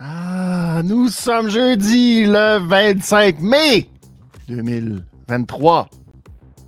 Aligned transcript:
Ah, 0.00 0.80
nous 0.84 1.08
sommes 1.08 1.48
jeudi 1.48 2.24
le 2.24 2.58
25 2.60 3.40
mai 3.40 3.90
2023. 4.46 5.88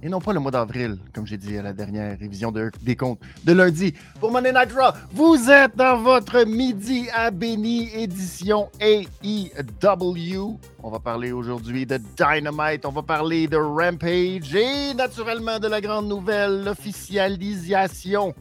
Et 0.02 0.08
non 0.08 0.18
pas 0.18 0.32
le 0.32 0.40
mois 0.40 0.50
d'avril, 0.50 0.98
comme 1.14 1.26
j'ai 1.26 1.36
dit 1.36 1.56
à 1.56 1.62
la 1.62 1.72
dernière 1.72 2.18
révision 2.18 2.50
de, 2.50 2.72
des 2.82 2.96
comptes 2.96 3.20
de 3.44 3.52
lundi. 3.52 3.94
Pour 4.18 4.32
Monday 4.32 4.52
Night 4.52 4.72
Raw, 4.72 4.92
vous 5.12 5.48
êtes 5.48 5.76
dans 5.76 5.98
votre 5.98 6.44
midi 6.44 7.06
à 7.14 7.30
édition 7.30 8.68
AEW. 8.80 10.58
On 10.82 10.90
va 10.90 10.98
parler 10.98 11.30
aujourd'hui 11.30 11.86
de 11.86 12.00
Dynamite, 12.16 12.84
on 12.84 12.92
va 12.92 13.02
parler 13.02 13.46
de 13.46 13.58
Rampage 13.58 14.54
et 14.56 14.92
naturellement 14.94 15.60
de 15.60 15.68
la 15.68 15.80
grande 15.80 16.08
nouvelle, 16.08 16.64
l'officialisation, 16.64 18.34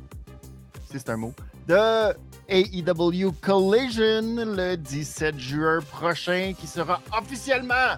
si 0.90 0.98
c'est 0.98 1.10
un 1.10 1.18
mot, 1.18 1.34
de 1.68 2.16
AEW 2.50 3.32
Collision 3.42 4.44
le 4.44 4.76
17 4.76 5.38
juin 5.38 5.80
prochain 5.92 6.54
qui 6.60 6.66
sera 6.66 7.00
officiellement 7.16 7.96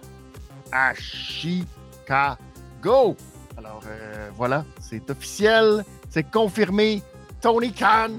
à 0.72 0.94
Chicago. 0.94 1.66
Alors 3.58 3.82
euh, 3.88 4.30
voilà, 4.36 4.66
c'est 4.80 5.10
officiel, 5.10 5.86
c'est 6.10 6.30
confirmé. 6.30 7.02
Tony 7.40 7.72
Khan, 7.72 8.12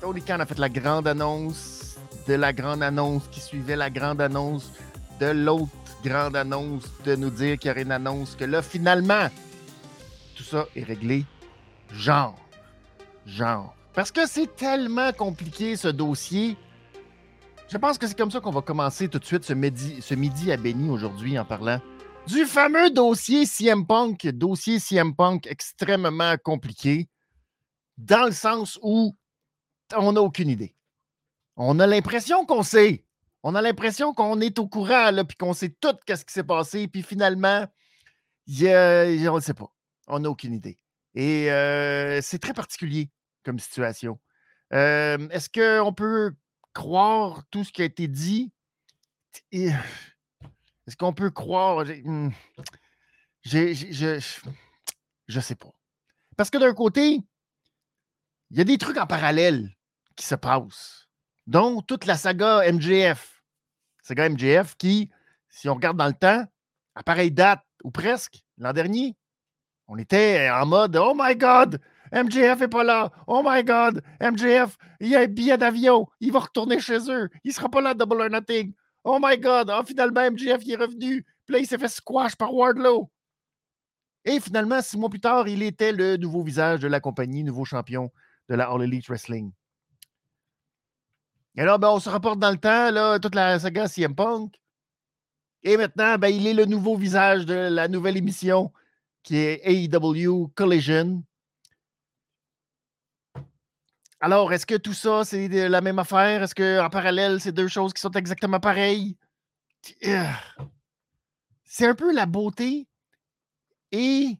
Tony 0.00 0.22
Khan 0.22 0.40
a 0.40 0.46
fait 0.46 0.58
la 0.58 0.70
grande 0.70 1.06
annonce 1.06 1.96
de 2.26 2.34
la 2.34 2.52
grande 2.52 2.82
annonce 2.82 3.28
qui 3.30 3.40
suivait 3.40 3.76
la 3.76 3.90
grande 3.90 4.20
annonce 4.22 4.72
de 5.20 5.26
l'autre 5.26 5.68
grande 6.02 6.36
annonce 6.36 6.84
de 7.04 7.14
nous 7.14 7.30
dire 7.30 7.58
qu'il 7.58 7.68
y 7.68 7.70
aurait 7.72 7.82
une 7.82 7.92
annonce 7.92 8.34
que 8.36 8.44
là 8.44 8.62
finalement 8.62 9.28
tout 10.34 10.44
ça 10.44 10.66
est 10.74 10.82
réglé. 10.82 11.24
Genre, 11.92 12.38
genre. 13.26 13.74
Parce 13.94 14.10
que 14.10 14.26
c'est 14.26 14.56
tellement 14.56 15.12
compliqué 15.12 15.76
ce 15.76 15.88
dossier. 15.88 16.56
Je 17.68 17.78
pense 17.78 17.96
que 17.96 18.06
c'est 18.06 18.16
comme 18.16 18.30
ça 18.30 18.40
qu'on 18.40 18.50
va 18.50 18.62
commencer 18.62 19.08
tout 19.08 19.18
de 19.18 19.24
suite 19.24 19.44
ce 19.44 19.52
midi, 19.52 20.02
ce 20.02 20.14
midi 20.14 20.52
à 20.52 20.56
Béni 20.56 20.90
aujourd'hui 20.90 21.38
en 21.38 21.44
parlant 21.44 21.80
du 22.26 22.46
fameux 22.46 22.90
dossier 22.90 23.46
CM 23.46 23.86
Punk, 23.86 24.26
dossier 24.28 24.78
CM 24.78 25.14
Punk 25.14 25.46
extrêmement 25.46 26.36
compliqué, 26.42 27.08
dans 27.98 28.24
le 28.24 28.32
sens 28.32 28.78
où 28.82 29.14
on 29.94 30.12
n'a 30.12 30.22
aucune 30.22 30.48
idée. 30.48 30.74
On 31.56 31.78
a 31.80 31.86
l'impression 31.86 32.46
qu'on 32.46 32.62
sait. 32.62 33.04
On 33.42 33.54
a 33.54 33.60
l'impression 33.60 34.14
qu'on 34.14 34.40
est 34.40 34.58
au 34.58 34.66
courant, 34.66 35.12
puis 35.24 35.36
qu'on 35.36 35.52
sait 35.52 35.68
tout 35.68 35.94
ce 36.08 36.24
qui 36.24 36.32
s'est 36.32 36.44
passé, 36.44 36.88
puis 36.88 37.02
finalement, 37.02 37.66
on 38.48 39.34
ne 39.34 39.40
sait 39.40 39.54
pas. 39.54 39.70
On 40.08 40.20
n'a 40.20 40.30
aucune 40.30 40.54
idée. 40.54 40.78
Et 41.14 41.52
euh, 41.52 42.20
c'est 42.22 42.38
très 42.38 42.54
particulier 42.54 43.10
comme 43.44 43.58
situation. 43.58 44.18
Est-ce 44.70 45.48
qu'on 45.48 45.92
peut 45.92 46.34
croire 46.72 47.42
tout 47.50 47.64
ce 47.64 47.72
qui 47.72 47.82
a 47.82 47.84
été 47.84 48.08
dit? 48.08 48.50
Est-ce 49.52 50.96
qu'on 50.98 51.12
peut 51.12 51.30
croire? 51.30 51.84
Hmm, 52.04 52.30
je 53.44 54.18
ne 55.28 55.40
sais 55.40 55.54
pas. 55.54 55.72
Parce 56.36 56.50
que 56.50 56.58
d'un 56.58 56.74
côté, 56.74 57.20
il 58.50 58.58
y 58.58 58.60
a 58.60 58.64
des 58.64 58.78
trucs 58.78 58.98
en 58.98 59.06
parallèle 59.06 59.70
qui 60.16 60.26
se 60.26 60.34
passent, 60.34 61.08
dont 61.46 61.80
toute 61.82 62.06
la 62.06 62.16
saga 62.16 62.70
MJF. 62.70 63.42
Saga 64.02 64.28
MJF 64.28 64.76
qui, 64.76 65.10
si 65.48 65.68
on 65.68 65.74
regarde 65.74 65.96
dans 65.96 66.06
le 66.06 66.14
temps, 66.14 66.44
à 66.94 67.02
pareille 67.02 67.30
date, 67.30 67.64
ou 67.82 67.90
presque, 67.90 68.42
l'an 68.58 68.72
dernier, 68.72 69.16
on 69.88 69.98
était 69.98 70.48
en 70.50 70.66
mode 70.66 70.96
Oh 70.96 71.14
my 71.16 71.36
God, 71.36 71.80
MJF 72.14 72.62
est 72.62 72.68
pas 72.68 72.84
là. 72.84 73.10
Oh 73.26 73.42
my 73.44 73.64
God, 73.64 74.02
MJF, 74.20 74.78
il 75.00 75.16
a 75.16 75.20
un 75.20 75.26
billet 75.26 75.58
d'avion. 75.58 76.06
Il 76.20 76.32
va 76.32 76.40
retourner 76.40 76.78
chez 76.78 77.10
eux. 77.10 77.28
Il 77.42 77.52
sera 77.52 77.68
pas 77.68 77.80
là 77.80 77.92
Double 77.92 78.20
or 78.20 78.30
Nothing. 78.30 78.72
Oh 79.02 79.18
my 79.20 79.36
God, 79.36 79.70
oh, 79.74 79.84
finalement, 79.84 80.30
MJF 80.30 80.62
il 80.64 80.72
est 80.72 80.76
revenu. 80.76 81.26
Puis 81.44 81.52
là, 81.52 81.58
il 81.58 81.66
s'est 81.66 81.78
fait 81.78 81.88
squash 81.88 82.36
par 82.36 82.54
Wardlow. 82.54 83.10
Et 84.24 84.40
finalement, 84.40 84.80
six 84.80 84.96
mois 84.96 85.10
plus 85.10 85.20
tard, 85.20 85.48
il 85.48 85.62
était 85.62 85.92
le 85.92 86.16
nouveau 86.16 86.42
visage 86.42 86.80
de 86.80 86.88
la 86.88 87.00
compagnie, 87.00 87.44
nouveau 87.44 87.64
champion 87.64 88.10
de 88.48 88.54
la 88.54 88.70
All 88.70 88.82
Elite 88.82 89.08
Wrestling. 89.08 89.52
Et 91.56 91.64
là, 91.64 91.78
ben, 91.78 91.90
on 91.90 92.00
se 92.00 92.08
rapporte 92.08 92.38
dans 92.38 92.50
le 92.50 92.56
temps, 92.56 92.90
là, 92.90 93.18
toute 93.18 93.34
la 93.34 93.58
saga 93.58 93.86
CM 93.86 94.14
Punk. 94.14 94.54
Et 95.62 95.76
maintenant, 95.76 96.16
ben, 96.16 96.28
il 96.28 96.46
est 96.46 96.54
le 96.54 96.64
nouveau 96.64 96.96
visage 96.96 97.44
de 97.44 97.54
la 97.54 97.88
nouvelle 97.88 98.16
émission 98.16 98.72
qui 99.22 99.36
est 99.36 99.60
AEW 99.64 100.48
Collision. 100.54 101.22
Alors, 104.24 104.54
est-ce 104.54 104.64
que 104.64 104.76
tout 104.76 104.94
ça, 104.94 105.22
c'est 105.26 105.48
la 105.68 105.82
même 105.82 105.98
affaire? 105.98 106.42
Est-ce 106.42 106.54
qu'en 106.54 106.88
parallèle, 106.88 107.42
c'est 107.42 107.52
deux 107.52 107.68
choses 107.68 107.92
qui 107.92 108.00
sont 108.00 108.12
exactement 108.12 108.58
pareilles? 108.58 109.18
C'est 111.62 111.86
un 111.86 111.94
peu 111.94 112.10
la 112.10 112.24
beauté 112.24 112.88
et 113.92 114.38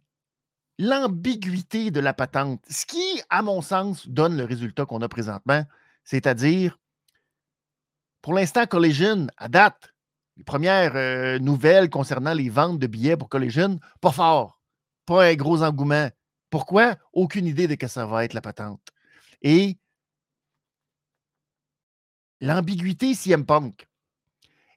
l'ambiguïté 0.78 1.90
de 1.90 2.00
la 2.00 2.14
patente. 2.14 2.64
Ce 2.70 2.86
qui, 2.86 3.20
à 3.28 3.42
mon 3.42 3.60
sens, 3.60 4.08
donne 4.08 4.38
le 4.38 4.44
résultat 4.44 4.86
qu'on 4.86 5.02
a 5.02 5.08
présentement, 5.10 5.66
c'est-à-dire, 6.02 6.78
pour 8.22 8.32
l'instant, 8.32 8.64
Collision, 8.64 9.26
à 9.36 9.48
date, 9.48 9.92
les 10.38 10.44
premières 10.44 10.96
euh, 10.96 11.38
nouvelles 11.40 11.90
concernant 11.90 12.32
les 12.32 12.48
ventes 12.48 12.78
de 12.78 12.86
billets 12.86 13.18
pour 13.18 13.28
Collision, 13.28 13.78
pas 14.00 14.12
fort, 14.12 14.62
pas 15.04 15.26
un 15.26 15.34
gros 15.34 15.62
engouement. 15.62 16.08
Pourquoi? 16.48 16.96
Aucune 17.12 17.44
idée 17.44 17.68
de 17.68 17.74
que 17.74 17.86
ça 17.86 18.06
va 18.06 18.24
être 18.24 18.32
la 18.32 18.40
patente. 18.40 18.93
Et 19.44 19.78
l'ambiguïté 22.40 23.14
CM 23.14 23.44
Punk. 23.44 23.86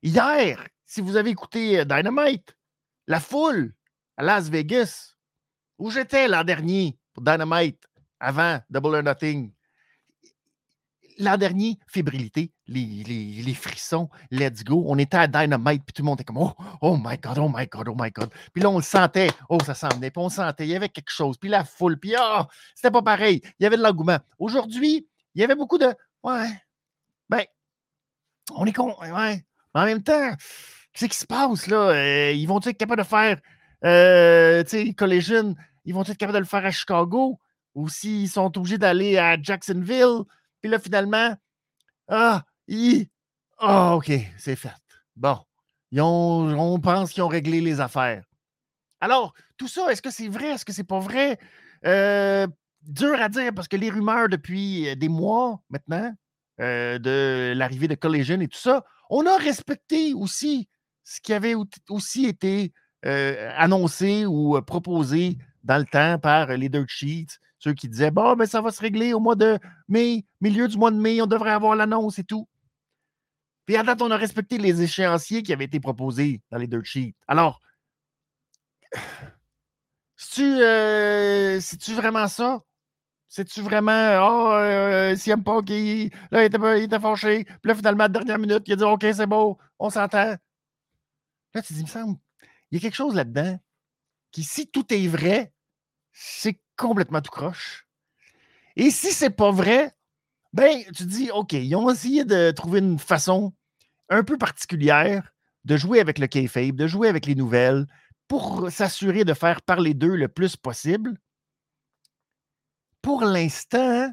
Hier, 0.04 0.68
si 0.86 1.00
vous 1.00 1.16
avez 1.16 1.30
écouté 1.30 1.80
euh, 1.80 1.86
Dynamite, 1.86 2.56
la 3.08 3.22
foule 3.22 3.74
à 4.18 4.24
Las 4.24 4.50
Vegas, 4.50 5.16
où 5.78 5.90
j'étais 5.90 6.28
l'an 6.28 6.44
dernier 6.44 7.00
pour 7.14 7.24
Dynamite, 7.24 7.82
avant 8.20 8.60
Double 8.70 8.96
or 8.96 9.04
Nothing, 9.04 9.54
l'an 11.18 11.38
dernier, 11.38 11.78
fébrilité, 11.88 12.52
les, 12.68 13.54
frissons, 13.54 14.10
let's 14.32 14.64
go. 14.64 14.84
On 14.88 14.98
était 14.98 15.18
à 15.18 15.28
Dynamite, 15.28 15.84
puis 15.86 15.94
tout 15.94 16.02
le 16.02 16.06
monde 16.06 16.20
était 16.20 16.26
comme 16.26 16.38
oh, 16.38 16.54
oh 16.82 16.98
my 16.98 17.18
God, 17.18 17.38
oh 17.40 17.50
my 17.54 17.68
God, 17.68 17.88
oh 17.90 17.96
my 17.98 18.12
God. 18.12 18.30
Puis 18.54 18.62
là, 18.62 18.70
on 18.70 18.78
le 18.78 18.84
sentait, 18.84 19.30
oh, 19.50 19.58
ça 19.66 19.74
s'en 19.74 19.90
venait, 19.90 20.12
puis 20.12 20.22
on 20.22 20.30
sentait, 20.30 20.66
il 20.66 20.72
y 20.72 20.76
avait 20.76 20.90
quelque 20.90 21.12
chose, 21.12 21.38
puis 21.38 21.50
la 21.50 21.64
foule, 21.64 22.00
puis 22.00 22.14
oh, 22.20 22.42
c'était 22.76 22.92
pas 22.92 23.02
pareil, 23.02 23.42
il 23.60 23.64
y 23.64 23.66
avait 23.66 23.78
de 23.78 23.84
l'engouement. 23.84 24.20
Aujourd'hui, 24.40 25.08
il 25.36 25.42
y 25.42 25.44
avait 25.44 25.56
beaucoup 25.56 25.78
de 25.78 25.94
ouais, 26.24 26.50
ben, 27.30 27.44
on 28.56 28.66
est 28.66 28.74
con, 28.74 28.96
ouais. 29.02 29.44
Mais 29.76 29.82
en 29.82 29.86
même 29.86 30.04
temps, 30.04 30.32
qu'est-ce 30.94 31.06
qui 31.06 31.18
se 31.18 31.26
passe 31.26 31.68
là? 31.68 31.90
Euh, 31.90 32.32
ils 32.32 32.48
vont 32.48 32.60
être 32.60 32.78
capables 32.78 33.02
de 33.02 33.08
faire, 33.08 33.40
euh, 33.86 34.64
tu 34.64 34.70
sais, 34.70 34.94
Collision, 34.94 35.56
ils 35.86 35.94
vont 35.94 36.02
être 36.02 36.18
capables 36.18 36.36
de 36.36 36.40
le 36.40 36.46
faire 36.46 36.66
à 36.66 36.72
Chicago? 36.72 37.40
Ou 37.76 37.90
s'ils 37.90 38.30
sont 38.30 38.58
obligés 38.58 38.80
d'aller 38.80 39.18
à 39.18 39.40
Jacksonville? 39.40 40.24
Puis 40.68 40.74
là, 40.74 40.80
finalement, 40.80 41.34
ah, 42.10 42.44
ils... 42.68 43.08
Ah, 43.58 43.96
OK, 43.96 44.12
c'est 44.38 44.58
fait. 44.58 44.70
Bon. 45.16 45.40
on 45.98 46.78
pense 46.82 47.14
qu'ils 47.14 47.24
ont 47.24 47.30
réglé 47.30 47.62
les 47.62 47.80
affaires. 47.80 48.26
Alors, 49.00 49.34
tout 49.56 49.70
ça, 49.70 49.90
est-ce 49.90 50.02
que 50.02 50.12
c'est 50.12 50.28
vrai? 50.28 50.48
Est-ce 50.48 50.66
que 50.66 50.74
c'est 50.74 50.84
pas 50.84 51.00
vrai? 51.00 51.40
Euh, 51.86 52.48
dur 52.82 53.14
à 53.14 53.30
dire 53.30 53.54
parce 53.56 53.70
que 53.70 53.78
les 53.78 53.90
rumeurs 53.90 54.28
depuis 54.28 54.94
des 54.98 55.08
mois 55.08 55.62
maintenant 55.70 56.14
euh, 56.60 57.00
de 57.00 57.54
l'arrivée 57.56 57.88
de 57.88 57.96
Collision 57.96 58.42
et 58.42 58.50
tout 58.50 58.60
ça, 58.60 58.84
on 59.10 59.26
a 59.26 59.38
respecté 59.38 60.14
aussi 60.14 60.68
ce 61.06 61.22
qui 61.22 61.32
avait 61.32 61.56
aussi 61.88 62.26
été 62.26 62.74
euh, 63.06 63.54
annoncé 63.56 64.26
ou 64.26 64.62
proposé 64.64 65.38
dans 65.64 65.78
le 65.78 65.86
temps 65.86 66.20
par 66.20 66.48
les 66.48 66.68
dirt 66.68 66.90
sheets, 66.90 67.40
ceux 67.68 67.74
qui 67.74 67.90
disaient 67.90 68.12
Bon, 68.12 68.36
ben, 68.36 68.46
ça 68.46 68.62
va 68.62 68.72
se 68.72 68.82
régler 68.82 69.14
au 69.14 69.20
mois 69.20 69.36
de 69.36 69.60
mai, 69.88 70.26
milieu 70.42 70.68
du 70.68 70.78
mois 70.78 70.92
de 70.92 70.98
mai, 70.98 71.22
on 71.22 71.28
devrait 71.28 71.52
avoir 71.52 71.76
l'annonce 71.76 72.20
et 72.20 72.24
tout. 72.24 72.48
Puis 73.66 73.76
à 73.76 73.84
date, 73.84 74.02
on 74.02 74.12
a 74.12 74.18
respecté 74.18 74.58
les 74.58 74.82
échéanciers 74.82 75.44
qui 75.44 75.52
avaient 75.52 75.66
été 75.66 75.80
proposés 75.80 76.42
dans 76.52 76.58
les 76.58 76.68
dirt 76.68 76.86
sheets. 76.86 77.16
Alors, 77.28 77.62
c'est-tu 80.16 80.44
euh, 80.62 81.60
vraiment 81.96 82.28
ça? 82.28 82.62
C'est-tu 83.28 83.62
vraiment. 83.62 83.92
Oh, 84.22 84.54
euh, 84.54 85.16
CM 85.18 85.44
Punk, 85.44 85.70
il, 85.70 86.12
là, 86.32 86.44
il 86.44 86.46
était, 86.46 86.80
il 86.80 86.84
était 86.86 87.00
fâché. 87.00 87.44
Puis 87.44 87.58
là, 87.66 87.76
finalement, 87.76 88.06
à 88.06 88.08
la 88.08 88.14
dernière 88.14 88.40
minute, 88.40 88.64
il 88.68 88.74
a 88.74 88.76
dit 88.78 88.84
OK, 88.84 89.02
c'est 89.02 89.28
beau, 89.28 89.58
on 89.80 89.90
s'entend. 89.90 90.38
Là, 91.54 91.62
tu 91.62 91.74
dis, 91.74 91.80
il 91.82 91.86
me 91.86 91.90
semble, 91.90 92.18
il 92.72 92.76
y 92.76 92.78
a 92.78 92.82
quelque 92.82 92.96
chose 92.96 93.16
là-dedans 93.16 93.60
qui, 94.32 94.44
si 94.44 94.68
tout 94.68 94.86
est 94.94 95.08
vrai, 95.08 95.52
c'est 96.14 96.60
complètement 96.78 97.22
tout 97.22 97.32
croche. 97.32 97.86
Et 98.76 98.92
si 98.92 99.12
c'est 99.12 99.32
pas 99.32 99.52
vrai, 99.52 99.92
ben, 100.54 100.84
tu 100.96 101.06
dis, 101.06 101.32
OK, 101.32 101.54
ils 101.54 101.76
ont 101.76 101.90
essayé 101.90 102.24
de 102.24 102.52
trouver 102.52 102.80
une 102.80 103.00
façon 103.00 103.54
un 104.10 104.24
peu 104.24 104.38
particulière 104.38 105.34
de 105.66 105.76
jouer 105.76 106.00
avec 106.00 106.18
le 106.20 106.28
kayfabe, 106.28 106.76
de 106.76 106.88
jouer 106.88 107.10
avec 107.10 107.26
les 107.26 107.36
nouvelles, 107.36 107.86
pour 108.28 108.72
s'assurer 108.72 109.26
de 109.26 109.34
faire 109.34 109.62
parler 109.62 109.94
d'eux 109.94 110.16
le 110.16 110.28
plus 110.28 110.56
possible. 110.56 111.18
Pour 113.02 113.24
l'instant, 113.24 114.12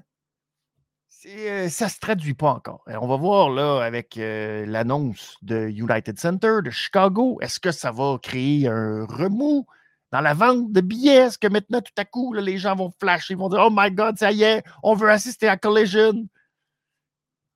ça 1.08 1.84
ne 1.84 1.90
se 1.90 2.00
traduit 2.00 2.34
pas 2.34 2.50
encore. 2.50 2.84
on 2.87 3.06
va 3.06 3.16
voir 3.16 3.50
là 3.50 3.82
avec 3.82 4.16
l'annonce 4.16 5.37
de 5.43 5.69
United 5.69 6.19
Center 6.19 6.58
de 6.64 6.70
Chicago. 6.70 7.38
Est-ce 7.40 7.61
que 7.61 7.72
ça 7.72 7.93
va 7.93 8.19
créer 8.22 8.69
un 8.69 9.05
remous 9.06 9.66
dans 10.14 10.20
la 10.20 10.32
vente 10.32 10.70
de 10.70 10.81
billets? 10.81 11.26
Est-ce 11.26 11.38
que 11.38 11.49
maintenant, 11.49 11.81
tout 11.81 11.93
à 11.96 12.05
coup, 12.05 12.32
les 12.34 12.56
gens 12.56 12.76
vont 12.76 12.93
flasher, 13.00 13.34
vont 13.34 13.49
dire 13.49 13.64
Oh 13.66 13.70
my 13.72 13.90
God, 13.90 14.16
ça 14.16 14.31
y 14.31 14.44
est, 14.44 14.62
on 14.84 14.94
veut 14.94 15.11
assister 15.11 15.49
à 15.49 15.56
Collision? 15.56 16.28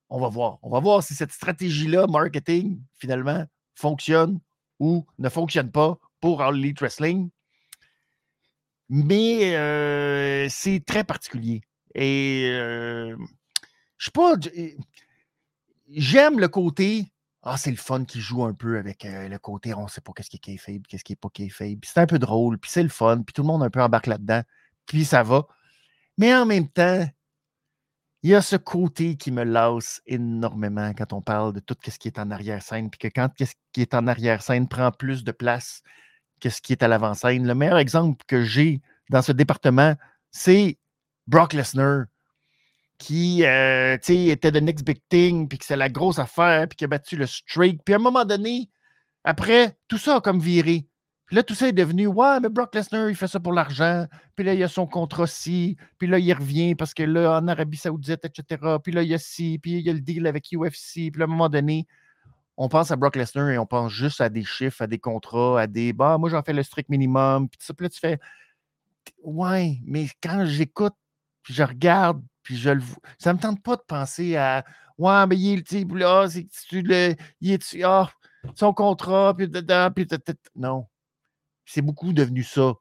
On 0.08 0.19
va 0.19 0.28
voir. 0.28 0.58
On 0.62 0.70
va 0.70 0.81
voir 0.81 1.05
si 1.05 1.14
cette 1.14 1.31
stratégie-là, 1.31 2.08
marketing, 2.08 2.81
finalement, 2.96 3.44
fonctionne 3.76 4.40
ou 4.81 5.06
ne 5.19 5.28
fonctionne 5.28 5.70
pas 5.70 5.99
pour 6.20 6.43
All 6.43 6.56
Elite 6.56 6.81
Wrestling. 6.81 7.31
Mais 8.88 10.49
c'est 10.49 10.84
très 10.84 11.05
particulier. 11.05 11.60
Et 11.94 12.50
je 13.99 14.05
sais 14.05 14.10
pas. 14.10 14.32
J'aime 15.90 16.40
le 16.40 16.49
côté. 16.49 17.12
Ah, 17.43 17.56
c'est 17.56 17.70
le 17.70 17.76
fun 17.76 18.05
qui 18.05 18.20
joue 18.20 18.44
un 18.44 18.52
peu 18.52 18.79
avec 18.79 19.05
le 19.05 19.38
côté 19.38 19.73
on 19.75 19.88
sait 19.88 20.00
pas 20.00 20.12
qu'est-ce 20.14 20.31
qui 20.31 20.37
est 20.37 20.40
kayfabe, 20.40 20.82
qu'est-ce 20.88 21.05
qui 21.05 21.12
est 21.12 21.17
pas 21.17 21.29
kayfabe. 21.32 21.81
C'est 21.85 22.00
un 22.00 22.06
peu 22.06 22.19
drôle, 22.19 22.58
puis 22.58 22.70
c'est 22.70 22.82
le 22.82 22.88
fun, 22.88 23.23
puis 23.23 23.32
tout 23.32 23.43
le 23.43 23.49
monde 23.49 23.62
un 23.62 23.70
peu 23.70 23.81
embarque 23.82 24.06
là-dedans, 24.08 24.43
puis 24.87 25.05
ça 25.05 25.23
va. 25.23 25.46
Mais 26.19 26.35
en 26.35 26.46
même 26.46 26.69
temps, 26.69 27.08
il 28.23 28.31
y 28.31 28.35
a 28.35 28.43
ce 28.43 28.56
côté 28.56 29.17
qui 29.17 29.31
me 29.31 29.44
lasse 29.44 30.02
énormément 30.06 30.93
quand 30.94 31.12
on 31.12 31.23
parle 31.23 31.52
de 31.52 31.61
tout 31.61 31.76
ce 31.87 31.99
qui 31.99 32.08
est 32.08 32.19
en 32.19 32.31
arrière-scène, 32.32 32.90
puis 32.90 32.99
que 32.99 33.08
quand 33.08 33.31
ce 33.38 33.52
qui 33.73 33.82
est 33.82 33.94
en 33.94 34.08
arrière-scène 34.08 34.69
prend 34.69 34.91
plus 34.91 35.23
de 35.23 35.32
place 35.32 35.82
que 36.41 36.50
ce 36.50 36.61
qui 36.61 36.73
est 36.73 36.82
à 36.82 36.88
l'avant-scène. 36.88 37.46
Le 37.46 37.55
meilleur 37.55 37.79
exemple 37.79 38.25
que 38.26 38.44
j'ai 38.44 38.81
dans 39.11 39.23
ce 39.23 39.32
département, 39.32 39.94
c'est 40.31 40.79
Brock 41.26 41.52
Lesnar, 41.52 42.06
qui 42.99 43.45
euh, 43.45 43.97
était 43.97 44.53
the 44.53 44.62
next 44.62 44.85
big 44.85 45.00
thing, 45.09 45.49
puis 45.49 45.59
que 45.59 45.65
c'est 45.65 45.77
la 45.77 45.89
grosse 45.89 46.19
affaire, 46.19 46.69
puis 46.69 46.77
qui 46.77 46.85
a 46.85 46.89
battu 46.89 47.17
le 47.17 47.27
streak. 47.27 47.83
Puis 47.85 47.95
à 47.95 47.97
un 47.97 48.00
moment 48.00 48.25
donné, 48.25 48.69
après, 49.25 49.77
tout 49.89 49.99
ça 49.99 50.17
a 50.17 50.21
comme 50.21 50.41
viré. 50.41 50.87
Puis 51.27 51.37
là, 51.37 51.43
tout 51.43 51.55
ça 51.55 51.69
est 51.69 51.73
devenu 51.73 52.06
Ouais, 52.06 52.41
mais 52.41 52.49
Brock 52.49 52.75
Lesnar, 52.75 53.11
il 53.11 53.15
fait 53.15 53.29
ça 53.29 53.39
pour 53.39 53.53
l'argent. 53.53 54.06
Puis 54.35 54.45
là, 54.45 54.55
il 54.55 54.62
a 54.62 54.69
son 54.69 54.87
contrat 54.87 55.27
ci. 55.27 55.77
Puis 55.99 56.09
là, 56.09 56.19
il 56.19 56.33
revient 56.33 56.75
parce 56.75 56.95
que 56.95 57.03
là, 57.03 57.39
en 57.39 57.47
Arabie 57.49 57.77
Saoudite, 57.77 58.25
etc. 58.25 58.77
Puis 58.83 58.93
là, 58.93 59.03
il 59.03 59.11
y 59.11 59.15
a 59.15 59.19
ci. 59.19 59.59
Puis 59.62 59.73
il 59.73 59.87
y 59.87 59.91
a 59.91 59.93
le 59.93 60.01
deal 60.01 60.27
avec 60.27 60.47
UFC. 60.53 61.12
Puis 61.12 61.21
à 61.21 61.25
un 61.25 61.27
moment 61.27 61.51
donné, 61.51 61.87
on 62.56 62.69
pense 62.69 62.91
à 62.91 62.97
Brock 62.97 63.17
Lesnar 63.17 63.51
et 63.51 63.59
on 63.59 63.67
pense 63.67 63.93
juste 63.93 64.23
à 64.23 64.31
des 64.31 64.43
chiffres, 64.43 64.83
à 64.83 64.87
des 64.87 64.99
contrats, 64.99 65.61
à 65.61 65.67
des 65.67 65.93
Bah, 65.93 66.17
moi, 66.19 66.31
j'en 66.31 66.43
fais 66.43 66.55
le 66.55 66.62
strict 66.62 66.89
minimum. 66.89 67.49
Puis, 67.49 67.59
ça, 67.61 67.75
puis 67.75 67.85
là, 67.85 67.91
tu 67.91 68.01
fais 68.01 68.19
Ouais, 69.23 69.79
mais 69.85 70.09
quand 70.23 70.47
j'écoute, 70.47 70.94
puis 71.43 71.55
je 71.55 71.62
regarde, 71.62 72.23
puis 72.49 72.56
je 72.56 72.71
le 72.71 72.83
ça 73.19 73.35
me 73.35 73.39
tente 73.39 73.62
pas 73.62 73.77
de 73.77 73.83
penser 73.87 74.37
à 74.37 74.65
Ouais, 74.97 75.27
mais 75.27 75.37
il 75.37 75.59
est 75.59 75.85
là, 75.95 76.27
c'est 76.29 76.49
tu 76.67 76.81
le. 76.81 77.15
Il 77.43 77.53
est 77.53 77.77
ah, 77.85 78.11
son 78.55 78.73
contrat, 78.73 79.35
puis, 79.37 79.47
puis 79.47 80.06
non 80.56 80.87
c'est 81.67 81.83
beaucoup 81.83 82.15
devenu 82.15 82.43
ça. 82.43 82.73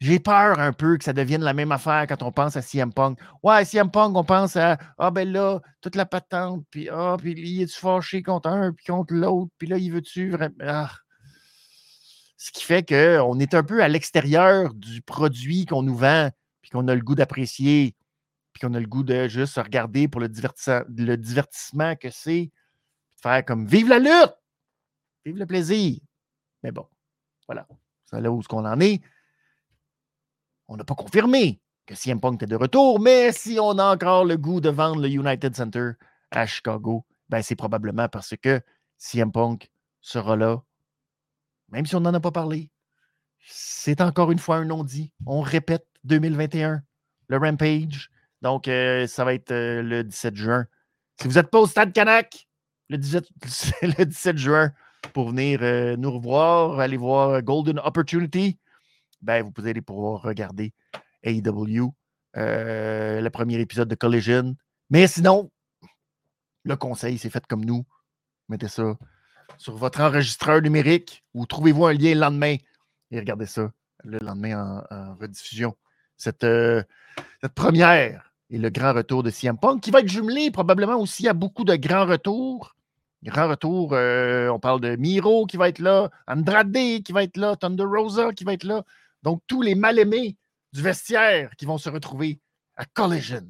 J'ai 0.00 0.18
peur 0.18 0.58
un 0.58 0.74
peu 0.74 0.98
que 0.98 1.04
ça 1.04 1.14
devienne 1.14 1.42
la 1.42 1.54
même 1.54 1.72
affaire 1.72 2.06
quand 2.06 2.22
on 2.22 2.32
pense 2.32 2.56
à 2.56 2.62
CM 2.62 2.92
Punk. 2.92 3.18
Ouais, 3.42 3.64
CM 3.64 3.90
Punk, 3.90 4.14
on 4.16 4.24
pense 4.24 4.56
à 4.56 4.76
Ah 4.98 5.10
ben 5.10 5.32
là, 5.32 5.60
toute 5.80 5.96
la 5.96 6.04
patente, 6.04 6.66
puis 6.70 6.90
ah, 6.90 7.16
puis 7.18 7.32
il 7.32 7.62
est 7.62 7.74
fâché 7.74 8.22
contre 8.22 8.50
un, 8.50 8.72
puis 8.72 8.84
contre 8.84 9.14
l'autre, 9.14 9.50
puis 9.56 9.68
là, 9.68 9.78
il 9.78 9.90
veut-tu 9.90 10.30
vraiment. 10.30 10.54
Ah. 10.60 10.90
Ce 12.36 12.52
qui 12.52 12.64
fait 12.64 12.86
qu'on 12.86 13.38
est 13.40 13.54
un 13.54 13.62
peu 13.62 13.82
à 13.82 13.88
l'extérieur 13.88 14.74
du 14.74 15.00
produit 15.00 15.64
qu'on 15.64 15.82
nous 15.82 15.96
vend, 15.96 16.30
puis 16.60 16.70
qu'on 16.70 16.88
a 16.88 16.94
le 16.94 17.00
goût 17.00 17.14
d'apprécier, 17.14 17.94
puis 18.52 18.60
qu'on 18.60 18.74
a 18.74 18.80
le 18.80 18.86
goût 18.86 19.02
de 19.02 19.28
juste 19.28 19.56
regarder 19.56 20.08
pour 20.08 20.20
le, 20.20 20.28
le 20.28 21.16
divertissement 21.16 21.96
que 21.96 22.10
c'est, 22.10 22.50
faire 23.22 23.44
comme 23.44 23.66
Vive 23.66 23.88
la 23.88 23.98
lutte! 23.98 24.34
Vive 25.24 25.38
le 25.38 25.46
plaisir! 25.46 25.98
Mais 26.62 26.70
bon, 26.70 26.86
voilà 27.46 27.66
là 28.20 28.30
où 28.30 28.42
ce 28.42 28.48
qu'on 28.48 28.64
en 28.64 28.80
est. 28.80 29.02
On 30.68 30.76
n'a 30.76 30.84
pas 30.84 30.94
confirmé 30.94 31.60
que 31.86 31.94
CM 31.94 32.20
Punk 32.20 32.36
était 32.36 32.46
de 32.46 32.56
retour, 32.56 33.00
mais 33.00 33.32
si 33.32 33.58
on 33.60 33.78
a 33.78 33.92
encore 33.92 34.24
le 34.24 34.36
goût 34.36 34.60
de 34.60 34.68
vendre 34.68 35.00
le 35.00 35.08
United 35.08 35.54
Center 35.56 35.92
à 36.30 36.46
Chicago, 36.46 37.04
ben 37.28 37.42
c'est 37.42 37.56
probablement 37.56 38.08
parce 38.08 38.34
que 38.40 38.60
CM 38.98 39.32
Punk 39.32 39.70
sera 40.00 40.36
là, 40.36 40.62
même 41.68 41.86
si 41.86 41.96
on 41.96 42.00
n'en 42.00 42.14
a 42.14 42.20
pas 42.20 42.30
parlé. 42.30 42.70
C'est 43.44 44.00
encore 44.00 44.30
une 44.30 44.38
fois 44.38 44.56
un 44.56 44.64
non-dit. 44.64 45.10
On 45.26 45.40
répète 45.40 45.86
2021, 46.04 46.82
le 47.28 47.36
Rampage. 47.36 48.10
Donc, 48.42 48.66
euh, 48.66 49.06
ça 49.06 49.24
va 49.24 49.34
être 49.34 49.52
euh, 49.52 49.82
le 49.82 50.02
17 50.02 50.34
juin. 50.34 50.66
Si 51.20 51.28
vous 51.28 51.34
n'êtes 51.34 51.50
pas 51.50 51.60
au 51.60 51.66
Stade 51.66 51.92
Canac, 51.92 52.48
le 52.88 52.96
le 53.82 54.04
17 54.04 54.36
juin, 54.36 54.72
pour 55.12 55.30
venir 55.30 55.60
euh, 55.62 55.96
nous 55.96 56.10
revoir, 56.10 56.80
aller 56.80 56.96
voir 56.96 57.40
Golden 57.42 57.78
Opportunity, 57.78 58.58
ben, 59.20 59.44
vous 59.44 59.52
pouvez 59.52 59.70
aller 59.70 59.80
pouvoir 59.80 60.22
regarder 60.22 60.72
AEW, 61.22 61.94
le 62.34 63.28
premier 63.28 63.60
épisode 63.60 63.88
de 63.88 63.94
Collision. 63.94 64.56
Mais 64.90 65.06
sinon, 65.06 65.50
le 66.64 66.76
conseil, 66.76 67.18
c'est 67.18 67.30
fait 67.30 67.46
comme 67.46 67.64
nous. 67.64 67.84
Mettez 68.48 68.68
ça 68.68 68.96
sur 69.58 69.76
votre 69.76 70.00
enregistreur 70.00 70.60
numérique 70.60 71.24
ou 71.34 71.46
trouvez-vous 71.46 71.86
un 71.86 71.92
lien 71.92 72.14
le 72.14 72.20
lendemain 72.20 72.56
et 73.12 73.20
regardez 73.20 73.46
ça 73.46 73.70
le 74.02 74.18
lendemain 74.18 74.84
en, 74.90 75.14
rediffusion. 75.14 75.76
Cette, 76.16 76.44
cette, 77.40 77.54
première 77.54 78.31
et 78.52 78.58
le 78.58 78.68
grand 78.68 78.92
retour 78.92 79.22
de 79.22 79.30
CM 79.30 79.56
Punk 79.58 79.82
qui 79.82 79.90
va 79.90 80.00
être 80.00 80.08
jumelé 80.08 80.50
probablement 80.50 80.96
aussi 80.96 81.26
à 81.26 81.32
beaucoup 81.32 81.64
de 81.64 81.74
grands 81.74 82.04
retours. 82.04 82.76
Grand 83.24 83.48
retour, 83.48 83.94
euh, 83.94 84.48
on 84.50 84.58
parle 84.58 84.80
de 84.80 84.96
Miro 84.96 85.46
qui 85.46 85.56
va 85.56 85.68
être 85.68 85.78
là, 85.78 86.10
Andrade 86.26 86.72
qui 86.72 87.12
va 87.12 87.22
être 87.22 87.36
là, 87.38 87.56
Thunder 87.56 87.84
Rosa 87.84 88.32
qui 88.32 88.44
va 88.44 88.52
être 88.52 88.64
là. 88.64 88.84
Donc, 89.22 89.42
tous 89.46 89.62
les 89.62 89.74
mal-aimés 89.74 90.36
du 90.72 90.82
vestiaire 90.82 91.56
qui 91.56 91.64
vont 91.64 91.78
se 91.78 91.88
retrouver 91.88 92.40
à 92.76 92.84
Collision. 92.84 93.46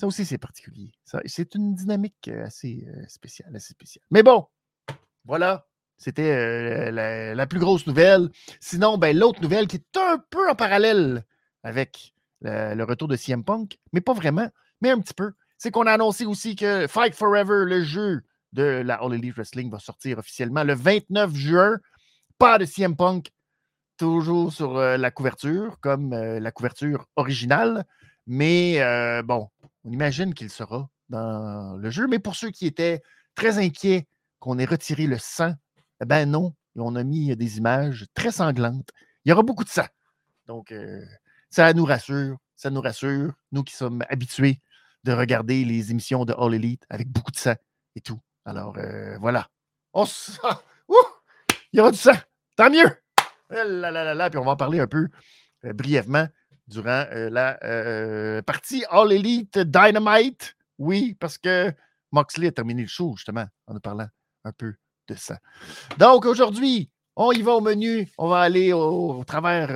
Ça 0.00 0.06
aussi, 0.06 0.24
c'est 0.24 0.38
particulier. 0.38 0.92
C'est 1.26 1.54
une 1.54 1.74
dynamique 1.74 2.28
euh, 2.28 2.46
assez 2.46 2.86
euh, 2.88 3.04
spéciale, 3.08 3.54
assez 3.54 3.72
spéciale. 3.74 4.04
Mais 4.10 4.22
bon, 4.22 4.46
voilà. 5.24 5.66
C'était 6.00 6.92
la, 6.92 7.46
plus 7.48 7.58
grosse 7.58 7.84
nouvelle. 7.88 8.30
Sinon, 8.60 8.98
ben, 8.98 9.18
l'autre 9.18 9.42
nouvelle 9.42 9.66
qui 9.66 9.76
est 9.76 9.96
un 9.96 10.22
peu 10.30 10.48
en 10.48 10.54
parallèle 10.54 11.24
avec 11.64 12.14
le 12.42 12.82
retour 12.84 13.08
de 13.08 13.16
CM 13.16 13.44
Punk, 13.44 13.78
mais 13.92 14.00
pas 14.00 14.14
vraiment, 14.14 14.48
mais 14.80 14.90
un 14.90 15.00
petit 15.00 15.14
peu 15.14 15.32
c'est 15.58 15.72
qu'on 15.72 15.86
a 15.86 15.92
annoncé 15.92 16.24
aussi 16.24 16.54
que 16.56 16.86
Fight 16.86 17.14
Forever, 17.14 17.64
le 17.66 17.82
jeu 17.82 18.22
de 18.52 18.62
la 18.62 18.94
All 18.94 19.12
Elite 19.12 19.34
Wrestling, 19.34 19.70
va 19.70 19.80
sortir 19.80 20.18
officiellement 20.18 20.62
le 20.62 20.74
29 20.74 21.34
juin. 21.34 21.78
Pas 22.38 22.58
de 22.58 22.64
CM 22.64 22.96
Punk, 22.96 23.32
toujours 23.96 24.52
sur 24.52 24.78
euh, 24.78 24.96
la 24.96 25.10
couverture, 25.10 25.78
comme 25.80 26.12
euh, 26.12 26.38
la 26.38 26.52
couverture 26.52 27.06
originale. 27.16 27.84
Mais 28.28 28.80
euh, 28.80 29.22
bon, 29.22 29.48
on 29.84 29.90
imagine 29.90 30.32
qu'il 30.32 30.48
sera 30.48 30.88
dans 31.08 31.76
le 31.76 31.90
jeu. 31.90 32.06
Mais 32.06 32.20
pour 32.20 32.36
ceux 32.36 32.50
qui 32.50 32.66
étaient 32.66 33.02
très 33.34 33.58
inquiets 33.58 34.06
qu'on 34.38 34.60
ait 34.60 34.64
retiré 34.64 35.08
le 35.08 35.18
sang, 35.18 35.54
eh 36.00 36.04
ben 36.04 36.30
non, 36.30 36.54
on 36.76 36.94
a 36.94 37.02
mis 37.02 37.34
des 37.34 37.58
images 37.58 38.06
très 38.14 38.30
sanglantes. 38.30 38.90
Il 39.24 39.30
y 39.30 39.32
aura 39.32 39.42
beaucoup 39.42 39.64
de 39.64 39.68
sang. 39.68 39.86
Donc, 40.46 40.72
ça 41.50 41.72
nous 41.72 41.84
rassure, 41.84 42.36
ça 42.56 42.70
nous 42.70 42.80
rassure, 42.80 43.32
nous 43.52 43.62
qui 43.62 43.74
sommes 43.74 44.04
habitués 44.08 44.60
de 45.04 45.12
regarder 45.12 45.64
les 45.64 45.90
émissions 45.90 46.24
de 46.24 46.34
All 46.36 46.54
Elite 46.54 46.84
avec 46.90 47.08
beaucoup 47.08 47.30
de 47.30 47.36
sang 47.36 47.54
et 47.96 48.00
tout. 48.00 48.20
Alors, 48.44 48.76
euh, 48.78 49.16
voilà. 49.18 49.48
On 49.92 50.04
Il 51.72 51.76
y 51.76 51.80
aura 51.80 51.90
du 51.90 51.98
sang. 51.98 52.16
Tant 52.56 52.70
mieux. 52.70 52.90
Eh 53.50 54.30
puis 54.30 54.38
on 54.38 54.44
va 54.44 54.50
en 54.50 54.56
parler 54.56 54.80
un 54.80 54.86
peu 54.86 55.08
euh, 55.64 55.72
brièvement 55.72 56.26
durant 56.66 57.06
euh, 57.12 57.30
la 57.30 58.42
partie 58.42 58.84
All 58.90 59.12
Elite 59.12 59.58
Dynamite. 59.58 60.54
Oui, 60.78 61.14
parce 61.18 61.38
que 61.38 61.72
Moxley 62.12 62.48
a 62.48 62.52
terminé 62.52 62.82
le 62.82 62.88
show, 62.88 63.14
justement, 63.16 63.46
en 63.66 63.74
nous 63.74 63.80
parlant 63.80 64.08
un 64.44 64.52
peu 64.52 64.74
de 65.08 65.14
ça. 65.14 65.38
Donc, 65.98 66.24
aujourd'hui, 66.24 66.90
on 67.18 67.32
y 67.32 67.42
va 67.42 67.52
au 67.52 67.60
menu. 67.60 68.08
On 68.16 68.28
va 68.28 68.40
aller 68.40 68.72
au 68.72 69.22
travers 69.26 69.68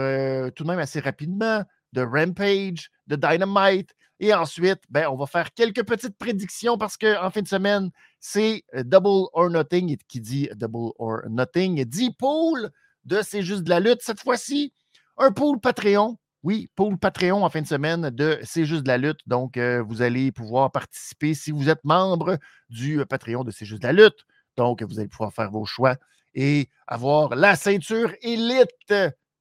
tout 0.55 0.65
de 0.65 0.69
même 0.69 0.79
assez 0.79 1.01
rapidement 1.01 1.63
de 1.93 2.01
Rampage, 2.01 2.91
de 3.07 3.17
Dynamite, 3.17 3.91
et 4.23 4.33
ensuite, 4.33 4.81
ben, 4.89 5.09
on 5.09 5.17
va 5.17 5.27
faire 5.27 5.53
quelques 5.53 5.83
petites 5.85 6.17
prédictions 6.17 6.79
parce 6.79 6.97
qu'en 6.97 7.29
fin 7.31 7.43
de 7.43 7.49
semaine, 7.49 7.91
c'est 8.21 8.63
euh, 8.73 8.85
Double 8.85 9.29
or 9.33 9.51
Nothing. 9.51 9.97
qui 10.07 10.21
dit 10.21 10.49
Double 10.55 10.93
or 11.01 11.23
Nothing 11.29 11.85
10 11.85 12.13
poules 12.13 12.71
de 13.05 13.21
C'est 13.23 13.43
juste 13.43 13.65
de 13.65 13.71
la 13.71 13.81
lutte. 13.81 14.01
Cette 14.01 14.21
fois-ci, 14.21 14.73
un 15.19 15.33
pool 15.33 15.59
Patreon. 15.59 16.19
Oui, 16.45 16.71
pool 16.77 16.99
Patreon 16.99 17.45
en 17.45 17.51
fin 17.51 17.63
de 17.63 17.67
semaine 17.67 18.11
de 18.11 18.39
C'est 18.45 18.65
juste 18.65 18.85
de 18.85 18.89
la 18.89 18.99
lutte. 18.99 19.19
Donc, 19.27 19.57
euh, 19.57 19.83
vous 19.83 20.03
allez 20.03 20.31
pouvoir 20.31 20.71
participer 20.71 21.35
si 21.35 21.51
vous 21.51 21.69
êtes 21.69 21.83
membre 21.83 22.39
du 22.69 23.01
euh, 23.01 23.05
Patreon 23.05 23.43
de 23.43 23.51
C'est 23.51 23.67
juste 23.67 23.83
de 23.83 23.89
la 23.89 23.93
lutte. 23.93 24.25
Donc, 24.57 24.85
vous 24.85 25.01
allez 25.01 25.09
pouvoir 25.09 25.33
faire 25.33 25.51
vos 25.51 25.65
choix 25.65 25.97
et 26.35 26.69
avoir 26.87 27.35
la 27.35 27.57
ceinture 27.57 28.13
élite 28.23 28.95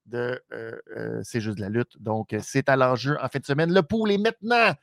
de 0.06 0.42
euh, 0.52 0.80
euh, 0.98 1.22
C'est 1.24 1.42
juste 1.42 1.58
de 1.58 1.62
la 1.62 1.70
lutte. 1.70 2.02
Donc, 2.02 2.36
c'est 2.42 2.70
à 2.70 2.76
l'enjeu 2.76 3.18
en 3.22 3.28
fin 3.30 3.40
de 3.40 3.46
semaine. 3.46 3.74
Le 3.74 3.84
pool 3.84 4.12
est 4.12 4.18
maintenant 4.18 4.74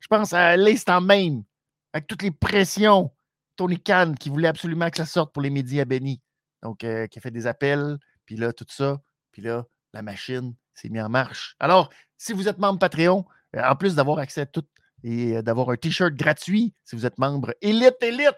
Je 0.00 0.06
pense 0.08 0.32
à 0.32 0.56
l'instant 0.56 1.00
même, 1.00 1.44
avec 1.92 2.06
toutes 2.06 2.22
les 2.22 2.30
pressions. 2.30 3.12
Tony 3.56 3.80
Khan 3.80 4.14
qui 4.18 4.28
voulait 4.28 4.48
absolument 4.48 4.88
que 4.88 4.98
ça 4.98 5.06
sorte 5.06 5.32
pour 5.32 5.42
les 5.42 5.50
médias 5.50 5.84
à. 5.84 6.20
Donc, 6.62 6.84
euh, 6.84 7.06
qui 7.06 7.18
a 7.18 7.22
fait 7.22 7.30
des 7.30 7.46
appels, 7.46 7.98
puis 8.24 8.36
là, 8.36 8.52
tout 8.52 8.66
ça. 8.68 9.00
Puis 9.32 9.42
là, 9.42 9.64
la 9.92 10.02
machine 10.02 10.54
s'est 10.74 10.88
mise 10.88 11.02
en 11.02 11.08
marche. 11.08 11.56
Alors, 11.58 11.90
si 12.16 12.32
vous 12.32 12.48
êtes 12.48 12.58
membre 12.58 12.78
Patreon, 12.78 13.24
en 13.56 13.76
plus 13.76 13.94
d'avoir 13.94 14.18
accès 14.18 14.42
à 14.42 14.46
tout 14.46 14.64
et 15.02 15.42
d'avoir 15.42 15.70
un 15.70 15.76
T-shirt 15.76 16.14
gratuit, 16.14 16.74
si 16.84 16.94
vous 16.94 17.06
êtes 17.06 17.18
membre 17.18 17.54
élite, 17.60 17.96
élite, 18.02 18.36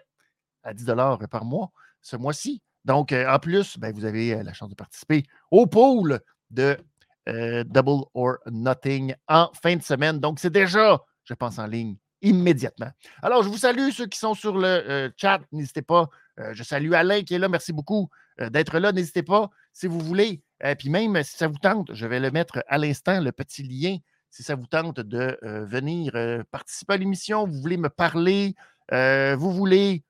à 0.63 0.73
10 0.73 0.85
par 1.29 1.45
mois 1.45 1.71
ce 2.01 2.15
mois-ci. 2.15 2.61
Donc, 2.85 3.11
en 3.11 3.39
plus, 3.39 3.77
ben, 3.77 3.93
vous 3.93 4.05
avez 4.05 4.41
la 4.43 4.53
chance 4.53 4.69
de 4.69 4.75
participer 4.75 5.23
au 5.49 5.67
pool 5.67 6.19
de 6.49 6.77
Double 7.27 8.05
or 8.13 8.37
Nothing 8.47 9.13
en 9.27 9.49
fin 9.61 9.75
de 9.75 9.83
semaine. 9.83 10.19
Donc, 10.19 10.39
c'est 10.39 10.49
déjà, 10.49 10.99
je 11.23 11.33
pense, 11.33 11.59
en 11.59 11.67
ligne 11.67 11.95
immédiatement. 12.23 12.89
Alors, 13.21 13.43
je 13.43 13.49
vous 13.49 13.57
salue 13.57 13.89
ceux 13.91 14.05
qui 14.05 14.19
sont 14.19 14.33
sur 14.33 14.57
le 14.57 15.11
chat. 15.17 15.41
N'hésitez 15.51 15.81
pas. 15.81 16.09
je 16.51 16.63
salue 16.63 16.93
Alain 16.93 17.21
qui 17.23 17.35
est 17.35 17.39
là. 17.39 17.49
Merci 17.49 17.73
beaucoup 17.73 18.09
d'être 18.39 18.79
là. 18.79 18.91
N'hésitez 18.91 19.23
pas 19.23 19.49
si 19.73 19.87
vous 19.87 19.99
voulez. 19.99 20.41
Puis 20.77 20.89
même 20.89 21.21
si 21.23 21.37
ça 21.37 21.47
vous 21.47 21.57
tente, 21.57 21.93
je 21.93 22.05
vais 22.07 22.19
le 22.19 22.31
mettre 22.31 22.63
à 22.67 22.77
l'instant, 22.77 23.19
le 23.19 23.31
petit 23.31 23.63
lien. 23.63 23.97
Si 24.29 24.43
ça 24.43 24.55
vous 24.55 24.67
tente 24.67 24.99
de 24.99 25.37
venir 25.67 26.13
participer 26.51 26.93
à 26.93 26.97
l'émission, 26.97 27.45
vous 27.45 27.59
voulez 27.61 27.77
me 27.77 27.89
parler, 27.89 28.55
vous 28.91 29.51
voulez 29.51 30.03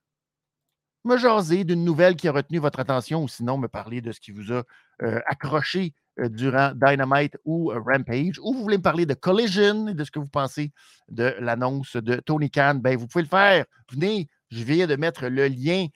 me 1.03 1.17
jaser 1.17 1.63
d'une 1.63 1.83
nouvelle 1.83 2.15
qui 2.15 2.27
a 2.27 2.31
retenu 2.31 2.59
votre 2.59 2.79
attention 2.79 3.23
ou 3.23 3.27
sinon 3.27 3.57
me 3.57 3.67
parler 3.67 4.01
de 4.01 4.11
ce 4.11 4.19
qui 4.19 4.31
vous 4.31 4.51
a 4.53 4.63
accroché 5.25 5.93
durant 6.17 6.73
Dynamite 6.75 7.37
ou 7.45 7.69
Rampage, 7.69 8.37
ou 8.39 8.53
vous 8.53 8.61
voulez 8.61 8.77
me 8.77 8.83
parler 8.83 9.05
de 9.05 9.13
Collision 9.13 9.87
et 9.87 9.93
de 9.93 10.03
ce 10.03 10.11
que 10.11 10.19
vous 10.19 10.27
pensez 10.27 10.71
de 11.07 11.35
l'annonce 11.39 11.95
de 11.95 12.15
Tony 12.17 12.51
Khan, 12.51 12.75
ben 12.75 12.97
vous 12.97 13.07
pouvez 13.07 13.23
le 13.23 13.29
faire. 13.29 13.65
Venez, 13.91 14.27
je 14.49 14.63
viens 14.63 14.85
de 14.87 14.95
mettre 14.95 15.27
le 15.27 15.47
lien 15.47 15.87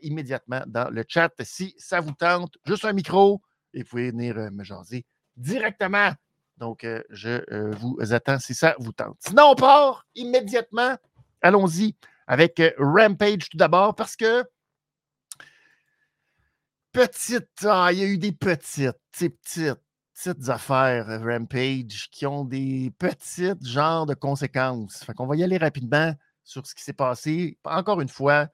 immédiatement 0.00 0.62
dans 0.66 0.88
le 0.88 1.04
chat 1.06 1.30
si 1.42 1.74
ça 1.76 2.00
vous 2.00 2.12
tente. 2.12 2.56
Juste 2.64 2.84
un 2.86 2.92
micro 2.92 3.42
et 3.74 3.82
vous 3.82 3.88
pouvez 3.88 4.10
venir 4.12 4.36
me 4.52 4.64
jaser 4.64 5.04
directement. 5.36 6.12
Donc, 6.56 6.86
je 7.10 7.74
vous 7.74 7.98
attends 8.14 8.38
si 8.38 8.54
ça 8.54 8.76
vous 8.78 8.92
tente. 8.92 9.16
Sinon, 9.18 9.50
on 9.50 9.54
part 9.56 10.06
immédiatement. 10.14 10.96
Allons-y 11.42 11.96
avec 12.26 12.62
Rampage 12.78 13.48
tout 13.50 13.56
d'abord 13.56 13.94
parce 13.94 14.16
que 14.16 14.44
petites, 16.92 17.64
ah, 17.64 17.90
il 17.92 17.98
y 17.98 18.02
a 18.02 18.06
eu 18.06 18.18
des 18.18 18.32
petites, 18.32 18.96
petites, 19.12 19.74
petites 20.14 20.48
affaires 20.48 21.20
Rampage 21.22 22.08
qui 22.10 22.24
ont 22.26 22.44
des 22.44 22.92
petites 22.98 23.66
genres 23.66 24.06
de 24.06 24.14
conséquences. 24.14 25.02
Fait 25.04 25.12
qu'on 25.12 25.26
va 25.26 25.36
y 25.36 25.42
aller 25.42 25.58
rapidement 25.58 26.14
sur 26.44 26.66
ce 26.66 26.74
qui 26.74 26.82
s'est 26.82 26.92
passé. 26.92 27.58
Encore 27.64 28.00
une 28.00 28.08
fois, 28.08 28.48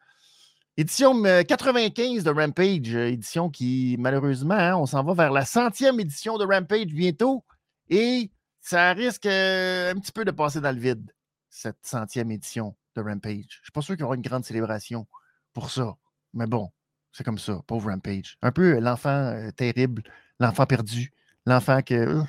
édition 0.76 1.22
95 1.22 2.24
de 2.24 2.30
Rampage, 2.30 2.94
édition 2.94 3.50
qui, 3.50 3.96
malheureusement, 3.98 4.54
hein, 4.54 4.76
on 4.76 4.86
s'en 4.86 5.04
va 5.04 5.12
vers 5.14 5.32
la 5.32 5.44
centième 5.44 6.00
édition 6.00 6.38
de 6.38 6.44
Rampage 6.44 6.86
bientôt 6.86 7.44
et 7.88 8.30
ça 8.60 8.92
risque 8.92 9.26
un 9.26 9.94
petit 10.00 10.12
peu 10.12 10.24
de 10.24 10.30
passer 10.30 10.60
dans 10.60 10.74
le 10.74 10.80
vide, 10.80 11.12
cette 11.50 11.78
centième 11.82 12.30
édition 12.30 12.74
de 12.97 13.02
Rampage. 13.02 13.47
Je 13.49 13.64
suis 13.64 13.73
pas 13.73 13.82
sûr 13.82 13.94
qu'il 13.94 14.02
y 14.02 14.04
aura 14.04 14.16
une 14.16 14.23
grande 14.23 14.44
célébration 14.44 15.06
pour 15.52 15.70
ça. 15.70 15.94
Mais 16.35 16.47
bon, 16.47 16.70
c'est 17.12 17.25
comme 17.25 17.38
ça, 17.38 17.61
pauvre 17.66 17.90
Rampage. 17.90 18.37
Un 18.42 18.52
peu 18.52 18.76
euh, 18.76 18.80
l'enfant 18.80 19.09
euh, 19.09 19.50
terrible, 19.52 20.02
l'enfant 20.38 20.66
perdu, 20.66 21.12
l'enfant 21.47 21.82
que 21.82 21.94
ne 21.94 22.25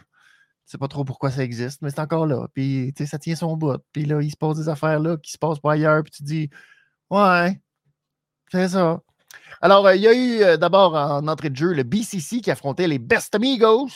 sais 0.65 0.77
pas 0.77 0.87
trop 0.87 1.03
pourquoi 1.03 1.31
ça 1.31 1.43
existe, 1.43 1.81
mais 1.81 1.89
c'est 1.89 1.99
encore 1.99 2.25
là. 2.25 2.47
Puis, 2.53 2.93
ça 3.05 3.19
tient 3.19 3.35
son 3.35 3.57
bout. 3.57 3.81
Puis 3.91 4.05
là, 4.05 4.21
il 4.21 4.31
se 4.31 4.37
passe 4.37 4.57
des 4.57 4.69
affaires 4.69 4.99
là 4.99 5.17
qui 5.17 5.31
se 5.31 5.37
passent 5.37 5.59
pas 5.59 5.73
ailleurs. 5.73 6.03
Puis 6.03 6.11
tu 6.11 6.23
dis, 6.23 6.49
ouais, 7.09 7.59
c'est 8.51 8.69
ça. 8.69 9.01
Alors, 9.61 9.85
euh, 9.87 9.95
il 9.95 10.01
y 10.01 10.07
a 10.07 10.13
eu 10.13 10.57
d'abord 10.57 10.95
en 10.95 11.27
entrée 11.27 11.49
de 11.49 11.55
jeu 11.55 11.73
le 11.73 11.83
BCC 11.83 12.41
qui 12.41 12.51
affrontait 12.51 12.87
les 12.87 12.99
Best 12.99 13.35
Amigos. 13.35 13.89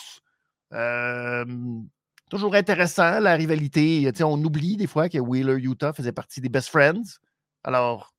Toujours 2.29 2.55
intéressant, 2.55 3.19
la 3.19 3.35
rivalité. 3.35 4.11
On 4.21 4.43
oublie 4.43 4.77
des 4.77 4.87
fois 4.87 5.09
que 5.09 5.17
Wheeler 5.17 5.57
Utah 5.61 5.93
faisait 5.93 6.11
partie 6.11 6.41
des 6.41 6.49
Best 6.49 6.69
Friends. 6.69 7.19
Alors, 7.63 8.13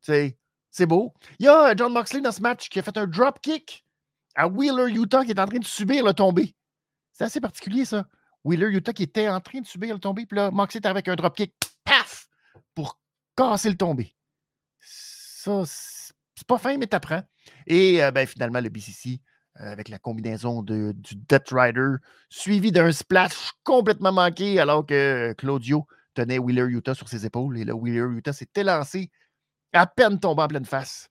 c'est 0.00 0.86
beau. 0.86 1.12
Il 1.38 1.46
y 1.46 1.48
a 1.48 1.74
John 1.76 1.92
Moxley 1.92 2.20
dans 2.20 2.32
ce 2.32 2.40
match 2.40 2.68
qui 2.68 2.78
a 2.78 2.82
fait 2.82 2.96
un 2.96 3.06
drop 3.06 3.40
kick 3.40 3.84
à 4.34 4.46
Wheeler 4.46 4.92
Utah 4.92 5.24
qui 5.24 5.32
est 5.32 5.40
en 5.40 5.46
train 5.46 5.58
de 5.58 5.64
subir 5.64 6.04
le 6.04 6.12
tombé. 6.12 6.54
C'est 7.12 7.24
assez 7.24 7.40
particulier, 7.40 7.84
ça. 7.84 8.06
Wheeler 8.44 8.68
Utah 8.68 8.92
qui 8.92 9.02
était 9.02 9.28
en 9.28 9.40
train 9.40 9.60
de 9.60 9.66
subir 9.66 9.94
le 9.94 10.00
tombé, 10.00 10.24
puis 10.24 10.36
là, 10.36 10.50
Moxley 10.50 10.80
est 10.82 10.86
avec 10.86 11.08
un 11.08 11.16
drop 11.16 11.36
kick, 11.36 11.52
paf, 11.84 12.28
pour 12.74 13.00
casser 13.36 13.70
le 13.70 13.76
tombé. 13.76 14.14
Ça, 14.80 15.64
c'est 15.66 16.46
pas 16.46 16.58
fin, 16.58 16.76
mais 16.78 16.86
t'apprends. 16.86 17.22
Et 17.66 18.02
euh, 18.02 18.10
ben, 18.12 18.26
finalement, 18.26 18.60
le 18.60 18.68
BCC, 18.68 19.14
euh, 19.14 19.16
avec 19.58 19.88
la 19.88 19.98
combinaison 19.98 20.62
de, 20.62 20.92
du 20.96 21.16
Death 21.16 21.50
Rider, 21.50 21.96
suivi 22.28 22.72
d'un 22.72 22.92
splash 22.92 23.52
complètement 23.64 24.12
manqué, 24.12 24.60
alors 24.60 24.86
que 24.86 25.32
Claudio 25.36 25.86
tenait 26.14 26.38
Wheeler 26.38 26.66
Utah 26.68 26.94
sur 26.94 27.08
ses 27.08 27.26
épaules. 27.26 27.58
Et 27.58 27.64
là, 27.64 27.74
Wheeler 27.74 28.06
Utah 28.16 28.32
s'est 28.32 28.48
élancé 28.56 29.10
à 29.72 29.86
peine 29.86 30.18
tombé 30.18 30.42
en 30.42 30.48
pleine 30.48 30.64
face, 30.64 31.08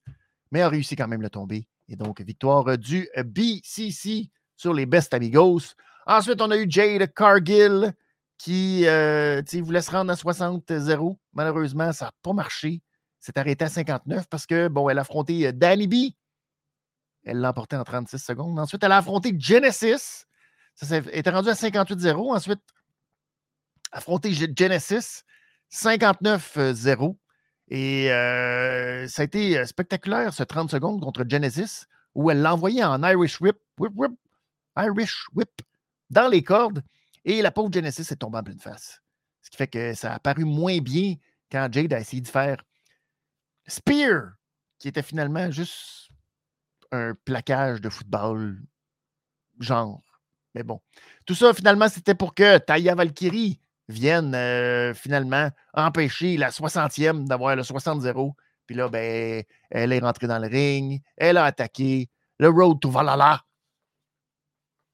mais 0.51 0.61
a 0.61 0.69
réussi 0.69 0.95
quand 0.95 1.07
même 1.07 1.21
le 1.21 1.29
tomber. 1.29 1.67
Et 1.89 1.95
donc, 1.95 2.21
victoire 2.21 2.77
du 2.77 3.07
BCC 3.23 4.29
sur 4.55 4.73
les 4.73 4.85
Best 4.85 5.13
Amigos. 5.13 5.75
Ensuite, 6.05 6.41
on 6.41 6.51
a 6.51 6.57
eu 6.57 6.65
Jade 6.69 7.13
Cargill 7.13 7.93
qui 8.37 8.83
euh, 8.85 9.41
voulait 9.61 9.81
se 9.81 9.91
rendre 9.91 10.11
à 10.11 10.15
60-0. 10.15 11.17
Malheureusement, 11.33 11.91
ça 11.91 12.05
n'a 12.05 12.11
pas 12.21 12.33
marché. 12.33 12.81
C'est 13.19 13.37
arrêté 13.37 13.65
à 13.65 13.69
59 13.69 14.27
parce 14.29 14.45
que, 14.45 14.67
bon, 14.67 14.89
elle 14.89 14.99
a 14.99 15.01
affronté 15.01 15.47
euh, 15.47 15.51
Danny 15.51 15.87
B. 15.87 16.13
Elle 17.27 17.39
l'a 17.39 17.49
emporté 17.49 17.75
en 17.75 17.83
36 17.83 18.19
secondes. 18.19 18.57
Ensuite, 18.57 18.81
elle 18.83 18.93
a 18.93 18.97
affronté 18.97 19.35
Genesis. 19.37 20.25
Ça 20.75 20.97
était 20.97 21.29
rendu 21.29 21.49
à 21.49 21.53
58-0. 21.53 22.33
Ensuite, 22.33 22.61
affronté 23.91 24.33
Genesis, 24.33 25.23
59-0. 25.71 27.17
Et 27.69 28.07
ça 29.09 29.21
a 29.21 29.25
été 29.25 29.65
spectaculaire, 29.65 30.33
ce 30.33 30.43
30 30.43 30.71
secondes 30.71 31.01
contre 31.01 31.25
Genesis, 31.27 31.85
où 32.15 32.31
elle 32.31 32.41
l'a 32.41 32.53
envoyé 32.53 32.81
en 32.83 33.03
Irish 33.03 33.41
whip, 33.41 33.57
whip, 33.77 33.91
whip, 33.95 34.13
Irish 34.77 35.27
whip, 35.35 35.49
dans 36.09 36.29
les 36.29 36.43
cordes, 36.43 36.81
et 37.25 37.41
la 37.41 37.51
pauvre 37.51 37.73
Genesis 37.73 38.03
est 38.09 38.15
tombée 38.15 38.37
en 38.37 38.43
pleine 38.43 38.59
face. 38.59 39.01
Ce 39.41 39.49
qui 39.49 39.57
fait 39.57 39.67
que 39.67 39.93
ça 39.93 40.13
a 40.13 40.19
paru 40.19 40.45
moins 40.45 40.77
bien 40.79 41.15
quand 41.51 41.67
Jade 41.71 41.91
a 41.91 41.99
essayé 41.99 42.21
de 42.21 42.27
faire 42.29 42.63
Spear, 43.67 44.31
qui 44.79 44.87
était 44.87 45.03
finalement 45.03 45.51
juste 45.51 46.06
un 46.91 47.13
plaquage 47.25 47.81
de 47.81 47.89
football 47.89 48.59
genre. 49.59 50.03
Mais 50.55 50.63
bon. 50.63 50.81
Tout 51.25 51.35
ça, 51.35 51.53
finalement, 51.53 51.89
c'était 51.89 52.15
pour 52.15 52.33
que 52.33 52.57
Taya 52.57 52.95
Valkyrie 52.95 53.59
viennent 53.89 54.35
euh, 54.35 54.93
finalement 54.93 55.49
empêcher 55.73 56.37
la 56.37 56.49
60e 56.49 57.27
d'avoir 57.27 57.55
le 57.55 57.63
60-0. 57.63 58.33
Puis 58.65 58.75
là, 58.75 58.89
ben, 58.89 59.43
elle 59.69 59.93
est 59.93 59.99
rentrée 59.99 60.27
dans 60.27 60.39
le 60.39 60.47
ring, 60.47 61.01
elle 61.15 61.37
a 61.37 61.45
attaqué 61.45 62.09
le 62.39 62.49
Road 62.49 62.79
to 62.79 62.89
Valhalla. 62.89 63.43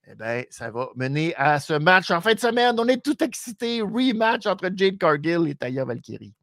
Eh 0.05 0.15
bien, 0.15 0.43
ça 0.49 0.69
va 0.69 0.89
mener 0.95 1.33
à 1.35 1.59
ce 1.59 1.73
match 1.73 2.11
en 2.11 2.19
fin 2.19 2.33
de 2.33 2.39
semaine. 2.39 2.75
On 2.77 2.87
est 2.87 3.03
tout 3.03 3.23
excités. 3.23 3.81
Rematch 3.81 4.45
entre 4.45 4.69
Jade 4.75 4.97
Cargill 4.97 5.47
et 5.47 5.55
Taya 5.55 5.85
Valkyrie. 5.85 6.35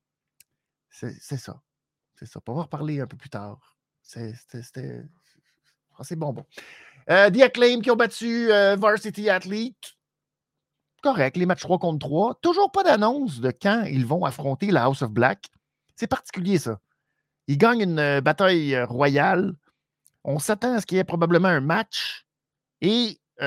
C'est 0.88 1.12
ça. 1.37 1.61
C'est 2.19 2.26
ça. 2.26 2.40
On 2.47 2.54
va 2.54 2.61
en 2.61 2.62
reparler 2.64 3.00
un 3.00 3.07
peu 3.07 3.16
plus 3.16 3.30
tard. 3.30 3.76
C'était 4.02 5.04
assez 6.00 6.16
bonbon. 6.16 6.45
Euh, 7.11 7.30
The 7.30 7.42
Acclaim 7.42 7.80
qui 7.80 7.90
ont 7.90 7.97
battu 7.97 8.52
euh, 8.52 8.76
Varsity 8.76 9.28
Athlete 9.30 9.97
correct, 11.02 11.37
les 11.38 11.47
matchs 11.47 11.62
3 11.62 11.78
contre 11.78 12.07
3. 12.07 12.38
Toujours 12.42 12.71
pas 12.71 12.83
d'annonce 12.83 13.40
de 13.40 13.50
quand 13.50 13.85
ils 13.85 14.04
vont 14.04 14.25
affronter 14.25 14.71
la 14.71 14.85
House 14.85 15.00
of 15.02 15.11
Black. 15.11 15.47
C'est 15.97 16.07
particulier, 16.07 16.59
ça. 16.59 16.78
Ils 17.47 17.57
gagnent 17.57 17.80
une 17.80 17.99
euh, 17.99 18.21
bataille 18.21 18.78
royale. 18.83 19.54
On 20.25 20.38
s'attend 20.38 20.75
à 20.75 20.80
ce 20.80 20.87
qu'il 20.87 20.99
y 20.99 21.00
ait 21.00 21.04
probablement 21.04 21.49
un 21.49 21.61
match 21.61 22.26
et 22.83 23.19
pas 23.38 23.45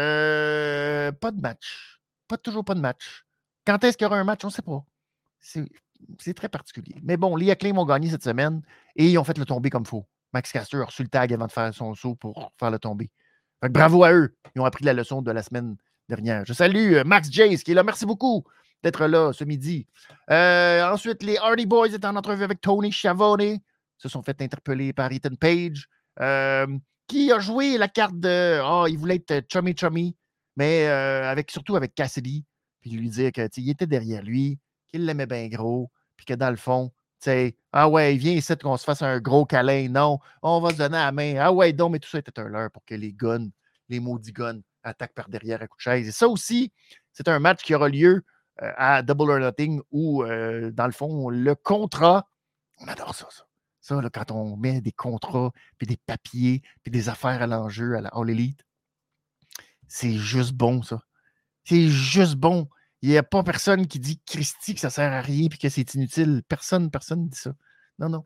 de 1.32 1.40
match. 1.40 2.00
Pas, 2.28 2.38
toujours 2.38 2.66
pas 2.66 2.74
de 2.74 2.80
match. 2.80 3.24
Quand 3.66 3.84
est-ce 3.84 3.98
qu'il 3.98 4.06
y 4.06 4.08
aura 4.08 4.18
un 4.18 4.24
match? 4.24 4.44
On 4.44 4.48
ne 4.48 4.52
sait 4.52 4.64
pas. 4.64 4.84
C'est 5.40 6.34
très 6.34 6.50
particulier. 6.50 6.96
Mais 7.04 7.18
bon, 7.18 7.36
les 7.36 7.52
Acclaim 7.52 7.78
ont 7.78 7.86
gagné 7.86 8.10
cette 8.10 8.24
semaine 8.24 8.64
et 8.96 9.10
ils 9.10 9.18
ont 9.20 9.24
fait 9.24 9.38
le 9.38 9.46
tomber 9.46 9.70
comme 9.70 9.86
faux. 9.86 10.08
Max 10.34 10.52
Caster 10.52 10.78
a 10.78 10.86
reçu 10.86 11.04
le 11.04 11.10
tag 11.10 11.32
avant 11.34 11.48
de 11.48 11.52
faire 11.52 11.74
son 11.74 11.94
saut 11.94 12.16
pour 12.16 12.52
faire 12.60 12.72
le 12.72 12.80
tomber. 12.80 13.10
bravo 13.62 14.04
à 14.04 14.14
eux. 14.14 14.36
Ils 14.56 14.62
ont 14.62 14.66
appris 14.66 14.84
la 14.84 14.94
leçon 14.94 15.22
de 15.22 15.32
la 15.32 15.44
semaine 15.44 15.78
dernière. 16.10 16.44
Je 16.46 16.54
salue 16.54 16.94
euh, 16.94 17.04
Max 17.04 17.32
Jace 17.32 17.64
qui 17.64 17.72
est 17.72 17.76
là. 17.76 17.84
Merci 17.84 18.06
beaucoup 18.06 18.44
d'être 18.84 19.08
là 19.08 19.32
ce 19.32 19.44
midi. 19.44 19.88
Euh, 20.30 20.84
ensuite, 20.92 21.24
les 21.24 21.38
Hardy 21.38 21.66
Boys 21.66 21.90
étaient 21.90 22.08
en 22.08 22.16
entrevue 22.16 22.44
avec 22.44 22.60
Tony 22.62 22.92
Schiavone. 22.92 23.60
Se 23.98 24.10
sont 24.10 24.22
fait 24.22 24.42
interpeller 24.42 24.92
par 24.92 25.12
Ethan 25.12 25.36
Page, 25.40 25.88
euh, 26.20 26.68
qui 27.08 27.32
a 27.32 27.40
joué 27.40 27.78
la 27.78 27.88
carte 27.88 28.20
de 28.20 28.60
oh, 28.66 28.86
il 28.90 28.98
voulait 28.98 29.24
être 29.28 29.46
chummy 29.52 29.76
chummy, 29.78 30.16
mais 30.58 30.88
avec, 30.88 31.52
surtout 31.52 31.76
avec 31.76 31.96
Cassidy. 31.96 32.44
Puis 32.82 32.92
lui 32.92 33.10
dire 33.10 33.32
qu'il 33.32 33.70
était 33.70 33.88
derrière 33.88 34.22
lui, 34.24 34.60
qu'il 34.90 35.06
l'aimait 35.06 35.26
bien 35.26 35.48
gros, 35.48 35.90
puis 36.18 36.26
que 36.26 36.34
dans 36.34 36.50
le 36.50 36.58
fond, 36.58 36.92
sais, 37.24 37.58
ah 37.72 37.90
ouais, 37.90 38.16
viens 38.16 38.34
ici 38.34 38.56
qu'on 38.58 38.78
se 38.78 38.84
fasse 38.84 39.02
un 39.02 39.20
gros 39.20 39.46
câlin. 39.46 39.90
Non, 39.90 40.20
on 40.42 40.60
va 40.62 40.72
se 40.72 40.78
donner 40.78 40.98
la 40.98 41.12
main. 41.12 41.36
Ah 41.40 41.52
ouais, 41.52 41.74
donc, 41.74 41.92
mais 41.94 42.00
tout 42.00 42.10
ça 42.10 42.20
était 42.20 42.40
un 42.40 42.50
leurre 42.50 42.72
pour 42.72 42.84
que 42.86 42.96
les 42.96 43.14
guns, 43.14 43.50
les 43.90 44.00
maudits 44.00 44.34
guns, 44.34 44.62
attaquent 44.84 45.14
par 45.14 45.30
derrière 45.30 45.62
à 45.62 45.68
coup 45.68 45.78
de 45.78 45.82
chaise. 45.82 46.08
Et 46.08 46.12
ça 46.12 46.28
aussi, 46.28 46.72
c'est 47.12 47.28
un 47.28 47.40
match 47.40 47.64
qui 47.64 47.74
aura 47.76 47.90
lieu 47.90 48.24
euh, 48.62 48.72
à 48.78 49.02
Double 49.02 49.32
or 49.32 49.40
Nothing 49.40 49.82
où, 49.92 50.24
euh, 50.24 50.72
dans 50.72 50.86
le 50.86 50.92
fond, 50.92 51.30
le 51.30 51.56
contrat, 51.56 52.28
on 52.80 52.88
adore 52.88 53.16
ça, 53.16 53.28
ça. 53.32 53.46
Ça, 53.82 54.02
là, 54.02 54.10
quand 54.10 54.32
on 54.32 54.56
met 54.56 54.80
des 54.80 54.94
contrats, 54.94 55.52
puis 55.78 55.88
des 55.88 55.98
papiers, 55.98 56.62
puis 56.84 56.92
des 56.92 57.10
affaires 57.10 57.42
à 57.42 57.48
l'enjeu 57.48 57.98
à 57.98 58.02
la 58.02 58.10
All 58.10 58.30
Elite, 58.30 58.66
c'est 59.88 60.14
juste 60.14 60.54
bon, 60.54 60.82
ça. 60.84 61.02
C'est 61.66 61.88
juste 61.90 62.36
bon. 62.36 62.70
Il 63.04 63.10
n'y 63.10 63.18
a 63.18 63.24
pas 63.24 63.44
personne 63.44 63.86
qui 63.86 64.00
dit 64.00 64.20
Christy 64.26 64.74
que 64.74 64.80
ça 64.80 64.90
sert 64.90 65.12
à 65.14 65.22
rien 65.22 65.48
puis 65.50 65.60
que 65.60 65.70
c'est 65.70 65.94
inutile. 65.94 66.42
Personne, 66.48 66.90
personne 66.90 67.26
ne 67.26 67.28
dit 67.30 67.38
ça. 67.38 67.54
Non, 68.00 68.10
non. 68.10 68.26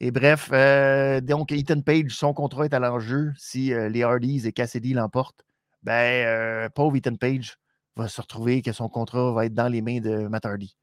Et 0.00 0.10
bref, 0.10 0.50
euh, 0.52 1.20
donc 1.20 1.52
Ethan 1.52 1.80
Page, 1.82 2.10
son 2.10 2.34
contrat 2.34 2.64
est 2.64 2.74
à 2.74 2.80
l'enjeu. 2.80 3.32
Si 3.36 3.72
les 3.72 4.02
Hardys 4.02 4.46
et 4.46 4.52
Cassidy 4.52 4.94
l'emportent, 4.94 5.44
ben, 5.84 6.68
pauvre 6.74 6.96
Ethan 6.96 7.14
Page 7.14 7.58
va 7.94 8.08
se 8.08 8.20
retrouver 8.20 8.62
que 8.62 8.72
son 8.72 8.88
contrat 8.88 9.32
va 9.32 9.46
être 9.46 9.54
dans 9.54 9.68
les 9.68 9.82
mains 9.82 10.00
de 10.00 10.28
Matt 10.28 10.44
Hardy. 10.44 10.76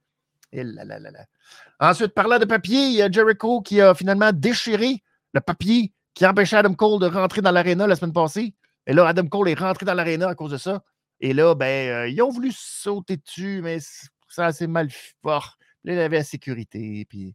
Et 0.52 0.64
là, 0.64 0.86
là, 0.86 1.00
là, 1.00 1.12
là. 1.12 1.26
Ensuite, 1.80 2.14
parlant 2.14 2.40
de 2.40 2.46
papier, 2.46 2.88
il 2.88 2.94
y 2.94 3.02
a 3.02 3.12
Jericho 3.12 3.62
qui 3.62 3.82
a 3.82 3.94
finalement 3.96 4.32
déchiré 4.32 5.04
le 5.34 5.42
papier 5.42 5.92
qui 6.14 6.26
empêchait 6.26 6.58
Adam 6.58 6.76
Cole 6.76 7.00
de 7.02 7.08
rentrer 7.08 7.42
dans 7.42 7.52
l'aréna 7.52 7.88
la 7.88 7.96
semaine 7.96 8.14
passée. 8.14 8.54
Et 8.86 8.94
là, 8.94 9.08
Adam 9.08 9.28
Cole 9.28 9.50
est 9.50 9.60
rentré 9.60 9.86
dans 9.86 9.96
l'aréna 9.96 10.30
à 10.30 10.36
cause 10.36 10.52
de 10.52 10.58
ça. 10.58 10.84
Et 11.24 11.32
là, 11.32 11.56
ben, 11.56 11.90
euh, 11.90 12.10
ils 12.10 12.22
ont 12.22 12.30
voulu 12.30 12.52
sauter 12.52 13.16
dessus, 13.16 13.62
mais 13.64 13.78
ça 14.28 14.52
c'est 14.52 14.68
mal 14.68 14.90
fort. 15.22 15.58
Là, 15.86 15.94
il 15.94 16.00
avait 16.00 16.18
la 16.18 16.24
sécurité, 16.26 17.06
puis 17.08 17.34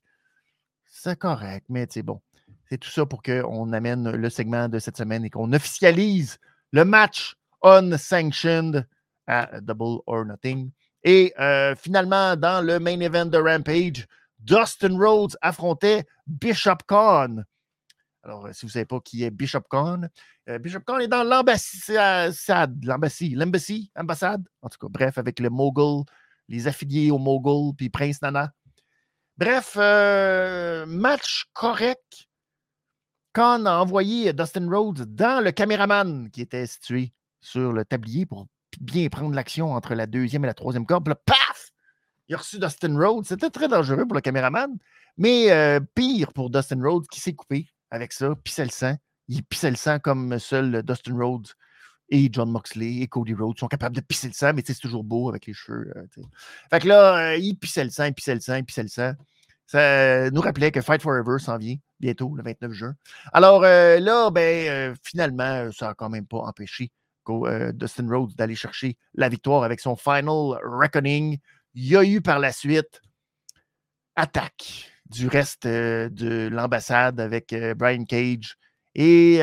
c'est 0.85 1.19
correct, 1.19 1.65
mais 1.71 1.87
c'est 1.89 2.03
bon. 2.03 2.21
C'est 2.69 2.77
tout 2.77 2.91
ça 2.91 3.07
pour 3.07 3.23
qu'on 3.23 3.73
amène 3.73 4.11
le 4.11 4.29
segment 4.29 4.69
de 4.69 4.79
cette 4.79 4.99
semaine 4.99 5.25
et 5.25 5.31
qu'on 5.31 5.55
officialise 5.55 6.37
le 6.71 6.85
match 6.85 7.37
unsanctioned 7.63 8.87
à 9.27 9.59
Double 9.63 10.03
or 10.07 10.27
Nothing. 10.27 10.71
Et 11.03 11.33
euh, 11.41 11.75
finalement, 11.75 12.37
dans 12.37 12.63
le 12.63 12.79
main 12.79 13.01
event 13.01 13.25
de 13.25 13.39
Rampage, 13.39 14.07
Dustin 14.39 14.99
Rhodes 14.99 15.35
affrontait 15.41 16.05
Bishop 16.27 16.85
Khan. 16.87 17.39
Alors, 18.23 18.47
euh, 18.47 18.53
si 18.53 18.63
vous 18.63 18.69
ne 18.69 18.73
savez 18.73 18.85
pas 18.85 19.01
qui 19.01 19.25
est 19.25 19.31
Bishop 19.31 19.63
Khan, 19.71 20.03
euh, 20.49 20.59
Bishop 20.59 20.81
Khan 20.81 20.99
est 20.99 21.09
dans 21.09 21.25
l'ambassade, 21.25 22.85
l'ambassade, 22.85 23.35
l'embassy, 23.35 23.91
ambassade, 23.97 24.45
en 24.63 24.69
tout 24.69 24.79
cas, 24.79 24.89
bref, 24.91 25.19
avec 25.19 25.41
le 25.41 25.51
Mogul, 25.51 26.05
les 26.49 26.67
affiliés 26.67 27.11
au 27.11 27.19
Mogul, 27.19 27.75
puis 27.77 27.91
Prince 27.91 28.21
Nana. 28.23 28.53
Bref, 29.37 29.77
match 30.89 31.45
correct. 31.53 32.29
Khan 33.33 33.67
a 33.67 33.79
envoyé 33.79 34.33
Dustin 34.33 34.69
Rhodes 34.69 35.15
dans 35.15 35.45
le 35.45 35.53
caméraman 35.53 36.29
qui 36.31 36.41
était 36.41 36.67
situé 36.67 37.13
sur 37.41 37.73
le 37.73 37.85
tablier 37.85 38.27
pour 38.27 38.49
bien 38.81 39.09
prendre 39.09 39.35
l'action 39.35 39.73
entre 39.73 39.95
la 39.95 40.07
deuxième 40.07 40.45
et 40.45 40.49
la 40.49 40.55
troisième 40.55 40.87
corde. 40.87 41.15
Paf! 41.25 41.71
Il 42.29 42.35
a 42.35 42.39
reçu 42.39 42.59
Dustin 42.59 42.99
Rhodes. 42.99 43.27
C'était 43.27 43.51
très 43.51 43.69
dangereux 43.69 44.07
pour 44.07 44.15
le 44.15 44.21
caméraman, 44.21 44.77
mais 45.17 45.51
euh, 45.51 45.81
pire 45.95 46.33
pour 46.33 46.51
Dustin 46.51 46.83
Rhodes 46.83 47.07
qui 47.09 47.21
s'est 47.21 47.35
coupé 47.35 47.69
avec 47.91 48.13
ça, 48.13 48.35
pissait 48.43 48.65
le 48.65 48.71
sang. 48.71 48.97
Il 49.29 49.45
pissait 49.45 49.71
le 49.71 49.77
sang 49.77 49.99
comme 49.99 50.39
seul 50.39 50.83
Dustin 50.83 51.17
Rhodes 51.17 51.49
et 52.11 52.29
John 52.33 52.51
Moxley 52.51 53.03
et 53.03 53.07
Cody 53.07 53.35
Rhodes 53.35 53.59
sont 53.59 53.69
capables 53.69 53.95
de 53.95 54.01
pisser 54.01 54.29
le 54.29 54.33
sang, 54.33 54.53
mais 54.55 54.63
c'est 54.65 54.79
toujours 54.79 55.05
beau 55.05 55.29
avec 55.29 55.47
les 55.47 55.53
cheveux. 55.53 55.93
Euh, 55.97 56.23
fait 56.71 56.81
que 56.81 56.89
là, 56.89 57.33
euh, 57.33 57.37
il 57.37 57.55
pissait 57.57 57.85
le 57.85 57.91
sang, 57.91 58.07
il 58.07 58.15
pissait 58.15 58.35
le 58.35 58.41
sang, 58.41 58.57
il 58.57 58.65
pissait 58.65 58.83
le 58.83 58.89
sang. 58.89 59.13
Ça 59.67 60.31
nous 60.31 60.41
rappelait 60.41 60.73
que 60.73 60.81
Fight 60.81 61.03
Forever 61.03 61.39
s'en 61.39 61.59
vient 61.59 61.77
bientôt, 62.01 62.35
le 62.35 62.43
29 62.43 62.73
juin. 62.73 62.95
Alors 63.35 63.61
là, 63.61 64.31
ben, 64.31 64.95
finalement, 65.05 65.71
ça 65.73 65.89
n'a 65.89 65.95
quand 65.95 66.09
même 66.09 66.27
pas 66.27 66.39
empêché 66.39 66.91
euh, 67.31 67.73
Dustin 67.73 68.09
Rhodes 68.09 68.35
d'aller 68.35 68.55
chercher 68.55 68.97
la 69.15 69.29
victoire 69.29 69.63
avec 69.65 69.81
son 69.81 69.97
Final 69.97 70.59
Reckoning. 70.63 71.39
Il 71.75 71.87
y 71.87 71.97
a 71.97 72.05
eu 72.05 72.21
par 72.21 72.39
la 72.39 72.53
suite 72.53 73.03
attaque 74.17 74.91
du 75.11 75.29
reste 75.29 75.67
euh, 75.67 76.09
de 76.09 76.49
l'ambassade 76.49 77.21
avec 77.21 77.53
euh, 77.53 77.75
Brian 77.75 78.05
Cage. 78.05 78.57
Et 78.95 79.41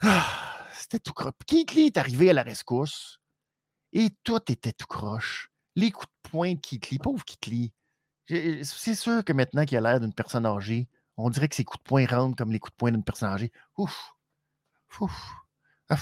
ah, 0.00 0.66
c'était 0.72 0.98
tout 0.98 1.12
croche. 1.12 1.32
Keith 1.46 1.76
est 1.76 1.96
arrivé 1.96 2.30
à 2.30 2.32
la 2.32 2.42
rescousse 2.42 3.18
et 3.92 4.08
tout 4.24 4.40
était 4.50 4.72
tout 4.72 4.86
croche. 4.86 5.50
Les 5.74 5.90
coups 5.90 6.06
de 6.24 6.30
poing 6.30 6.54
de 6.54 6.60
Keith 6.60 7.02
pauvre 7.02 7.24
Keith. 7.24 7.72
C'est 8.28 8.94
sûr 8.94 9.24
que 9.24 9.32
maintenant 9.32 9.64
qu'il 9.64 9.78
a 9.78 9.80
l'air 9.80 10.00
d'une 10.00 10.12
personne 10.12 10.46
âgée, 10.46 10.88
on 11.16 11.30
dirait 11.30 11.48
que 11.48 11.54
ses 11.54 11.64
coups 11.64 11.82
de 11.82 11.88
poing 11.88 12.06
rentrent 12.06 12.36
comme 12.36 12.52
les 12.52 12.58
coups 12.58 12.72
de 12.72 12.76
poing 12.76 12.90
d'une 12.90 13.04
personne 13.04 13.30
âgée. 13.30 13.52
Ouf! 13.78 14.12
Ouf! 15.00 15.32
Ah 15.88 15.96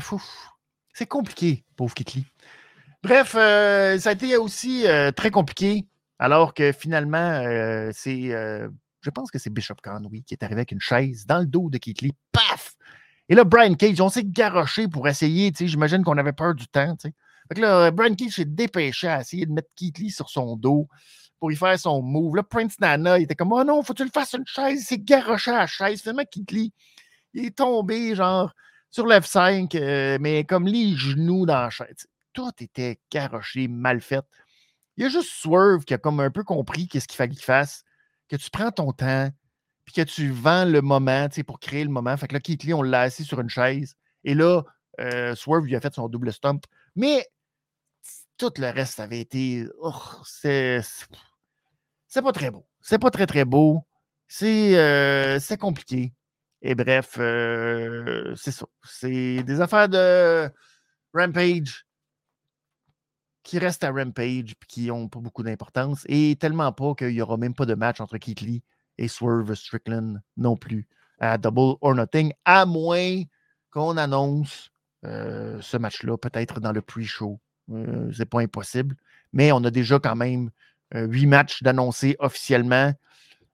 fou. 0.00 0.22
C'est 0.92 1.06
compliqué, 1.06 1.64
pauvre 1.76 1.94
Kitli. 1.94 2.26
Bref, 3.02 3.34
euh, 3.36 3.98
ça 3.98 4.10
a 4.10 4.12
été 4.12 4.36
aussi 4.36 4.86
euh, 4.86 5.12
très 5.12 5.30
compliqué, 5.30 5.86
alors 6.18 6.54
que 6.54 6.72
finalement, 6.72 7.42
euh, 7.44 7.90
c'est. 7.92 8.30
je 9.00 9.10
pense 9.10 9.30
que 9.30 9.38
c'est 9.38 9.50
Bishop 9.50 9.76
oui, 10.10 10.22
qui 10.24 10.34
est 10.34 10.42
arrivé 10.42 10.60
avec 10.60 10.72
une 10.72 10.80
chaise 10.80 11.26
dans 11.26 11.38
le 11.38 11.46
dos 11.46 11.70
de 11.70 11.78
Kitli. 11.78 12.12
Paf! 12.32 12.74
Et 13.28 13.34
là, 13.34 13.44
Brian 13.44 13.74
Cage, 13.74 14.00
on 14.00 14.08
s'est 14.08 14.24
garoché 14.24 14.88
pour 14.88 15.06
essayer, 15.06 15.52
j'imagine 15.54 16.02
qu'on 16.02 16.16
avait 16.16 16.32
peur 16.32 16.54
du 16.54 16.66
temps, 16.66 16.96
tu 16.96 17.08
sais. 17.08 17.14
Fait 17.48 17.54
que 17.54 17.60
là, 17.60 17.90
Brian 17.90 18.14
Cage 18.14 18.32
s'est 18.32 18.44
dépêché 18.44 19.08
à 19.08 19.20
essayer 19.20 19.46
de 19.46 19.52
mettre 19.52 19.68
Keith 19.74 20.10
sur 20.10 20.28
son 20.28 20.56
dos 20.56 20.88
pour 21.38 21.52
y 21.52 21.56
faire 21.56 21.78
son 21.78 22.02
move. 22.02 22.36
Là, 22.36 22.42
Prince 22.42 22.78
Nana, 22.80 23.18
il 23.18 23.24
était 23.24 23.34
comme, 23.34 23.52
oh 23.52 23.64
non, 23.64 23.82
faut 23.82 23.92
que 23.92 23.98
tu 23.98 24.04
le 24.04 24.10
fasses 24.10 24.34
une 24.34 24.46
chaise. 24.46 24.80
Il 24.80 24.84
s'est 24.84 24.98
garoché 24.98 25.50
à 25.50 25.58
la 25.58 25.66
chaise. 25.66 26.00
Finalement, 26.00 26.24
Keith 26.30 26.50
il 27.34 27.44
est 27.44 27.56
tombé, 27.56 28.14
genre, 28.14 28.52
sur 28.90 29.06
l'F5, 29.06 29.76
euh, 29.76 30.18
mais 30.20 30.44
comme 30.44 30.66
les 30.66 30.94
genoux 30.94 31.46
dans 31.46 31.60
la 31.60 31.70
chaise. 31.70 32.06
Tout 32.32 32.52
était 32.60 32.98
caroché, 33.10 33.68
mal 33.68 34.00
fait. 34.00 34.24
Il 34.98 35.04
y 35.04 35.06
a 35.06 35.10
juste 35.10 35.30
Swerve 35.30 35.84
qui 35.84 35.94
a 35.94 35.98
comme 35.98 36.18
un 36.18 36.30
peu 36.30 36.42
compris 36.42 36.88
qu'est-ce 36.88 37.06
qu'il 37.06 37.16
fallait 37.16 37.32
qu'il 37.32 37.44
fasse, 37.44 37.84
que 38.28 38.34
tu 38.34 38.50
prends 38.50 38.72
ton 38.72 38.92
temps, 38.92 39.30
puis 39.84 39.94
que 39.94 40.02
tu 40.02 40.28
vends 40.30 40.64
le 40.64 40.82
moment, 40.82 41.28
pour 41.46 41.60
créer 41.60 41.84
le 41.84 41.90
moment. 41.90 42.16
Fait 42.16 42.26
que 42.26 42.34
là, 42.34 42.40
Keith 42.40 42.64
Lee, 42.64 42.74
on 42.74 42.82
l'a 42.82 43.02
assis 43.02 43.24
sur 43.24 43.40
une 43.40 43.48
chaise. 43.48 43.94
Et 44.24 44.34
là, 44.34 44.64
euh, 44.98 45.36
Swerve 45.36 45.66
lui 45.66 45.76
a 45.76 45.80
fait 45.80 45.94
son 45.94 46.08
double 46.08 46.32
stump. 46.32 46.66
Mais 46.96 47.24
tout 48.38 48.50
le 48.58 48.70
reste 48.70 48.98
avait 48.98 49.20
été. 49.20 49.68
Oh, 49.80 49.94
c'est. 50.24 50.80
C'est 52.08 52.22
pas 52.22 52.32
très 52.32 52.50
beau. 52.50 52.66
C'est 52.80 52.98
pas 52.98 53.12
très, 53.12 53.26
très 53.26 53.44
beau. 53.44 53.86
C'est 54.26 54.76
euh, 54.76 55.38
compliqué. 55.60 56.12
Et 56.60 56.74
bref, 56.74 57.14
euh, 57.18 58.34
c'est 58.34 58.50
ça. 58.50 58.66
C'est 58.82 59.44
des 59.44 59.60
affaires 59.60 59.88
de 59.88 60.50
Rampage 61.14 61.86
qui 63.48 63.58
restent 63.58 63.84
à 63.84 63.90
Rampage 63.90 64.50
et 64.50 64.66
qui 64.68 64.88
n'ont 64.88 65.08
pas 65.08 65.20
beaucoup 65.20 65.42
d'importance. 65.42 66.04
Et 66.06 66.36
tellement 66.38 66.70
pas 66.70 66.94
qu'il 66.94 67.08
n'y 67.08 67.22
aura 67.22 67.38
même 67.38 67.54
pas 67.54 67.64
de 67.64 67.74
match 67.74 67.98
entre 67.98 68.18
Keith 68.18 68.42
Lee 68.42 68.62
et 68.98 69.08
Swerve 69.08 69.54
Strickland 69.54 70.20
non 70.36 70.54
plus 70.54 70.86
à 71.18 71.38
Double 71.38 71.78
or 71.80 71.94
Nothing, 71.94 72.34
à 72.44 72.66
moins 72.66 73.22
qu'on 73.70 73.96
annonce 73.96 74.70
euh, 75.06 75.58
ce 75.62 75.78
match-là, 75.78 76.18
peut-être 76.18 76.60
dans 76.60 76.72
le 76.72 76.82
pre-show. 76.82 77.40
Euh, 77.72 78.12
c'est 78.12 78.28
pas 78.28 78.40
impossible. 78.40 78.96
Mais 79.32 79.50
on 79.50 79.64
a 79.64 79.70
déjà 79.70 79.98
quand 79.98 80.16
même 80.16 80.50
huit 80.94 81.26
matchs 81.26 81.62
d'annoncer 81.62 82.16
officiellement. 82.18 82.92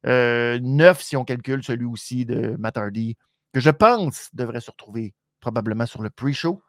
Euh, 0.06 0.58
neuf, 0.60 1.02
si 1.02 1.16
on 1.16 1.24
calcule 1.24 1.62
celui 1.62 1.84
aussi 1.84 2.26
de 2.26 2.56
Matt 2.58 2.76
Hardy, 2.76 3.16
que 3.52 3.60
je 3.60 3.70
pense 3.70 4.28
devrait 4.32 4.60
se 4.60 4.72
retrouver 4.72 5.14
probablement 5.38 5.86
sur 5.86 6.02
le 6.02 6.10
pre-show. 6.10 6.60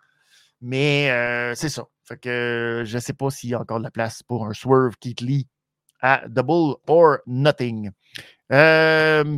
Mais 0.61 1.09
euh, 1.09 1.55
c'est 1.55 1.69
ça. 1.69 1.87
Fait 2.07 2.17
que 2.17 2.83
je 2.85 2.95
ne 2.95 3.01
sais 3.01 3.13
pas 3.13 3.29
s'il 3.29 3.49
y 3.49 3.53
a 3.53 3.59
encore 3.59 3.79
de 3.79 3.83
la 3.83 3.91
place 3.91 4.23
pour 4.23 4.45
un 4.45 4.53
Swerve 4.53 4.95
Keith 4.99 5.21
Lee 5.21 5.47
à 6.01 6.27
Double 6.27 6.75
or 6.87 7.17
Nothing. 7.25 7.91
Euh, 8.51 9.37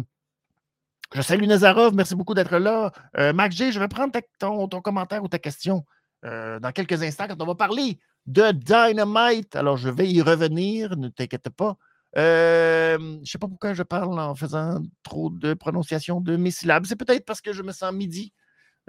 je 1.16 1.22
salue 1.22 1.46
Nazarov, 1.46 1.94
merci 1.96 2.16
beaucoup 2.16 2.34
d'être 2.34 2.58
là. 2.58 2.92
Max 3.34 3.56
G, 3.56 3.72
je 3.72 3.80
vais 3.80 3.88
prendre 3.88 4.12
ton, 4.40 4.68
commentaire 4.82 5.24
ou 5.24 5.30
ta 5.30 5.40
question 5.40 5.86
dans 6.24 6.72
quelques 6.74 7.02
instants 7.02 7.28
quand 7.28 7.42
on 7.42 7.46
va 7.46 7.56
parler 7.56 8.00
de 8.28 8.52
Dynamite. 8.52 9.56
Alors, 9.56 9.78
je 9.78 9.90
vais 9.90 10.10
y 10.10 10.22
revenir, 10.22 10.98
ne 10.98 11.08
t'inquiète 11.08 11.50
pas. 11.50 11.78
Euh, 12.18 12.98
je 13.00 13.20
ne 13.20 13.26
sais 13.26 13.38
pas 13.38 13.48
pourquoi 13.48 13.74
je 13.74 13.84
parle 13.84 14.20
en 14.20 14.36
faisant 14.36 14.82
trop 15.04 15.30
de 15.30 15.54
prononciation 15.54 16.22
de 16.22 16.36
mes 16.36 16.52
syllabes. 16.52 16.86
C'est 16.86 16.96
peut-être 16.96 17.26
parce 17.26 17.42
que 17.42 17.54
je 17.54 17.64
me 17.64 17.72
sens 17.72 17.94
midi. 17.94 18.34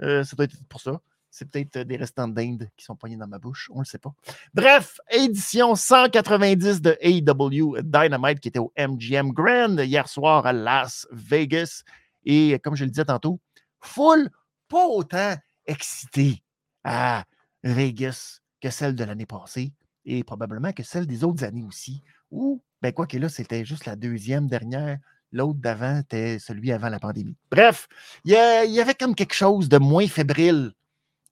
Euh, 0.01 0.23
ça 0.23 0.35
doit 0.35 0.45
être 0.45 0.57
pour 0.67 0.81
ça. 0.81 1.01
C'est 1.31 1.49
peut-être 1.49 1.79
des 1.79 1.97
restants 1.97 2.27
d'Inde 2.27 2.69
qui 2.75 2.85
sont 2.85 2.95
poignés 2.95 3.15
dans 3.15 3.27
ma 3.27 3.37
bouche. 3.37 3.69
On 3.71 3.75
ne 3.75 3.81
le 3.81 3.85
sait 3.85 3.99
pas. 3.99 4.13
Bref, 4.53 4.99
édition 5.11 5.75
190 5.75 6.81
de 6.81 6.97
AEW 7.01 7.81
Dynamite 7.83 8.39
qui 8.39 8.47
était 8.47 8.59
au 8.59 8.73
MGM 8.77 9.31
Grand 9.31 9.77
hier 9.77 10.07
soir 10.07 10.45
à 10.45 10.53
Las 10.53 11.07
Vegas. 11.11 11.83
Et 12.25 12.57
comme 12.59 12.75
je 12.75 12.83
le 12.83 12.89
disais 12.89 13.05
tantôt, 13.05 13.39
full, 13.79 14.29
pas 14.67 14.85
autant 14.87 15.35
excité 15.65 16.41
à 16.83 17.23
Vegas 17.63 18.39
que 18.61 18.69
celle 18.69 18.95
de 18.95 19.03
l'année 19.03 19.25
passée. 19.25 19.71
et 20.05 20.23
probablement 20.23 20.71
que 20.71 20.81
celle 20.81 21.05
des 21.05 21.23
autres 21.23 21.43
années 21.43 21.63
aussi. 21.63 22.01
Ou, 22.31 22.61
ben 22.81 22.91
quoi 22.91 23.05
que 23.05 23.17
là, 23.17 23.29
c'était 23.29 23.65
juste 23.65 23.85
la 23.85 23.95
deuxième 23.95 24.47
dernière. 24.47 24.97
L'autre 25.31 25.59
d'avant 25.59 25.99
était 25.99 26.39
celui 26.39 26.71
avant 26.71 26.89
la 26.89 26.99
pandémie. 26.99 27.35
Bref, 27.51 27.87
il 28.25 28.31
y, 28.31 28.35
avait 28.81 28.95
comme 28.95 29.13
quelque 29.13 29.35
chose 29.35 29.69
de 29.69 29.77
moins 29.77 30.07
fébrile 30.07 30.71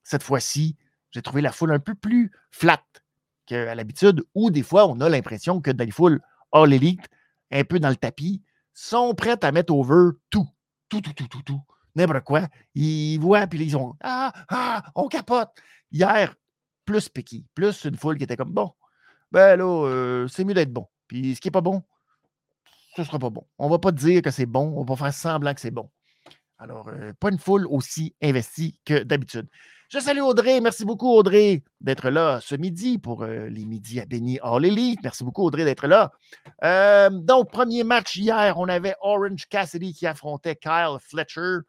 cette 0.08 0.22
fois-ci. 0.22 0.76
J'ai 1.10 1.22
trouvé 1.22 1.42
la 1.42 1.52
foule 1.52 1.72
un 1.72 1.78
peu 1.78 1.94
plus 1.94 2.32
flat 2.50 2.82
qu'à 3.46 3.74
l'habitude, 3.74 4.24
où 4.34 4.50
des 4.50 4.62
fois, 4.62 4.86
on 4.86 5.00
a 5.00 5.08
l'impression 5.08 5.60
que 5.60 5.70
dans 5.70 5.84
les 5.84 5.90
foules 5.90 6.20
all 6.50 6.72
elite, 6.72 7.06
un 7.50 7.64
peu 7.64 7.78
dans 7.78 7.90
le 7.90 7.96
tapis, 7.96 8.42
sont 8.72 9.14
prêtes 9.14 9.44
à 9.44 9.52
mettre 9.52 9.74
over 9.74 10.16
tout. 10.30 10.48
Tout, 10.88 11.02
tout, 11.02 11.12
tout, 11.12 11.28
tout, 11.28 11.42
tout. 11.42 11.60
N'importe 11.94 12.24
quoi. 12.24 12.48
Ils 12.74 13.18
voient, 13.18 13.46
puis 13.46 13.62
ils 13.62 13.76
ont 13.76 13.96
Ah, 14.00 14.32
ah, 14.48 14.82
on 14.94 15.08
capote. 15.08 15.50
Hier, 15.92 16.34
plus 16.86 17.08
piqué, 17.10 17.44
plus 17.54 17.84
une 17.84 17.96
foule 17.96 18.16
qui 18.16 18.24
était 18.24 18.36
comme 18.36 18.52
bon, 18.52 18.72
ben 19.30 19.56
là, 19.56 19.64
euh, 19.64 20.28
c'est 20.28 20.44
mieux 20.44 20.54
d'être 20.54 20.72
bon. 20.72 20.86
Puis 21.06 21.34
ce 21.34 21.40
qui 21.40 21.48
n'est 21.48 21.52
pas 21.52 21.60
bon, 21.60 21.82
ce 22.96 23.02
ne 23.02 23.06
sera 23.06 23.18
pas 23.18 23.30
bon. 23.30 23.46
On 23.58 23.66
ne 23.66 23.70
va 23.70 23.78
pas 23.78 23.92
dire 23.92 24.22
que 24.22 24.30
c'est 24.30 24.46
bon, 24.46 24.72
on 24.76 24.84
va 24.84 24.96
faire 24.96 25.12
semblant 25.12 25.52
que 25.52 25.60
c'est 25.60 25.70
bon. 25.70 25.90
Alors, 26.58 26.88
euh, 26.88 27.12
pas 27.20 27.30
une 27.30 27.38
foule 27.38 27.66
aussi 27.66 28.14
investie 28.22 28.78
que 28.86 29.02
d'habitude. 29.02 29.48
Je 29.88 30.00
salue 30.00 30.20
Audrey. 30.20 30.60
Merci 30.60 30.84
beaucoup, 30.84 31.08
Audrey, 31.08 31.62
d'être 31.80 32.10
là 32.10 32.40
ce 32.42 32.54
midi 32.54 32.98
pour 32.98 33.22
euh, 33.22 33.48
les 33.48 33.64
midis 33.64 34.00
à 34.00 34.04
Benny 34.04 34.38
All 34.42 34.66
Elite. 34.66 35.00
Merci 35.02 35.24
beaucoup, 35.24 35.42
Audrey, 35.44 35.64
d'être 35.64 35.86
là. 35.86 36.12
donc, 37.10 37.50
premier 37.50 37.84
match 37.84 38.14
hier, 38.16 38.58
on 38.58 38.68
avait 38.68 38.94
Orange 39.00 39.46
Cassidy 39.48 39.94
qui 39.94 40.06
affrontait 40.06 40.56
Kyle 40.56 40.98
Fletcher. 41.00 41.60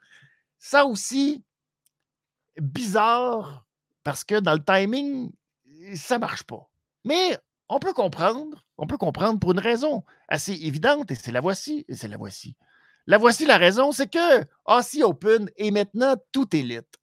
Ça 0.57 0.85
aussi, 0.85 1.45
bizarre, 2.59 3.65
parce 4.03 4.25
que 4.25 4.37
dans 4.41 4.53
le 4.53 4.63
timing, 4.65 5.31
ça 5.95 6.15
ne 6.15 6.19
marche 6.19 6.43
pas. 6.43 6.69
Mais 7.05 7.37
on 7.69 7.79
peut 7.79 7.93
comprendre, 7.93 8.65
on 8.77 8.85
peut 8.85 8.97
comprendre 8.97 9.39
pour 9.39 9.53
une 9.53 9.59
raison 9.59 10.03
assez 10.27 10.53
évidente, 10.53 11.09
et 11.11 11.15
c'est 11.15 11.31
la 11.31 11.39
voici, 11.39 11.85
et 11.87 11.95
c'est 11.95 12.09
la 12.09 12.17
voici. 12.17 12.57
La 13.07 13.17
voici 13.17 13.45
la 13.45 13.57
raison, 13.57 13.93
c'est 13.93 14.11
que 14.11 14.45
Aussie 14.65 15.03
Open 15.03 15.49
est 15.55 15.71
maintenant 15.71 16.15
tout 16.33 16.53
élite. 16.53 16.98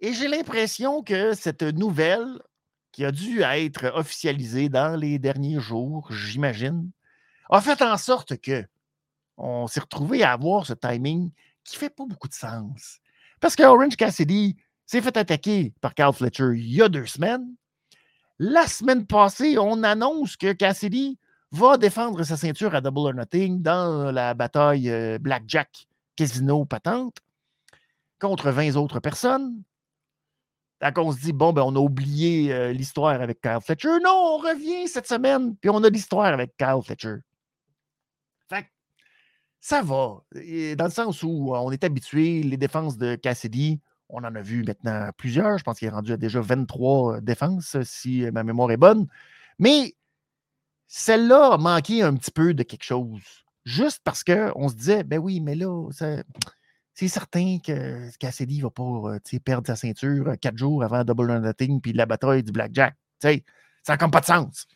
Et 0.00 0.12
j'ai 0.12 0.28
l'impression 0.28 1.02
que 1.02 1.34
cette 1.34 1.62
nouvelle, 1.62 2.40
qui 2.92 3.04
a 3.04 3.12
dû 3.12 3.42
être 3.42 3.92
officialisée 3.94 4.68
dans 4.68 4.96
les 4.96 5.18
derniers 5.18 5.60
jours, 5.60 6.12
j'imagine, 6.12 6.90
a 7.50 7.60
fait 7.60 7.82
en 7.82 7.96
sorte 7.96 8.36
que 8.38 8.64
on 9.36 9.66
s'est 9.66 9.80
retrouvé 9.80 10.22
à 10.22 10.32
avoir 10.32 10.66
ce 10.66 10.72
timing 10.72 11.30
qui 11.64 11.76
ne 11.76 11.78
fait 11.78 11.90
pas 11.90 12.04
beaucoup 12.06 12.28
de 12.28 12.34
sens. 12.34 13.00
Parce 13.40 13.54
que 13.54 13.62
Orange 13.62 13.96
Cassidy 13.96 14.56
s'est 14.84 15.00
fait 15.00 15.16
attaquer 15.16 15.72
par 15.80 15.94
Carl 15.94 16.12
Fletcher 16.12 16.50
il 16.54 16.72
y 16.72 16.82
a 16.82 16.88
deux 16.88 17.06
semaines. 17.06 17.54
La 18.38 18.66
semaine 18.66 19.06
passée, 19.06 19.58
on 19.58 19.82
annonce 19.82 20.36
que 20.36 20.52
Cassidy 20.52 21.18
va 21.50 21.76
défendre 21.76 22.22
sa 22.24 22.36
ceinture 22.36 22.74
à 22.74 22.80
Double 22.80 22.98
or 22.98 23.14
Nothing 23.14 23.62
dans 23.62 24.10
la 24.12 24.34
bataille 24.34 24.90
euh, 24.90 25.18
Blackjack 25.18 25.88
Casino 26.16 26.64
Patente 26.64 27.16
contre 28.20 28.50
20 28.50 28.76
autres 28.76 29.00
personnes. 29.00 29.62
Donc, 30.80 30.98
on 30.98 31.12
se 31.12 31.18
dit, 31.18 31.32
bon, 31.32 31.52
ben, 31.52 31.62
on 31.62 31.74
a 31.74 31.80
oublié 31.80 32.52
euh, 32.52 32.72
l'histoire 32.72 33.20
avec 33.20 33.40
Kyle 33.40 33.58
Fletcher. 33.60 33.98
Non, 34.04 34.10
on 34.10 34.38
revient 34.38 34.86
cette 34.86 35.08
semaine, 35.08 35.56
puis 35.56 35.70
on 35.70 35.82
a 35.82 35.90
l'histoire 35.90 36.26
avec 36.26 36.56
Kyle 36.56 36.80
Fletcher. 36.84 37.16
Fait 38.48 38.66
ça 39.60 39.82
va. 39.82 40.22
Dans 40.32 40.84
le 40.84 40.90
sens 40.90 41.22
où 41.24 41.52
on 41.52 41.72
est 41.72 41.82
habitué, 41.82 42.42
les 42.42 42.56
défenses 42.56 42.96
de 42.96 43.16
Cassidy, 43.16 43.80
on 44.08 44.18
en 44.18 44.34
a 44.34 44.40
vu 44.40 44.62
maintenant 44.62 45.10
plusieurs. 45.16 45.58
Je 45.58 45.64
pense 45.64 45.78
qu'il 45.80 45.88
est 45.88 45.92
rendu 45.92 46.12
à 46.12 46.16
déjà 46.16 46.40
23 46.40 47.16
euh, 47.16 47.20
défenses, 47.20 47.76
si 47.82 48.30
ma 48.30 48.44
mémoire 48.44 48.70
est 48.70 48.76
bonne. 48.76 49.08
Mais 49.58 49.94
celle-là 50.86 51.54
a 51.54 51.58
manqué 51.58 52.02
un 52.02 52.14
petit 52.14 52.30
peu 52.30 52.54
de 52.54 52.62
quelque 52.62 52.84
chose. 52.84 53.20
Juste 53.64 54.00
parce 54.04 54.22
qu'on 54.22 54.68
se 54.68 54.74
disait, 54.74 55.02
ben 55.02 55.18
oui, 55.18 55.40
mais 55.40 55.54
là, 55.54 55.88
c'est 56.98 57.08
certain 57.08 57.58
que 57.58 58.10
Cassidy 58.18 58.58
ne 58.58 58.62
va 58.64 58.70
pas 58.70 58.82
euh, 58.82 59.38
perdre 59.44 59.66
sa 59.66 59.76
ceinture 59.76 60.28
euh, 60.28 60.34
quatre 60.36 60.56
jours 60.56 60.82
avant 60.82 61.04
Double 61.04 61.30
or 61.30 61.40
Nothing 61.40 61.80
puis 61.80 61.92
la 61.92 62.06
bataille 62.06 62.42
du 62.42 62.52
Blackjack. 62.52 62.96
ça 63.20 63.30
n'a 63.88 63.96
comme 63.96 64.10
pas 64.10 64.20
de 64.20 64.26
sens. 64.26 64.66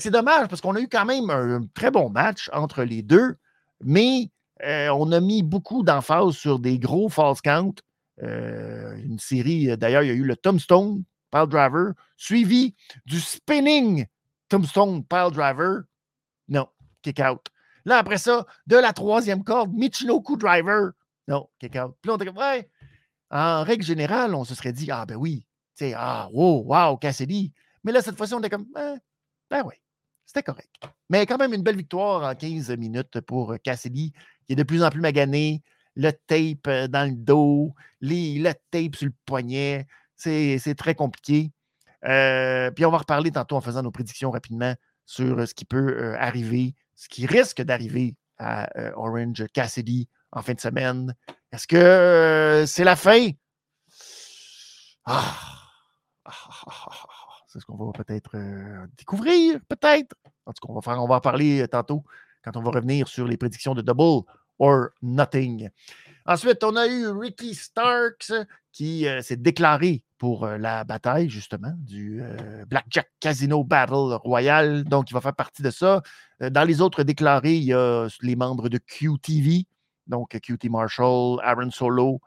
C'est 0.00 0.10
dommage 0.10 0.48
parce 0.48 0.60
qu'on 0.60 0.74
a 0.74 0.80
eu 0.80 0.88
quand 0.88 1.04
même 1.04 1.30
un 1.30 1.60
très 1.74 1.90
bon 1.90 2.10
match 2.10 2.50
entre 2.52 2.82
les 2.82 3.02
deux, 3.02 3.36
mais 3.84 4.30
on 4.60 5.12
a 5.12 5.20
mis 5.20 5.44
beaucoup 5.44 5.84
d'emphase 5.84 6.34
sur 6.34 6.58
des 6.58 6.78
gros 6.78 7.08
false 7.08 7.40
counts 7.40 7.76
euh, 8.22 8.96
une 9.04 9.18
série, 9.18 9.70
euh, 9.70 9.76
d'ailleurs, 9.76 10.02
il 10.02 10.08
y 10.08 10.10
a 10.10 10.14
eu 10.14 10.24
le 10.24 10.36
Tombstone 10.36 11.04
Pile 11.30 11.46
Driver, 11.48 11.92
suivi 12.16 12.74
du 13.04 13.20
Spinning 13.20 14.06
Tombstone 14.48 15.04
Pile 15.04 15.30
Driver. 15.32 15.82
Non, 16.48 16.68
kick 17.02 17.20
out. 17.20 17.48
Là, 17.84 17.98
après 17.98 18.18
ça, 18.18 18.46
de 18.66 18.76
la 18.76 18.92
troisième 18.92 19.44
corde, 19.44 19.72
Michinoku 19.72 20.36
Driver. 20.36 20.92
Non, 21.28 21.48
kick 21.58 21.76
out. 21.76 21.96
Puis 22.00 22.08
là, 22.08 22.14
on 22.14 22.16
était 22.16 22.26
comme, 22.26 22.38
ouais. 22.38 22.68
En 23.30 23.64
règle 23.64 23.84
générale, 23.84 24.34
on 24.34 24.44
se 24.44 24.54
serait 24.54 24.72
dit, 24.72 24.90
ah 24.90 25.04
ben 25.04 25.16
oui, 25.16 25.46
tu 25.76 25.86
sais, 25.86 25.94
ah, 25.96 26.28
wow, 26.32 26.62
wow, 26.64 26.96
Cassidy. 26.96 27.52
Mais 27.82 27.92
là, 27.92 28.00
cette 28.00 28.16
fois-ci, 28.16 28.34
on 28.34 28.38
était 28.38 28.50
comme, 28.50 28.66
ben, 28.72 28.98
ben 29.50 29.64
oui, 29.64 29.74
c'était 30.24 30.44
correct. 30.44 30.70
Mais 31.10 31.26
quand 31.26 31.38
même, 31.38 31.52
une 31.52 31.62
belle 31.62 31.76
victoire 31.76 32.22
en 32.22 32.34
15 32.34 32.70
minutes 32.76 33.20
pour 33.22 33.56
Cassidy, 33.62 34.12
qui 34.46 34.52
est 34.52 34.56
de 34.56 34.62
plus 34.62 34.84
en 34.84 34.90
plus 34.90 35.00
magané 35.00 35.62
le 35.96 36.12
tape 36.12 36.68
euh, 36.68 36.86
dans 36.86 37.08
le 37.08 37.16
dos, 37.16 37.74
les, 38.00 38.38
le 38.38 38.52
tape 38.70 38.94
sur 38.94 39.06
le 39.06 39.14
poignet. 39.24 39.86
C'est 40.16 40.74
très 40.76 40.94
compliqué. 40.94 41.50
Euh, 42.04 42.70
puis 42.70 42.84
on 42.84 42.90
va 42.90 42.98
reparler 42.98 43.32
tantôt 43.32 43.56
en 43.56 43.60
faisant 43.60 43.82
nos 43.82 43.90
prédictions 43.90 44.30
rapidement 44.30 44.74
sur 45.06 45.38
euh, 45.38 45.46
ce 45.46 45.54
qui 45.54 45.64
peut 45.64 46.14
arriver, 46.18 46.74
ce 46.94 47.08
qui 47.08 47.26
risque 47.26 47.62
d'arriver 47.62 48.14
à 48.38 48.68
Orange 48.96 49.46
Cassidy 49.54 50.08
en 50.36 50.42
fin 50.42 50.54
de 50.54 50.60
semaine. 50.60 51.14
Est-ce 51.50 51.66
que 51.66 52.64
c'est 52.66 52.84
la 52.84 52.94
fin? 52.96 53.30
Ah! 55.04 55.34
Ah, 56.24 56.32
ah, 56.66 56.90
c'est 57.46 57.60
ce 57.60 57.64
qu'on 57.64 57.76
va 57.76 57.92
peut-être 57.92 58.36
découvrir, 58.98 59.60
peut-être. 59.68 60.14
En 60.44 60.52
tout 60.52 60.66
cas, 60.66 60.72
on 60.72 61.06
va, 61.06 61.16
en 61.16 61.20
parler 61.20 61.66
tantôt 61.68 62.04
quand 62.42 62.56
on 62.56 62.62
va 62.62 62.70
revenir 62.70 63.06
sur 63.08 63.26
les 63.26 63.36
prédictions 63.36 63.74
de 63.74 63.82
Double 63.82 64.24
or 64.58 64.88
nothing. 65.02 65.70
Ensuite, 66.26 66.64
on 66.64 66.74
a 66.74 66.88
eu 66.88 67.08
Ricky 67.08 67.54
Starks 67.54 68.32
qui 68.72 69.06
euh, 69.06 69.22
s'est 69.22 69.36
déclaré 69.36 70.02
pour 70.18 70.44
euh, 70.44 70.58
la 70.58 70.82
bataille, 70.82 71.30
justement, 71.30 71.72
du 71.78 72.20
euh, 72.20 72.64
Blackjack 72.66 73.08
Casino 73.20 73.62
Battle 73.62 74.18
Royal. 74.24 74.82
Donc, 74.84 75.10
il 75.10 75.14
va 75.14 75.20
faire 75.20 75.36
partie 75.36 75.62
de 75.62 75.70
ça. 75.70 76.02
dans 76.40 76.64
les 76.64 76.80
autres 76.80 77.04
déclarés, 77.04 77.54
il 77.54 77.64
y 77.64 77.72
a 77.72 78.08
les 78.22 78.34
membres 78.34 78.68
de 78.68 78.78
QTV, 78.78 79.66
donc 80.06 80.30
QT 80.30 80.68
Marshall, 80.68 81.38
Aaron 81.42 81.70
Solo. 81.70 82.20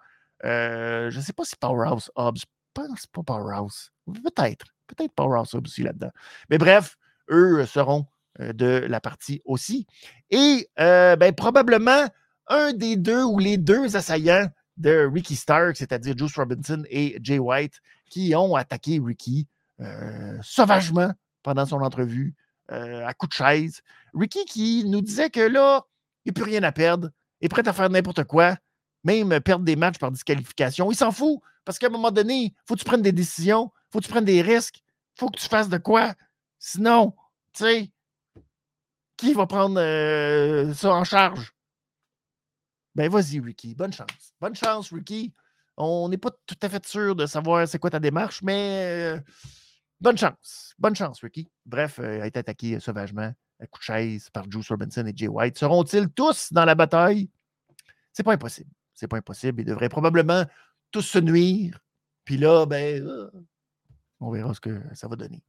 je 0.44 1.15
ne 1.15 1.22
sais 1.22 1.34
pas 1.34 1.44
si 1.44 1.56
Powerhouse 1.56 2.12
Hobbs, 2.15 2.39
je 2.39 2.46
pense 2.74 3.08
pas 3.08 3.24
Powerhouse. 3.24 3.92
Peut-être. 4.06 4.68
Peut-être 4.88 5.13
Powerhouse 5.13 5.54
Hobbs 5.54 5.68
aussi 5.68 5.84
là-dedans. 5.84 6.12
Mais 6.50 6.58
bref, 6.58 6.98
eux 7.30 7.65
seront 7.65 8.08
de 8.39 8.86
la 8.88 9.02
partie 9.02 9.42
aussi. 9.46 9.86
Et 10.30 10.68
ben, 10.78 11.34
probablement 11.36 12.08
un 12.48 12.74
des 12.74 12.96
deux 12.96 13.24
ou 13.24 13.39
les 13.39 13.58
deux 13.58 13.96
assaillants 13.96 14.50
de 14.78 15.10
Ricky 15.13 15.36
Stark, 15.36 15.76
c'est-à-dire 15.76 16.18
Juice 16.18 16.36
Robinson 16.36 16.84
et 16.89 17.20
Jay 17.22 17.38
White, 17.38 17.80
qui 18.10 18.34
ont 18.36 18.56
attaqué 18.56 19.00
Ricky 19.04 19.48
euh, 19.82 20.38
sauvagement 20.42 21.12
pendant 21.44 21.65
son 21.65 21.82
entrevue 21.82 22.34
euh, 22.72 23.06
à 23.06 23.13
coup 23.13 23.28
de 23.28 23.34
chaise. 23.34 23.82
Ricky 24.13 24.46
qui 24.46 24.86
nous 24.86 25.02
disait 25.02 25.30
que 25.30 25.42
là, 25.42 25.84
il 26.26 26.32
n'y 26.32 26.32
a 26.32 26.34
plus 26.34 26.50
rien 26.50 26.63
à 26.63 26.72
perdre, 26.72 27.10
est 27.41 27.49
prêt 27.49 27.67
à 27.67 27.73
faire 27.73 27.89
n'importe 27.89 28.23
quoi, 28.23 28.58
même 29.04 29.39
perdre 29.41 29.65
des 29.65 29.75
matchs 29.75 29.97
par 29.97 30.12
disqualification. 30.12 30.91
Il 30.91 30.95
s'en 30.95 31.12
fout 31.12 31.39
parce 31.65 31.80
qu'à 31.80 31.88
un 31.88 31.91
moment 31.91 32.12
donné, 32.12 32.36
il 32.36 32.54
faut 32.65 32.75
que 32.75 32.80
tu 32.80 32.86
prennes 32.86 33.02
des 33.02 33.12
décisions, 33.12 33.71
il 33.73 33.91
faut 33.91 33.99
que 33.99 34.06
tu 34.06 34.12
prennes 34.12 34.25
des 34.25 34.41
risques, 34.41 34.78
il 34.78 35.19
faut 35.19 35.30
que 35.30 35.39
tu 35.39 35.47
fasses 35.47 35.69
de 35.69 35.78
quoi. 35.78 36.13
Sinon, 36.58 37.13
tu 37.54 37.63
sais, 37.63 37.91
qui 39.17 39.34
va 39.34 39.45
prendre 39.45 39.80
euh, 39.80 40.73
ça 40.73 40.93
en 40.93 41.04
charge? 41.04 41.54
Ben, 42.95 43.10
vas-y, 43.10 43.39
Ricky. 43.39 43.75
Bonne 43.75 43.93
chance. 43.93 44.34
Bonne 44.41 44.56
chance, 44.56 44.91
Ricky. 44.91 45.34
On 45.78 46.10
n'est 46.10 46.17
pas 46.17 46.32
tout 46.45 46.58
à 46.62 46.69
fait 46.69 46.86
sûr 46.86 47.15
de 47.15 47.25
savoir 47.25 47.67
c'est 47.67 47.80
quoi 47.80 47.89
ta 47.89 47.99
démarche, 47.99 48.41
mais 48.41 49.15
euh, 49.15 49.19
bonne 50.02 50.17
chance. 50.17 50.73
Bonne 50.78 50.95
chance, 50.95 51.21
Ricky. 51.21 51.47
Bref, 51.65 51.99
euh, 51.99 52.21
a 52.21 52.28
été 52.28 52.39
attaqué 52.39 52.75
euh, 52.75 52.80
sauvagement 52.80 53.34
à 53.60 53.67
coup 53.67 53.80
de 53.80 53.84
chaise 53.84 54.30
par 54.32 54.50
Juice 54.50 54.69
Robinson 54.69 55.06
et 55.06 55.13
Jay 55.15 55.28
White. 55.28 55.58
Seront-ils 55.58 56.10
tous 56.10 56.52
dans 56.54 56.65
la 56.65 56.76
bataille? 56.76 57.30
C'est 58.13 58.24
pas 58.24 58.34
impossible. 58.34 58.69
C'est 58.93 59.08
pas 59.08 59.17
impossible. 59.17 59.62
Ils 59.62 59.65
devraient 59.65 59.89
probablement 59.89 60.45
tous 60.91 61.02
se 61.02 61.19
nuire. 61.19 61.80
Puis 62.26 62.38
là, 62.38 62.65
ben, 62.65 63.30
on 64.19 64.32
verra 64.32 64.54
ce 64.54 64.60
que 64.60 64.82
ça 64.93 65.08
va 65.08 65.15
donner. 65.15 65.41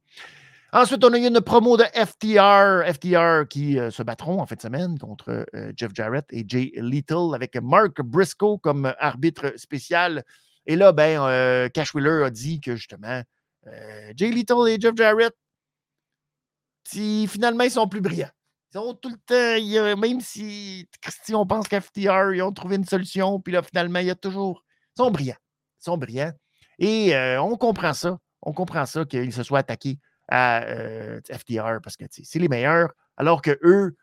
Ensuite, 0.73 1.03
on 1.03 1.11
a 1.11 1.17
eu 1.17 1.27
une 1.27 1.41
promo 1.41 1.75
de 1.75 1.83
FTR, 1.83 2.89
FTR 2.93 3.47
qui 3.49 3.77
euh, 3.77 3.91
se 3.91 4.03
battront 4.03 4.41
en 4.41 4.45
fin 4.45 4.55
de 4.55 4.61
semaine 4.61 4.97
contre 4.97 5.45
euh, 5.53 5.73
Jeff 5.75 5.91
Jarrett 5.93 6.25
et 6.31 6.45
Jay 6.47 6.71
Little 6.75 7.35
avec 7.35 7.57
Mark 7.57 8.01
Briscoe 8.01 8.57
comme 8.61 8.93
arbitre 8.99 9.53
spécial. 9.57 10.23
Et 10.65 10.77
là, 10.77 10.93
ben, 10.93 11.21
euh, 11.23 11.67
Cash 11.67 11.93
Wheeler 11.93 12.23
a 12.23 12.29
dit 12.29 12.61
que 12.61 12.75
justement, 12.77 13.21
Euh, 13.67 14.11
Jay 14.15 14.31
Little 14.31 14.67
et 14.67 14.79
Jeff 14.79 14.95
Jarrett, 14.95 15.35
finalement, 16.85 17.63
ils 17.63 17.71
sont 17.71 17.87
plus 17.87 18.01
brillants. 18.01 18.31
Ils 18.73 18.77
sont 18.77 18.93
tout 18.93 19.09
le 19.09 19.17
temps, 19.17 19.97
même 19.99 20.21
si, 20.21 20.87
si 21.23 21.35
on 21.35 21.45
pense 21.45 21.67
qu'FTR, 21.67 22.33
ils 22.33 22.41
ont 22.41 22.53
trouvé 22.53 22.77
une 22.77 22.85
solution, 22.85 23.39
puis 23.39 23.53
là, 23.53 23.61
finalement, 23.63 23.99
il 23.99 24.07
y 24.07 24.11
a 24.11 24.15
toujours. 24.15 24.63
Ils 24.95 25.03
sont 25.03 25.11
brillants. 25.11 25.35
Ils 25.81 25.83
sont 25.83 25.97
brillants. 25.97 26.33
Et 26.79 27.15
euh, 27.15 27.41
on 27.41 27.57
comprend 27.57 27.93
ça. 27.93 28.17
On 28.41 28.53
comprend 28.53 28.85
ça 28.85 29.05
qu'ils 29.05 29.33
se 29.33 29.43
soient 29.43 29.59
attaqués 29.59 29.99
à 30.29 30.63
euh, 30.63 31.19
FTR 31.29 31.79
parce 31.83 31.97
que 31.97 32.05
c'est 32.09 32.39
les 32.39 32.47
meilleurs, 32.47 32.91
alors 33.17 33.41
que 33.41 33.59
eux, 33.63 33.95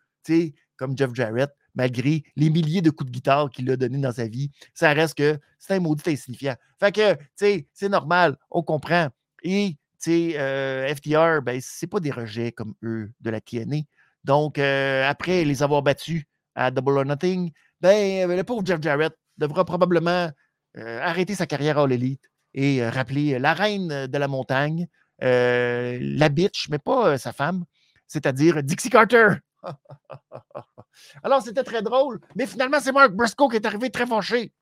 comme 0.77 0.97
Jeff 0.97 1.15
Jarrett, 1.15 1.51
malgré 1.75 2.23
les 2.37 2.51
milliers 2.51 2.83
de 2.83 2.91
coups 2.91 3.11
de 3.11 3.15
guitare 3.15 3.51
qu'il 3.51 3.71
a 3.71 3.77
donnés 3.77 3.99
dans 3.99 4.13
sa 4.13 4.27
vie, 4.27 4.51
ça 4.75 4.93
reste 4.93 5.17
que 5.17 5.39
c'est 5.59 5.75
un 5.75 5.81
maudit 5.81 6.11
insignifiant. 6.11 6.55
Fait 6.79 6.93
que, 6.93 7.15
tu 7.15 7.25
sais, 7.37 7.69
c'est 7.73 7.89
normal, 7.89 8.37
on 8.51 8.63
comprend. 8.63 9.09
Et, 9.43 9.77
euh, 10.09 10.95
FTR, 10.95 11.43
ben, 11.43 11.61
c'est 11.63 11.87
pas 11.87 12.01
des 12.01 12.11
rejets 12.11 12.53
comme 12.53 12.75
eux 12.83 13.11
de 13.21 13.31
la 13.31 13.41
TNA. 13.41 13.79
Donc, 14.25 14.59
euh, 14.59 15.09
après 15.09 15.45
les 15.45 15.63
avoir 15.63 15.83
battus 15.83 16.25
à 16.55 16.71
Double 16.71 16.99
or 16.99 17.05
Nothing, 17.05 17.53
ben, 17.81 18.29
le 18.29 18.43
pauvre 18.45 18.65
Jeff 18.65 18.81
Jarrett 18.83 19.15
devra 19.37 19.65
probablement 19.65 20.31
arrêter 20.75 21.35
sa 21.35 21.47
carrière 21.47 21.79
à 21.79 21.87
l'élite 21.89 22.23
et 22.55 22.87
rappeler 22.89 23.39
la 23.41 23.53
reine 23.53 24.07
de 24.07 24.19
la 24.19 24.29
montagne, 24.29 24.87
la 25.21 26.29
bitch, 26.29 26.69
mais 26.71 26.79
pas 26.79 27.19
sa 27.19 27.33
femme, 27.33 27.65
c'est-à-dire 28.07 28.63
Dixie 28.63 28.91
Carter. 28.91 29.29
Alors, 31.23 31.43
c'était 31.43 31.65
très 31.65 31.83
drôle. 31.83 32.21
Mais 32.35 32.47
finalement, 32.47 32.81
c'est 32.81 32.93
Mark 32.93 33.13
Briscoe 33.13 33.49
qui 33.51 33.57
est 33.57 33.67
arrivé 33.67 33.91
très 33.91 34.07
fâché. 34.07 34.53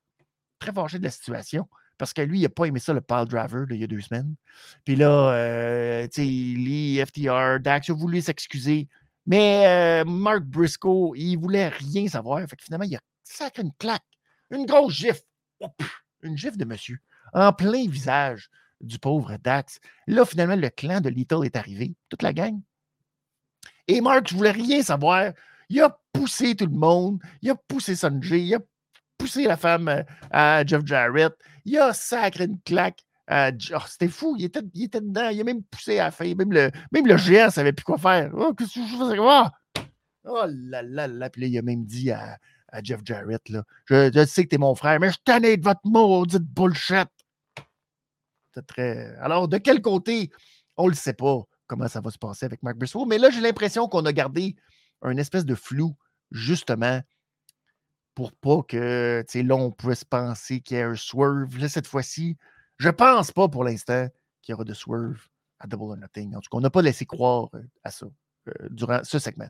Très 0.59 0.71
fâché 0.71 0.99
de 0.99 1.03
la 1.03 1.11
situation. 1.11 1.67
Parce 1.97 2.13
que 2.13 2.21
lui, 2.21 2.39
il 2.39 2.43
n'a 2.43 2.49
pas 2.49 2.65
aimé 2.65 2.79
ça, 2.79 2.93
le 2.93 3.01
pile 3.01 3.25
driver, 3.25 3.65
il 3.69 3.77
y 3.77 3.83
a 3.83 3.87
deux 3.87 4.01
semaines. 4.01 4.35
Puis 4.85 4.95
là, 4.95 5.31
euh, 5.31 6.03
tu 6.07 6.21
sais, 6.21 6.23
Lee, 6.23 7.03
FTR, 7.05 7.59
Dax, 7.59 7.87
il 7.87 7.91
a 7.91 7.95
voulu 7.95 8.21
s'excuser. 8.21 8.87
Mais 9.25 9.65
euh, 9.67 10.05
Mark 10.05 10.43
Briscoe, 10.43 11.13
il 11.15 11.37
voulait 11.37 11.67
rien 11.67 12.07
savoir. 12.07 12.39
Fait 12.47 12.55
que 12.55 12.63
finalement, 12.63 12.85
il 12.85 12.95
a 12.95 13.01
sacré 13.23 13.63
une 13.63 13.73
claque. 13.77 14.03
Une 14.51 14.65
grosse 14.65 14.93
gifle. 14.93 15.21
une 16.21 16.37
gifle 16.37 16.57
de 16.57 16.65
monsieur. 16.65 16.99
En 17.33 17.51
plein 17.51 17.87
visage 17.87 18.49
du 18.79 18.99
pauvre 18.99 19.37
Dax. 19.43 19.79
Là, 20.07 20.25
finalement, 20.25 20.55
le 20.55 20.69
clan 20.69 21.01
de 21.01 21.09
Little 21.09 21.45
est 21.45 21.55
arrivé. 21.55 21.95
Toute 22.09 22.21
la 22.21 22.31
gang. 22.31 22.59
Et 23.87 24.01
Mark, 24.01 24.27
je 24.29 24.35
voulais 24.35 24.51
rien 24.51 24.81
savoir. 24.81 25.33
Il 25.69 25.81
a 25.81 25.97
poussé 26.13 26.55
tout 26.55 26.65
le 26.65 26.77
monde. 26.77 27.19
Il 27.41 27.49
a 27.49 27.55
poussé 27.55 27.95
Sanjay. 27.95 28.43
Il 28.43 28.55
a 28.55 28.59
poussé 29.17 29.43
la 29.43 29.57
femme 29.57 29.87
euh, 29.89 30.03
à 30.31 30.65
Jeff 30.65 30.85
Jarrett. 30.85 31.33
Il 31.67 31.77
a 31.77 31.93
sacré 31.93 32.45
une 32.45 32.61
claque. 32.61 33.03
Oh, 33.29 33.81
c'était 33.87 34.07
fou. 34.07 34.35
Il 34.39 34.45
était, 34.45 34.61
il 34.73 34.85
était, 34.85 35.01
dedans. 35.01 35.29
Il 35.29 35.41
a 35.41 35.43
même 35.43 35.61
poussé 35.63 35.99
à 35.99 36.05
la 36.05 36.11
fin. 36.11 36.33
Même 36.33 36.53
le, 36.53 36.71
même 36.93 37.05
le 37.05 37.15
ne 37.15 37.49
savait 37.51 37.73
plus 37.73 37.83
quoi 37.83 37.97
faire. 37.97 38.31
Oh, 38.33 38.53
qu'est-ce 38.53 38.75
que 38.75 38.87
je 38.87 38.95
faisais? 38.95 39.19
Oh! 39.19 39.43
oh 40.23 40.45
là 40.47 40.81
là 40.81 41.07
là. 41.07 41.29
Puis 41.29 41.41
là, 41.41 41.47
il 41.47 41.57
a 41.57 41.61
même 41.61 41.83
dit 41.83 42.09
à, 42.09 42.37
à 42.69 42.81
Jeff 42.81 43.01
Jarrett 43.03 43.47
là, 43.49 43.63
je, 43.85 44.25
sais 44.25 44.45
que 44.45 44.49
t'es 44.49 44.57
mon 44.57 44.75
frère, 44.75 44.99
mais 45.01 45.09
je 45.11 45.45
ai 45.45 45.57
de 45.57 45.63
votre 45.63 45.81
maudite 45.83 46.43
bullshit. 46.43 47.09
Très. 48.65 49.13
Alors, 49.19 49.49
de 49.49 49.57
quel 49.57 49.81
côté? 49.81 50.31
On 50.77 50.85
ne 50.85 50.91
le 50.91 50.95
sait 50.95 51.13
pas 51.13 51.43
comment 51.67 51.87
ça 51.89 51.99
va 51.99 52.11
se 52.11 52.17
passer 52.17 52.45
avec 52.45 52.63
Mark 52.63 52.77
Briscoe. 52.77 53.05
Mais 53.07 53.17
là, 53.17 53.29
j'ai 53.29 53.41
l'impression 53.41 53.89
qu'on 53.89 54.05
a 54.05 54.13
gardé 54.13 54.55
un 55.01 55.17
espèce 55.17 55.43
de 55.43 55.53
flou, 55.53 55.95
justement, 56.31 57.01
pour 58.17 58.31
pas 58.31 58.63
que, 58.67 59.23
tu 59.27 59.31
sais, 59.31 59.43
là, 59.43 59.55
on 59.55 59.69
puisse 59.69 60.03
penser 60.03 60.59
qu'il 60.59 60.75
y 60.75 60.79
ait 60.79 60.83
un 60.83 60.95
swerve. 60.95 61.55
Là, 61.59 61.69
cette 61.69 61.85
fois-ci, 61.85 62.35
je 62.77 62.89
pense 62.89 63.31
pas 63.31 63.47
pour 63.47 63.63
l'instant 63.63 64.07
qu'il 64.41 64.53
y 64.53 64.55
aura 64.55 64.63
de 64.63 64.73
swerve 64.73 65.19
à 65.59 65.67
Double 65.67 65.91
or 65.91 65.97
Nothing. 65.97 66.35
En 66.35 66.39
tout 66.39 66.49
cas, 66.49 66.57
on 66.57 66.61
n'a 66.61 66.71
pas 66.71 66.81
laissé 66.81 67.05
croire 67.05 67.49
euh, 67.53 67.61
à 67.83 67.91
ça 67.91 68.07
euh, 68.47 68.51
durant 68.71 69.03
ce 69.03 69.19
segment. 69.19 69.47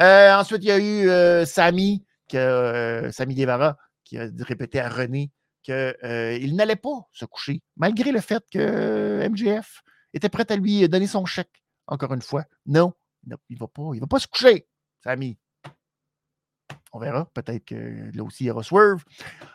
Euh, 0.00 0.32
ensuite, 0.32 0.64
il 0.64 0.68
y 0.68 0.70
a 0.70 0.78
eu 0.78 1.44
Samy, 1.44 2.02
Samy 2.32 3.34
Guevara, 3.34 3.76
qui 4.04 4.16
a 4.16 4.30
répété 4.38 4.80
à 4.80 4.88
René 4.88 5.30
qu'il 5.62 6.56
n'allait 6.56 6.76
pas 6.76 7.06
se 7.12 7.26
coucher, 7.26 7.62
malgré 7.76 8.10
le 8.10 8.22
fait 8.22 8.42
que 8.50 9.28
MGF 9.28 9.82
était 10.14 10.30
prêt 10.30 10.50
à 10.50 10.56
lui 10.56 10.88
donner 10.88 11.08
son 11.08 11.26
chèque, 11.26 11.62
encore 11.86 12.14
une 12.14 12.22
fois. 12.22 12.46
Non, 12.64 12.94
il 13.26 13.36
ne 13.50 13.58
va, 13.58 13.68
pas, 13.68 13.90
il 13.92 14.00
va 14.00 14.06
pas 14.06 14.18
se 14.18 14.28
coucher, 14.28 14.66
Sammy. 15.04 15.36
On 16.92 16.98
verra. 16.98 17.26
Peut-être 17.34 17.64
que 17.64 18.10
là 18.14 18.22
aussi, 18.22 18.44
il 18.44 18.46
y 18.48 18.50
aura 18.50 18.62
Swerve. 18.62 19.04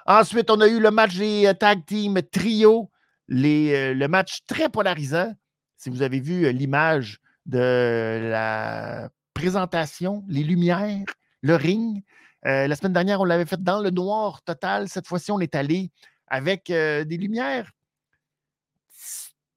Ensuite, 0.06 0.50
on 0.50 0.62
a 0.62 0.67
eu 0.67 0.80
le 0.80 0.91
match 0.91 1.15
des 1.15 1.48
euh, 1.48 1.54
Tag 1.54 1.86
Team 1.86 2.22
Trio, 2.32 2.91
euh, 3.32 3.93
le 3.93 4.08
match 4.08 4.39
très 4.48 4.69
polarisant. 4.69 5.34
Si 5.78 5.89
vous 5.89 6.02
avez 6.02 6.19
vu 6.19 6.46
euh, 6.46 6.52
l'image 6.52 7.19
de 7.46 8.30
la 8.30 9.10
présentation, 9.34 10.24
les 10.28 10.43
lumières, 10.43 11.04
le 11.41 11.56
ring. 11.56 12.04
la 12.43 12.74
semaine 12.76 12.93
dernière, 12.93 13.19
on 13.19 13.26
l'avait 13.26 13.46
fait 13.46 13.62
dans 13.62 13.82
le 13.82 13.89
noir 13.89 14.41
total. 14.43 14.88
Cette 14.88 15.08
fois-ci, 15.08 15.32
on 15.32 15.39
est 15.39 15.56
allé 15.56 15.91
avec 16.28 16.67
des 16.67 17.17
lumières 17.17 17.69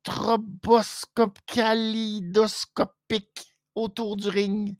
stroboscope 0.06 1.38
autour 3.74 4.16
du 4.16 4.28
ring 4.28 4.76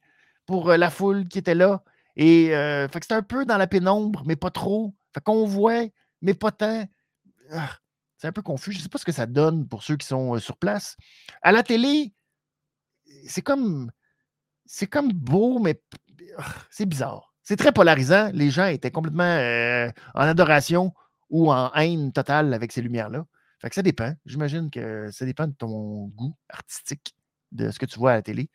pour 0.47 0.73
la 0.73 0.91
foule 0.91 1.27
qui 1.29 1.39
était 1.39 1.55
là. 1.55 1.83
Et 2.17 2.55
euh, 2.55 2.89
c'était 2.93 3.15
un 3.15 3.23
peu 3.23 3.45
dans 3.45 3.59
la 3.59 3.67
pénombre, 3.67 4.23
mais 4.27 4.37
pas 4.37 4.51
trop. 4.51 4.95
Fait 5.15 5.23
qu'on 5.23 5.47
voit, 5.47 5.85
mais 6.23 6.35
pas 6.35 6.51
tant. 6.51 6.85
Ah, 7.53 7.71
c'est 8.17 8.29
un 8.29 8.33
peu 8.33 8.43
confus. 8.43 8.73
Je 8.73 8.79
ne 8.79 8.83
sais 8.83 8.89
pas 8.89 8.99
ce 8.99 9.05
que 9.05 9.13
ça 9.13 9.27
donne 9.27 9.69
pour 9.69 9.83
ceux 9.83 9.97
qui 9.97 10.07
sont 10.07 10.35
euh, 10.35 10.39
sur 10.39 10.57
place. 10.57 10.97
À 11.43 11.53
la 11.53 11.63
télé, 11.63 12.13
c'est 13.27 13.43
comme. 13.43 13.91
C'est 14.65 14.89
comme 14.89 15.13
beau, 15.13 15.59
mais 15.61 15.81
ah, 16.39 16.55
c'est 16.71 16.87
bizarre. 16.87 17.35
C'est 17.43 17.57
très 17.57 17.73
polarisant. 17.73 18.31
Les 18.33 18.51
gens 18.51 18.67
étaient 18.67 18.91
complètement 18.91 19.23
en 20.15 20.21
adoration 20.21 20.93
ou 21.31 21.53
en 21.53 21.73
haine 21.75 22.13
totale 22.13 22.53
avec 22.55 22.73
ces 22.73 22.83
lumières-là. 22.83 23.25
Fait 23.61 23.69
que 23.69 23.75
ça 23.75 23.83
dépend. 23.83 24.15
J'imagine 24.27 24.71
que 24.71 25.11
ça 25.13 25.25
dépend 25.25 25.47
de 25.47 25.55
ton 25.55 26.07
goût 26.09 26.35
artistique, 26.49 27.15
de 27.53 27.71
ce 27.71 27.79
que 27.79 27.87
tu 27.87 27.99
vois 27.99 28.13
à 28.13 28.15
la 28.15 28.23
télé. 28.23 28.51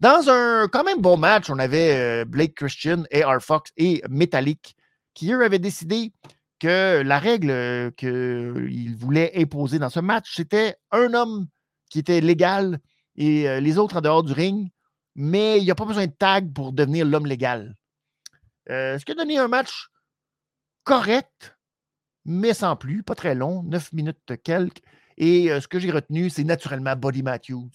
Dans 0.00 0.28
un 0.28 0.68
quand 0.68 0.84
même 0.84 1.00
bon 1.00 1.16
match, 1.16 1.50
on 1.50 1.58
avait 1.58 2.22
euh, 2.22 2.24
Blake 2.24 2.54
Christian, 2.54 3.02
AR 3.12 3.42
Fox 3.42 3.72
et 3.76 4.00
Metallic 4.08 4.76
qui, 5.12 5.32
eux, 5.32 5.44
avaient 5.44 5.58
décidé 5.58 6.12
que 6.60 7.02
la 7.02 7.18
règle 7.18 7.50
euh, 7.50 7.90
qu'ils 7.90 8.96
voulaient 8.96 9.32
imposer 9.34 9.80
dans 9.80 9.90
ce 9.90 9.98
match, 9.98 10.32
c'était 10.36 10.76
un 10.92 11.14
homme 11.14 11.48
qui 11.90 11.98
était 11.98 12.20
légal 12.20 12.78
et 13.16 13.48
euh, 13.48 13.58
les 13.58 13.76
autres 13.76 13.96
en 13.96 14.00
dehors 14.00 14.22
du 14.22 14.32
ring, 14.32 14.70
mais 15.16 15.58
il 15.58 15.64
n'y 15.64 15.70
a 15.72 15.74
pas 15.74 15.84
besoin 15.84 16.06
de 16.06 16.12
tag 16.12 16.52
pour 16.52 16.72
devenir 16.72 17.04
l'homme 17.04 17.26
légal. 17.26 17.74
ce 18.68 19.04
qui 19.04 19.10
a 19.10 19.14
donné 19.16 19.38
un 19.38 19.48
match 19.48 19.88
correct, 20.84 21.56
mais 22.24 22.54
sans 22.54 22.76
plus, 22.76 23.02
pas 23.02 23.16
très 23.16 23.34
long, 23.34 23.64
9 23.64 23.92
minutes 23.94 24.36
quelques. 24.44 24.82
Et 25.16 25.48
ce 25.48 25.66
que 25.66 25.80
j'ai 25.80 25.90
retenu, 25.90 26.30
c'est 26.30 26.44
naturellement 26.44 26.94
Buddy 26.94 27.24
Matthews. 27.24 27.70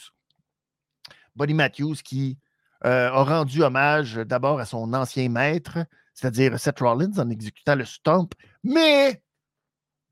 Buddy 1.35 1.53
Matthews 1.53 1.95
qui 2.03 2.37
a 2.81 3.23
rendu 3.23 3.63
hommage 3.63 4.15
d'abord 4.15 4.59
à 4.59 4.65
son 4.65 4.93
ancien 4.93 5.29
maître, 5.29 5.79
c'est-à-dire 6.13 6.59
Seth 6.59 6.79
Rollins, 6.79 7.17
en 7.17 7.29
exécutant 7.29 7.75
le 7.75 7.85
stomp, 7.85 8.33
mais 8.63 9.23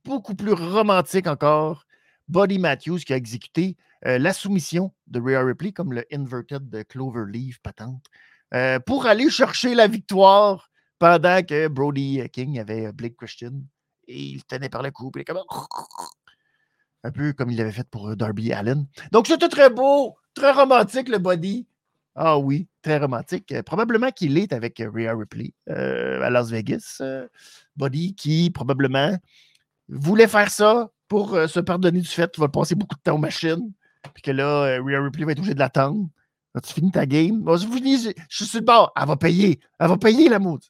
beaucoup 0.05 0.35
plus 0.35 0.53
romantique 0.53 1.27
encore, 1.27 1.85
Buddy 2.29 2.59
Matthews 2.59 2.99
qui 2.99 3.11
a 3.11 3.17
exécuté 3.17 3.75
la 4.03 4.31
soumission 4.31 4.93
de 5.07 5.19
Rhea 5.19 5.43
Ripley 5.43 5.73
comme 5.73 5.91
le 5.91 6.05
inverted 6.13 6.69
de 6.69 6.83
Cloverleaf 6.83 7.59
patente 7.59 8.05
pour 8.85 9.05
aller 9.05 9.29
chercher 9.29 9.75
la 9.75 9.87
victoire 9.87 10.69
pendant 10.97 11.43
que 11.43 11.67
Brody 11.67 12.21
King 12.31 12.57
avait 12.57 12.93
Blake 12.93 13.17
Christian 13.17 13.63
et 14.07 14.23
il 14.23 14.43
tenait 14.45 14.69
par 14.69 14.83
le 14.83 14.91
cou, 14.91 15.11
comme 15.25 15.39
un 17.03 17.11
peu 17.11 17.33
comme 17.33 17.49
il 17.49 17.57
l'avait 17.57 17.71
fait 17.71 17.89
pour 17.89 18.09
euh, 18.09 18.15
Darby 18.15 18.53
Allen. 18.53 18.87
Donc, 19.11 19.27
c'était 19.27 19.49
très 19.49 19.69
beau, 19.69 20.15
très 20.33 20.51
romantique, 20.51 21.09
le 21.09 21.17
body. 21.17 21.65
Ah 22.15 22.37
oui, 22.37 22.67
très 22.81 22.97
romantique. 22.97 23.51
Euh, 23.51 23.63
probablement 23.63 24.11
qu'il 24.11 24.37
est 24.37 24.53
avec 24.53 24.79
euh, 24.79 24.89
Rhea 24.93 25.13
Ripley 25.15 25.53
à 25.67 26.29
Las 26.29 26.49
Vegas. 26.49 27.01
body 27.75 28.15
qui, 28.15 28.49
probablement, 28.51 29.17
voulait 29.87 30.27
faire 30.27 30.49
ça 30.49 30.89
pour 31.07 31.31
se 31.31 31.59
pardonner 31.59 31.99
du 31.99 32.07
fait 32.07 32.31
qu'il 32.31 32.41
va 32.41 32.47
passer 32.47 32.75
beaucoup 32.75 32.95
de 32.95 33.01
temps 33.01 33.15
aux 33.15 33.19
machines. 33.19 33.71
Puis 34.13 34.23
que 34.23 34.31
là, 34.31 34.79
Rhea 34.81 35.01
Ripley 35.01 35.25
va 35.25 35.33
être 35.33 35.39
obligée 35.39 35.53
de 35.53 35.59
l'attendre. 35.59 36.09
tu 36.63 36.73
finis 36.73 36.91
ta 36.91 37.05
game? 37.05 37.43
je, 37.47 38.13
je, 38.29 38.35
suis 38.35 38.45
sur 38.45 38.59
le 38.59 38.65
bord. 38.65 38.91
Elle 38.95 39.07
va 39.07 39.17
payer. 39.17 39.59
Elle 39.79 39.87
va 39.87 39.97
payer 39.97 40.29
la 40.29 40.39
mode 40.39 40.63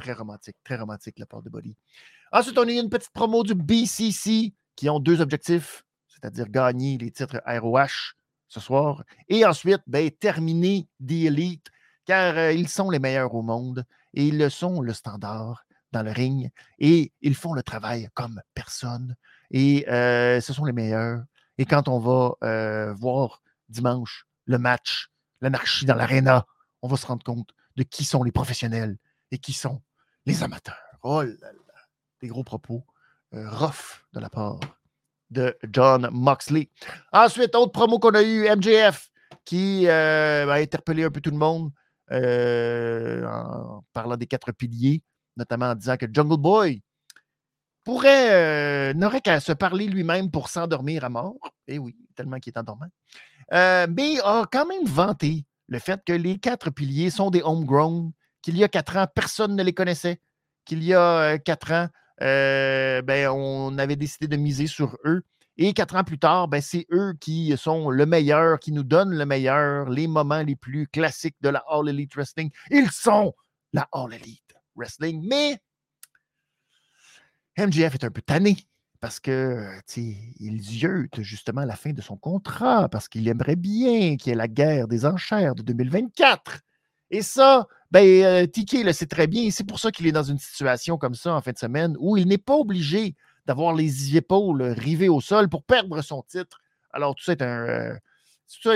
très 0.00 0.12
romantique, 0.12 0.56
très 0.64 0.76
romantique 0.76 1.18
la 1.18 1.26
part 1.26 1.42
de 1.42 1.50
Body. 1.50 1.76
Ensuite, 2.32 2.58
on 2.58 2.66
a 2.66 2.72
eu 2.72 2.80
une 2.80 2.90
petite 2.90 3.12
promo 3.12 3.42
du 3.42 3.54
BCC 3.54 4.52
qui 4.76 4.88
ont 4.88 4.98
deux 4.98 5.20
objectifs, 5.20 5.84
c'est-à-dire 6.20 6.48
gagner 6.48 6.98
les 6.98 7.10
titres 7.10 7.40
ROH 7.46 8.14
ce 8.48 8.60
soir 8.60 9.04
et 9.28 9.44
ensuite 9.46 9.80
ben, 9.86 10.10
terminer 10.10 10.88
The 11.06 11.12
Elite 11.12 11.70
car 12.04 12.36
euh, 12.36 12.52
ils 12.52 12.68
sont 12.68 12.90
les 12.90 12.98
meilleurs 12.98 13.34
au 13.34 13.42
monde 13.42 13.84
et 14.14 14.26
ils 14.26 14.38
le 14.38 14.50
sont 14.50 14.80
le 14.80 14.92
standard 14.92 15.64
dans 15.92 16.02
le 16.02 16.10
ring 16.10 16.50
et 16.78 17.12
ils 17.20 17.34
font 17.34 17.52
le 17.52 17.62
travail 17.62 18.08
comme 18.14 18.40
personne. 18.54 19.16
Et 19.50 19.84
ce 19.88 20.52
sont 20.52 20.64
les 20.64 20.72
meilleurs. 20.72 21.24
Et 21.58 21.64
quand 21.64 21.88
on 21.88 21.98
va 21.98 22.92
voir 22.94 23.42
dimanche 23.68 24.26
le 24.46 24.58
match, 24.58 25.10
l'anarchie 25.40 25.86
dans 25.86 25.96
l'aréna, 25.96 26.46
on 26.82 26.88
va 26.88 26.96
se 26.96 27.06
rendre 27.06 27.24
compte 27.24 27.50
de 27.76 27.82
qui 27.82 28.04
sont 28.04 28.22
les 28.22 28.32
professionnels 28.32 28.96
et 29.32 29.38
qui 29.38 29.52
sont 29.52 29.82
les 30.26 30.42
amateurs. 30.42 30.76
Oh 31.02 31.22
là 31.22 31.28
là, 31.30 31.80
des 32.20 32.28
gros 32.28 32.44
propos 32.44 32.84
rough 33.32 34.04
de 34.12 34.20
la 34.20 34.30
part 34.30 34.60
de 35.30 35.56
John 35.72 36.08
Moxley. 36.12 36.68
Ensuite, 37.12 37.54
autre 37.54 37.72
promo 37.72 37.98
qu'on 37.98 38.14
a 38.14 38.22
eu, 38.22 38.48
MJF, 38.48 39.10
qui 39.44 39.88
a 39.88 40.52
interpellé 40.52 41.04
un 41.04 41.10
peu 41.10 41.20
tout 41.20 41.30
le 41.30 41.36
monde 41.36 41.70
en 42.10 43.84
parlant 43.92 44.16
des 44.16 44.26
quatre 44.26 44.52
piliers, 44.52 45.02
notamment 45.36 45.66
en 45.66 45.74
disant 45.74 45.96
que 45.96 46.06
Jungle 46.12 46.36
Boy 46.36 46.82
pourrait, 47.84 48.92
n'aurait 48.94 49.20
qu'à 49.20 49.40
se 49.40 49.52
parler 49.52 49.86
lui-même 49.86 50.30
pour 50.30 50.48
s'endormir 50.48 51.04
à 51.04 51.08
mort. 51.08 51.36
Eh 51.66 51.78
oui, 51.78 51.96
tellement 52.14 52.38
qu'il 52.38 52.52
est 52.52 52.58
endormant. 52.58 52.88
mais 53.52 54.18
a 54.22 54.44
quand 54.50 54.66
même 54.66 54.84
vanté 54.84 55.46
le 55.68 55.78
fait 55.78 56.02
que 56.04 56.12
les 56.12 56.38
quatre 56.38 56.70
piliers 56.70 57.10
sont 57.10 57.30
des 57.30 57.42
homegrown, 57.42 58.12
qu'il 58.42 58.56
y 58.56 58.64
a 58.64 58.68
quatre 58.68 58.96
ans, 58.96 59.06
personne 59.14 59.54
ne 59.54 59.62
les 59.62 59.72
connaissait, 59.72 60.20
qu'il 60.64 60.82
y 60.82 60.94
a 60.94 61.38
quatre 61.38 61.72
ans, 61.72 61.88
ben, 62.20 63.28
on 63.30 63.78
avait 63.78 63.96
décidé 63.96 64.28
de 64.28 64.36
miser 64.36 64.66
sur 64.66 64.96
eux. 65.04 65.22
Et 65.56 65.74
quatre 65.74 65.96
ans 65.96 66.04
plus 66.04 66.18
tard, 66.18 66.48
ben, 66.48 66.62
c'est 66.62 66.86
eux 66.90 67.14
qui 67.20 67.54
sont 67.56 67.90
le 67.90 68.06
meilleur, 68.06 68.60
qui 68.60 68.72
nous 68.72 68.84
donnent 68.84 69.14
le 69.14 69.26
meilleur, 69.26 69.90
les 69.90 70.06
moments 70.06 70.42
les 70.42 70.56
plus 70.56 70.86
classiques 70.86 71.36
de 71.40 71.50
la 71.50 71.62
All 71.68 71.88
Elite 71.88 72.14
Wrestling. 72.14 72.50
Ils 72.70 72.90
sont 72.90 73.34
la 73.72 73.88
All 73.92 74.14
Elite 74.14 74.54
Wrestling. 74.74 75.26
Mais 75.28 75.58
MJF 77.58 77.94
est 77.94 78.04
un 78.04 78.10
peu 78.10 78.22
tanné 78.22 78.56
parce 79.00 79.18
que 79.18 79.66
il 79.96 80.62
zieute 80.62 81.20
justement 81.22 81.64
la 81.64 81.74
fin 81.74 81.92
de 81.92 82.02
son 82.02 82.16
contrat, 82.16 82.88
parce 82.88 83.08
qu'il 83.08 83.26
aimerait 83.28 83.56
bien 83.56 84.16
qu'il 84.16 84.30
y 84.30 84.32
ait 84.32 84.36
la 84.36 84.48
guerre 84.48 84.88
des 84.88 85.06
enchères 85.06 85.54
de 85.54 85.62
2024. 85.62 86.60
Et 87.10 87.22
ça, 87.22 87.66
ben, 87.90 88.06
euh, 88.24 88.46
Tiki 88.46 88.84
le 88.84 88.92
sait 88.92 89.06
très 89.06 89.26
bien. 89.26 89.50
C'est 89.50 89.66
pour 89.66 89.80
ça 89.80 89.90
qu'il 89.90 90.06
est 90.06 90.12
dans 90.12 90.22
une 90.22 90.38
situation 90.38 90.96
comme 90.96 91.14
ça 91.14 91.34
en 91.34 91.40
fin 91.40 91.52
de 91.52 91.58
semaine 91.58 91.96
où 91.98 92.16
il 92.16 92.28
n'est 92.28 92.38
pas 92.38 92.54
obligé 92.54 93.16
d'avoir 93.46 93.74
les 93.74 94.16
épaules 94.16 94.62
rivées 94.62 95.08
au 95.08 95.20
sol 95.20 95.48
pour 95.48 95.64
perdre 95.64 96.00
son 96.02 96.22
titre. 96.22 96.60
Alors, 96.92 97.14
tout 97.14 97.24
ça 97.24 97.32
est 97.32 97.42
un, 97.42 97.66
euh, 97.66 97.98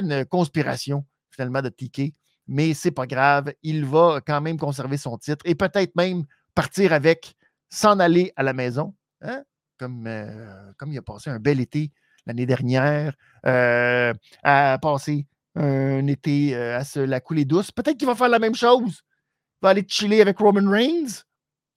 une 0.01 0.25
conspiration, 0.25 1.05
finalement, 1.31 1.62
de 1.62 1.68
Tiki. 1.68 2.14
Mais 2.49 2.75
c'est 2.75 2.90
pas 2.90 3.07
grave. 3.07 3.53
Il 3.62 3.85
va 3.85 4.20
quand 4.25 4.40
même 4.40 4.59
conserver 4.59 4.97
son 4.97 5.16
titre 5.16 5.44
et 5.44 5.55
peut-être 5.55 5.94
même 5.97 6.25
partir 6.55 6.92
avec, 6.92 7.37
s'en 7.70 7.99
aller 8.01 8.33
à 8.37 8.42
la 8.42 8.53
maison. 8.53 8.94
Hein? 9.23 9.44
Comme, 9.79 10.07
euh, 10.07 10.73
comme 10.77 10.92
il 10.92 10.99
a 10.99 11.03
passé 11.03 11.31
un 11.31 11.38
bel 11.38 11.61
été 11.61 11.90
l'année 12.27 12.47
dernière, 12.47 13.14
à 13.42 14.79
passer 14.81 15.27
un 15.57 16.07
été 16.07 16.55
à 16.57 16.85
se 16.85 17.01
la 17.01 17.21
couler 17.21 17.45
douce. 17.45 17.71
Peut-être 17.71 17.97
qu'il 17.97 18.07
va 18.07 18.14
faire 18.14 18.29
la 18.29 18.38
même 18.38 18.55
chose. 18.55 19.03
Il 19.03 19.62
va 19.62 19.71
aller 19.71 19.85
chiller 19.87 20.21
avec 20.21 20.38
Roman 20.38 20.69
Reigns. 20.71 21.23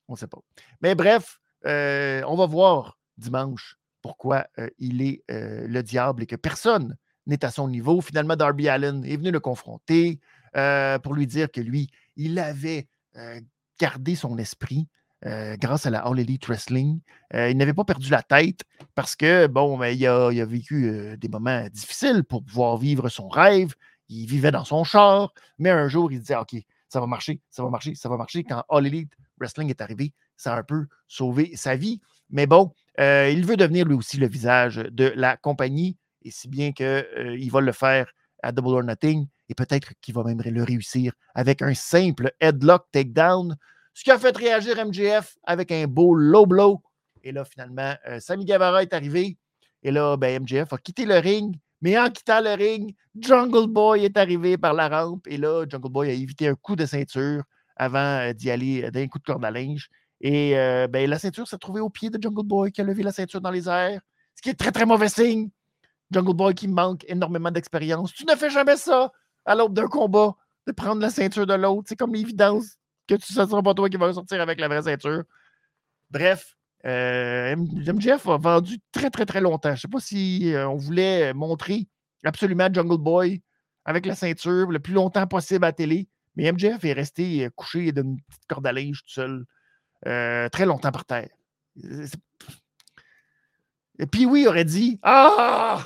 On 0.08 0.13
ne 0.13 0.18
sait 0.18 0.28
pas. 0.28 0.40
Mais 0.82 0.96
bref, 0.96 1.40
euh, 1.66 2.22
on 2.28 2.36
va 2.36 2.46
voir 2.46 2.98
dimanche 3.18 3.78
pourquoi 4.02 4.48
euh, 4.60 4.70
il 4.78 5.02
est 5.02 5.24
euh, 5.32 5.68
le 5.68 5.84
diable 5.84 6.24
et 6.24 6.26
que 6.26 6.36
personne 6.36 6.96
n'est 7.26 7.44
à 7.44 7.52
son 7.52 7.68
niveau. 7.68 8.00
Finalement, 8.02 8.36
Darby 8.36 8.70
Allen 8.70 9.04
est 9.04 9.18
venu 9.18 9.32
le 9.32 9.40
confronter 9.40 10.20
pour 11.04 11.13
lui 11.13 11.28
dire 11.28 11.52
que 11.52 11.62
lui, 11.62 11.88
il 12.16 12.40
avait 12.40 12.88
gardé 13.80 14.16
son 14.16 14.40
esprit 14.40 14.88
grâce 15.23 15.86
à 15.86 15.89
la 15.89 15.99
All 15.99 16.19
Elite 16.19 16.45
Wrestling. 16.45 16.99
il 17.34 17.58
n'avait 17.58 17.73
pas 17.73 17.84
perdu 17.84 18.10
la 18.10 18.21
tête 18.21 18.62
parce 18.95 19.15
que, 19.15 19.47
bon, 19.47 19.82
il, 19.84 20.06
a, 20.06 20.45
vécu 20.45 21.17
des 21.17 21.27
moments 21.27 21.67
difficiles 21.69 22.23
pour 22.23 22.43
pouvoir 22.43 22.77
vivre 22.77 23.10
son 23.10 23.27
rêve. 23.27 23.73
Il 24.10 24.27
vivait 24.27 24.51
dans 24.51 24.63
son 24.63 24.84
char, 24.84 25.34
mais 25.58 25.69
un 25.69 25.88
jour, 25.88 26.12
il 26.12 26.19
disait 26.19 26.36
OK, 26.36 26.56
ça 26.89 26.99
va 26.99 27.08
marcher, 27.08 27.41
ça 27.49 27.63
va 27.63 27.69
marcher, 27.69 27.95
ça 27.95 28.10
va 28.10 28.17
marcher. 28.17 28.43
Quand 28.43 28.63
All 28.69 28.86
Elite 28.88 29.12
Wrestling 29.39 29.69
est 29.69 29.82
arrivé, 29.82 30.13
ça 30.36 30.53
a 30.53 30.60
un 30.60 30.63
peu 30.63 30.88
sauvé 31.08 31.56
sa 31.56 31.75
vie. 31.75 32.01
Mais 32.30 32.45
bon, 32.45 32.73
euh, 32.99 33.30
il 33.30 33.45
veut 33.45 33.58
devenir 33.58 33.86
lui 33.86 33.95
aussi 33.95 34.17
le 34.17 34.27
visage 34.27 34.77
de 34.77 35.12
la 35.15 35.38
compagnie, 35.38 35.97
et 36.23 36.32
si 36.32 36.47
bien 36.47 36.71
qu'il 36.71 36.86
euh, 36.86 37.49
va 37.51 37.62
le 37.62 37.71
faire 37.71 38.12
à 38.43 38.51
Double 38.51 38.75
or 38.75 38.84
Nothing, 38.84 39.27
et 39.49 39.56
peut-être 39.56 39.93
qu'il 40.01 40.13
va 40.13 40.23
même 40.23 40.41
le 40.41 40.63
réussir 40.63 41.13
avec 41.36 41.62
un 41.62 41.73
simple 41.73 42.32
headlock 42.39 42.86
takedown, 42.91 43.56
ce 43.98 44.04
qui 44.04 44.12
a 44.12 44.20
fait 44.20 44.38
réagir 44.38 44.76
MJF 44.86 45.38
avec 45.44 45.72
un 45.72 45.88
beau 45.88 46.14
low 46.14 46.46
blow. 46.46 46.84
Et 47.24 47.32
là, 47.32 47.44
finalement, 47.44 47.96
euh, 48.08 48.20
Sammy 48.20 48.46
Guevara 48.46 48.84
est 48.84 48.94
arrivé, 48.94 49.40
et 49.82 49.90
là, 49.90 50.16
ben, 50.18 50.44
MJF 50.44 50.72
a 50.72 50.78
quitté 50.78 51.04
le 51.04 51.16
ring, 51.16 51.56
mais 51.82 51.98
en 51.98 52.08
quittant 52.12 52.40
le 52.40 52.54
ring, 52.54 52.94
Jungle 53.20 53.66
Boy 53.66 54.06
est 54.06 54.16
arrivé 54.16 54.56
par 54.56 54.76
la 54.76 54.88
rampe, 54.88 55.26
et 55.26 55.38
là, 55.38 55.66
Jungle 55.68 55.90
Boy 55.90 56.10
a 56.12 56.14
évité 56.14 56.48
un 56.48 56.54
coup 56.54 56.76
de 56.76 56.86
ceinture 56.86 57.42
avant 57.76 58.32
d'y 58.34 58.52
aller 58.52 58.92
d'un 58.92 59.08
coup 59.08 59.18
de 59.18 59.24
corde 59.24 59.44
à 59.44 59.50
linge. 59.50 59.90
Et 60.22 60.52
ben, 60.92 61.10
la 61.10 61.18
ceinture 61.18 61.48
s'est 61.48 61.58
trouvée 61.58 61.82
au 61.82 61.90
pied 61.90 62.12
de 62.12 62.22
Jungle 62.22 62.46
Boy 62.46 62.72
qui 62.72 62.82
a 62.82 62.84
levé 62.84 63.02
la 63.02 63.12
ceinture 63.12 63.42
dans 63.42 63.52
les 63.52 63.68
airs, 63.68 64.02
ce 64.36 64.44
qui 64.44 64.50
est 64.50 64.60
très, 64.60 64.72
très 64.72 64.86
mauvais 64.86 65.10
signe. 65.10 65.50
Jungle 66.12 66.36
Boy 66.36 66.54
qui 66.54 66.68
manque 66.68 67.04
énormément 67.08 67.50
d'expérience. 67.50 68.14
Tu 68.14 68.26
ne 68.26 68.36
fais 68.36 68.52
jamais 68.52 68.78
ça 68.78 69.12
à 69.44 69.56
l'aube 69.56 69.74
d'un 69.74 69.88
combat, 69.88 70.36
de 70.68 70.72
prendre 70.72 71.02
la 71.02 71.10
ceinture 71.10 71.48
de 71.48 71.56
l'autre. 71.56 71.88
C'est 71.90 71.96
comme 71.96 72.14
l'évidence 72.14 72.78
que 73.08 73.15
ce 73.20 73.41
ne 73.41 73.48
sera 73.48 73.63
pas 73.63 73.74
toi 73.74 73.89
qui 73.89 73.98
vas 73.98 74.13
sortir 74.13 74.41
avec 74.41 74.60
la 74.60 74.67
vraie 74.67 74.84
ceinture. 74.84 75.24
Bref, 76.10 76.56
euh, 76.86 77.56
MJF 77.56 78.28
a 78.28 78.38
vendu 78.38 78.80
très, 78.91 79.10
très, 79.10 79.26
très 79.26 79.41
longtemps. 79.41 79.70
Je 79.70 79.74
ne 79.74 79.80
sais 79.80 79.88
pas 79.88 80.00
si 80.00 80.54
on 80.56 80.76
voulait 80.76 81.34
montrer 81.34 81.88
absolument 82.24 82.70
Jungle 82.72 82.98
Boy 82.98 83.41
avec 83.86 84.06
la 84.06 84.15
ceinture 84.15 84.70
le 84.70 84.80
plus 84.80 84.93
longtemps 84.93 85.28
possible 85.28 85.65
à 85.65 85.70
la 85.70 85.74
télé, 85.74 86.08
mais 86.36 86.52
MJF 86.52 86.84
est 86.84 86.93
resté 86.93 87.50
couché 87.56 87.91
d'une 87.91 88.22
petite 88.22 88.46
corde 88.48 88.67
à 88.67 88.74
linge 88.74 89.02
tout 89.04 89.12
seul 89.12 89.46
euh, 90.06 90.48
très 90.50 90.65
longtemps 90.65 90.91
par 90.91 91.06
terre. 91.06 91.30
Et 94.00 94.06
puis 94.06 94.26
oui, 94.26 94.46
aurait 94.48 94.65
dit 94.65 95.00
Ah 95.02 95.84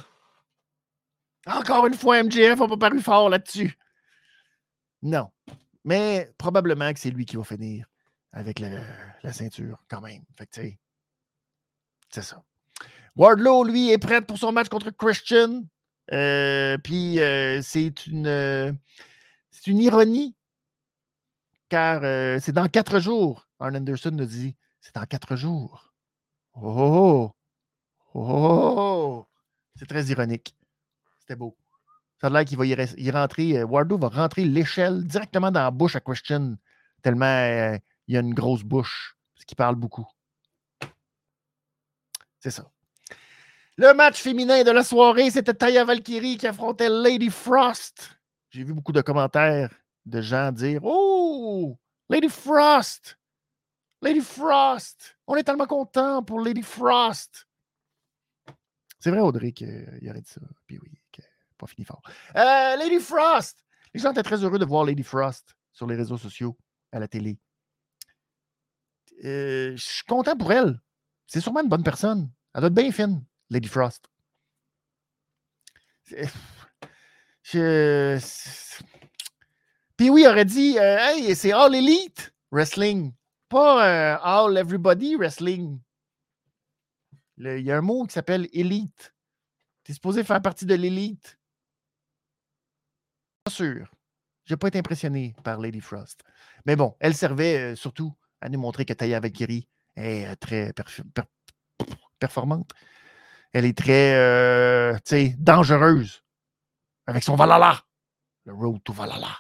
Encore 1.46 1.88
une 1.88 1.94
fois, 1.94 2.22
MJF 2.24 2.60
n'a 2.60 2.68
pas 2.68 2.78
paru 2.78 3.00
fort 3.00 3.30
là-dessus. 3.30 3.78
Non. 5.02 5.30
Mais 5.84 6.32
probablement 6.38 6.94
que 6.94 7.00
c'est 7.00 7.10
lui 7.10 7.26
qui 7.26 7.38
va 7.38 7.44
finir 7.44 7.86
avec 8.34 8.60
la, 8.60 9.34
ceinture, 9.34 9.84
quand 9.90 10.02
même. 10.02 10.24
Fait 10.38 10.48
que, 10.48 10.62
c'est 12.10 12.22
ça. 12.22 12.44
Wardlow, 13.16 13.64
lui, 13.64 13.92
est 13.92 13.98
prêt 13.98 14.22
pour 14.22 14.38
son 14.38 14.52
match 14.52 14.70
contre 14.70 14.92
Christian. 14.92 15.64
Euh, 16.12 16.78
puis 16.78 17.20
euh, 17.20 17.62
c'est 17.62 18.08
une, 18.08 18.78
une 19.68 19.80
ironie, 19.80 20.36
car 21.70 22.02
c'est 22.42 22.52
dans 22.52 22.68
quatre 22.68 23.00
jours 23.00 23.48
Arn 23.62 23.76
Anderson 23.76 24.12
nous 24.12 24.26
dit 24.26 24.56
c'est 24.82 24.98
en 24.98 25.06
quatre 25.06 25.36
jours. 25.36 25.94
Oh! 26.56 27.32
Oh! 28.14 28.20
oh! 28.20 29.28
C'est 29.76 29.86
très 29.86 30.04
ironique. 30.06 30.56
C'était 31.20 31.36
beau. 31.36 31.56
Ça 32.22 32.28
a 32.28 32.30
l'air 32.30 32.46
qu'il 32.46 32.56
va 32.56 32.68
y, 32.68 33.12
rentrer. 33.12 33.58
Euh, 33.58 33.66
Wardo 33.66 33.98
va 33.98 34.10
rentrer 34.10 34.46
l'échelle 34.46 35.04
directement 35.06 35.50
dans 35.50 35.64
la 35.64 35.72
bouche 35.72 35.96
à 35.96 36.00
Christian, 36.00 36.56
tellement 37.02 37.26
euh, 37.26 37.76
il 38.08 38.14
y 38.14 38.18
a 38.18 38.20
une 38.20 38.36
grosse 38.36 38.62
bouche, 38.62 39.18
parce 39.34 39.46
qu'il 39.46 39.56
parle 39.56 39.76
beaucoup. 39.76 40.06
C'est 42.40 42.52
ça. 42.52 42.70
Le 43.76 43.92
match 43.96 44.22
féminin 44.22 44.64
de 44.64 44.70
la 44.70 44.84
soirée, 44.84 45.32
c'était 45.32 45.56
Taya 45.56 45.84
Valkyrie 45.84 46.38
qui 46.38 46.46
affrontait 46.46 46.90
Lady 46.90 47.32
Frost. 47.32 48.20
J'ai 48.52 48.64
vu 48.64 48.74
beaucoup 48.74 48.92
de 48.92 49.02
commentaires 49.02 49.74
de 50.06 50.22
gens 50.22 50.52
dire 50.52 50.82
Oh, 50.84 51.76
Lady 52.08 52.30
Frost, 52.30 53.18
Lady 54.00 54.22
Frost! 54.22 55.18
On 55.26 55.36
est 55.36 55.44
tellement 55.44 55.66
content 55.66 56.22
pour 56.22 56.40
Lady 56.40 56.62
Frost! 56.62 57.48
C'est 59.00 59.10
vrai, 59.10 59.22
Audrey, 59.22 59.54
qu'il 59.54 60.08
aurait 60.08 60.22
dit 60.22 60.30
ça. 60.30 60.42
Puis 60.68 60.78
oui, 60.78 61.01
pas 61.62 61.68
fini 61.68 61.86
fort. 61.86 62.02
Euh, 62.36 62.76
Lady 62.76 63.00
Frost! 63.00 63.64
Les 63.94 64.00
gens 64.00 64.12
étaient 64.12 64.24
très 64.24 64.44
heureux 64.44 64.60
de 64.60 64.66
voir 64.66 64.84
Lady 64.84 65.04
Frost 65.04 65.56
sur 65.72 65.88
les 65.88 65.96
réseaux 65.96 66.18
sociaux, 66.18 66.58
à 66.92 67.00
la 67.00 67.08
télé. 67.08 67.38
Euh, 69.24 69.76
je 69.76 69.84
suis 69.84 70.04
content 70.06 70.36
pour 70.36 70.52
elle. 70.52 70.82
C'est 71.28 71.40
sûrement 71.40 71.62
une 71.62 71.70
bonne 71.70 71.84
personne. 71.84 72.32
Elle 72.54 72.62
doit 72.62 72.68
être 72.68 72.74
bien 72.74 72.92
fine, 72.92 73.24
Lady 73.50 73.68
Frost. 73.68 74.10
Puis 79.98 80.10
oui, 80.10 80.28
aurait 80.28 80.46
dit 80.46 80.78
euh, 80.78 80.98
Hey, 81.00 81.36
c'est 81.36 81.54
All 81.54 81.74
Elite 81.74 82.34
Wrestling 82.52 83.14
pas 83.52 84.16
All 84.16 84.58
Everybody 84.58 85.16
Wrestling. 85.18 85.80
Il 87.38 87.60
y 87.60 87.72
a 87.72 87.78
un 87.78 87.82
mot 87.82 88.06
qui 88.06 88.14
s'appelle 88.14 88.48
Elite. 88.54 89.14
Tu 89.84 89.92
es 89.92 89.96
supposé 89.96 90.24
faire 90.24 90.42
partie 90.42 90.66
de 90.66 90.76
l'élite. 90.76 91.38
Pas 93.44 93.52
sûr. 93.52 93.88
Je 94.46 94.54
n'ai 94.54 94.58
pas 94.58 94.68
été 94.68 94.80
impressionné 94.80 95.36
par 95.44 95.60
Lady 95.60 95.82
Frost. 95.82 96.24
Mais 96.66 96.76
bon, 96.76 96.96
elle 97.00 97.16
servait 97.16 97.74
euh, 97.74 97.76
surtout 97.76 98.14
à 98.42 98.50
nous 98.50 98.60
montrer 98.60 98.86
que 98.86 98.94
Taya 98.94 99.20
Valkyrie 99.20 99.68
est 99.96 100.28
euh, 100.28 100.36
très 100.36 100.74
performante. 102.20 102.72
Elle 103.54 103.66
est 103.66 103.78
très 103.78 104.16
euh, 104.16 104.98
dangereuse. 105.38 106.24
Avec 107.08 107.24
son 107.24 107.36
Valhalla. 107.36 107.82
Le 108.46 108.54
Road 108.54 108.84
to 108.84 108.94
Valhalla. 108.94 109.38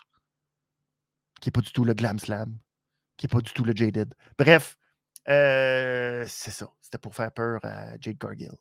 Qui 1.39 1.49
n'est 1.49 1.51
pas 1.51 1.61
du 1.61 1.71
tout 1.71 1.85
le 1.85 1.93
Glam 1.93 2.19
Slam. 2.19 2.57
Qui 3.17 3.25
n'est 3.25 3.29
pas 3.29 3.41
du 3.41 3.51
tout 3.51 3.63
le 3.63 3.75
Jaded. 3.75 4.13
Bref, 4.37 4.77
c'est 5.25 6.27
ça. 6.27 6.71
C'était 6.81 6.97
pour 6.97 7.15
faire 7.15 7.31
peur 7.31 7.59
à 7.63 7.97
Jade 7.99 8.17
Cargill. 8.17 8.53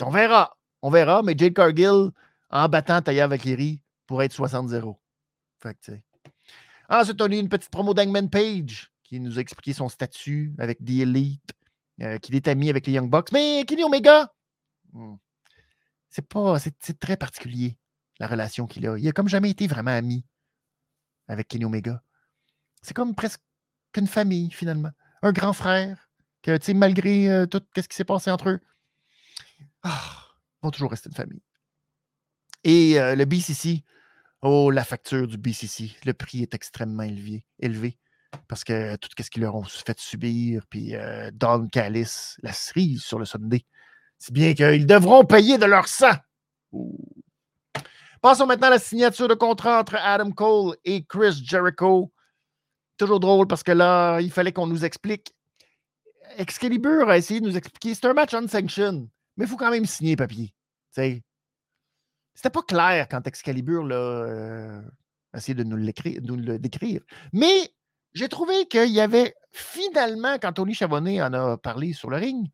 On 0.00 0.10
verra. 0.10 0.56
On 0.82 0.90
verra, 0.90 1.22
mais 1.22 1.36
Jade 1.36 1.54
Cargill, 1.54 2.10
en 2.50 2.68
battant 2.68 3.02
Taya 3.02 3.26
Valkyrie, 3.26 3.82
pour 4.06 4.22
être 4.22 4.34
60-0. 4.34 4.96
Fait 5.60 5.76
que, 5.84 5.92
Ensuite, 6.88 7.20
on 7.20 7.30
a 7.30 7.34
une 7.34 7.48
petite 7.48 7.70
promo 7.70 7.92
d'Angman 7.92 8.28
Page 8.30 8.90
qui 9.04 9.20
nous 9.20 9.38
a 9.38 9.40
expliqué 9.40 9.74
son 9.74 9.88
statut 9.88 10.54
avec 10.58 10.78
The 10.84 11.02
Elite, 11.02 11.52
euh, 12.00 12.18
qu'il 12.18 12.34
est 12.34 12.48
ami 12.48 12.70
avec 12.70 12.86
les 12.86 12.94
Young 12.94 13.10
Bucks. 13.10 13.30
Mais 13.32 13.64
Kenny 13.66 13.84
Omega, 13.84 14.32
hmm, 14.92 15.16
c'est 16.08 16.26
pas. 16.26 16.58
C'est 16.58 16.98
très 16.98 17.16
particulier, 17.16 17.76
la 18.18 18.26
relation 18.26 18.66
qu'il 18.66 18.86
a. 18.86 18.96
Il 18.96 19.06
a 19.06 19.12
comme 19.12 19.28
jamais 19.28 19.50
été 19.50 19.66
vraiment 19.66 19.90
ami 19.90 20.24
avec 21.26 21.48
Kenny 21.48 21.66
Omega. 21.66 22.02
C'est 22.80 22.94
comme 22.94 23.14
presque 23.14 23.42
une 23.96 24.06
famille, 24.06 24.50
finalement. 24.50 24.90
Un 25.22 25.32
grand 25.32 25.52
frère, 25.52 26.08
que, 26.42 26.72
malgré 26.72 27.28
euh, 27.28 27.46
tout 27.46 27.62
ce 27.76 27.82
qui 27.82 27.96
s'est 27.96 28.04
passé 28.04 28.30
entre 28.30 28.50
eux, 28.50 28.60
ah, 29.82 30.24
vont 30.62 30.70
toujours 30.70 30.90
rester 30.90 31.08
une 31.08 31.16
famille. 31.16 31.42
Et 32.68 33.00
euh, 33.00 33.14
le 33.14 33.24
BCC, 33.24 33.82
oh, 34.42 34.70
la 34.70 34.84
facture 34.84 35.26
du 35.26 35.38
BCC, 35.38 35.90
le 36.04 36.12
prix 36.12 36.42
est 36.42 36.52
extrêmement 36.52 37.02
élevé. 37.02 37.42
élevé 37.58 37.96
parce 38.46 38.62
que 38.62 38.94
tout 38.96 39.08
ce 39.18 39.30
qu'ils 39.30 39.40
leur 39.40 39.54
ont 39.54 39.64
fait 39.64 39.98
subir, 39.98 40.66
puis 40.68 40.94
euh, 40.94 41.30
Don 41.32 41.66
Callis, 41.68 42.34
la 42.42 42.52
cerise 42.52 43.00
sur 43.00 43.18
le 43.18 43.24
Sunday, 43.24 43.64
c'est 44.18 44.34
bien 44.34 44.52
qu'ils 44.52 44.84
devront 44.84 45.24
payer 45.24 45.56
de 45.56 45.64
leur 45.64 45.88
sang. 45.88 46.12
Passons 48.20 48.44
maintenant 48.44 48.66
à 48.66 48.72
la 48.72 48.78
signature 48.78 49.28
de 49.28 49.34
contrat 49.34 49.80
entre 49.80 49.96
Adam 49.96 50.30
Cole 50.32 50.76
et 50.84 51.06
Chris 51.06 51.42
Jericho. 51.42 52.12
Toujours 52.98 53.18
drôle 53.18 53.46
parce 53.46 53.62
que 53.62 53.72
là, 53.72 54.20
il 54.20 54.30
fallait 54.30 54.52
qu'on 54.52 54.66
nous 54.66 54.84
explique. 54.84 55.34
Excalibur 56.36 57.08
a 57.08 57.16
essayé 57.16 57.40
de 57.40 57.46
nous 57.46 57.56
expliquer. 57.56 57.94
C'est 57.94 58.04
un 58.04 58.12
match 58.12 58.34
unsanctioned, 58.34 59.08
mais 59.38 59.46
il 59.46 59.48
faut 59.48 59.56
quand 59.56 59.70
même 59.70 59.86
signer 59.86 60.16
papier. 60.16 60.52
C'était 62.38 62.50
pas 62.50 62.62
clair 62.62 63.08
quand 63.08 63.26
Excalibur 63.26 63.82
a 63.82 63.94
euh, 63.94 64.80
essayé 65.34 65.56
de 65.56 65.64
nous, 65.64 65.76
nous, 65.76 66.36
le 66.36 66.56
décrire. 66.60 67.00
Mais 67.32 67.74
j'ai 68.12 68.28
trouvé 68.28 68.68
qu'il 68.68 68.92
y 68.92 69.00
avait 69.00 69.34
finalement, 69.50 70.38
quand 70.40 70.52
Tony 70.52 70.72
Chavonnet 70.72 71.20
en 71.20 71.32
a 71.32 71.56
parlé 71.56 71.94
sur 71.94 72.10
le 72.10 72.16
ring, 72.16 72.48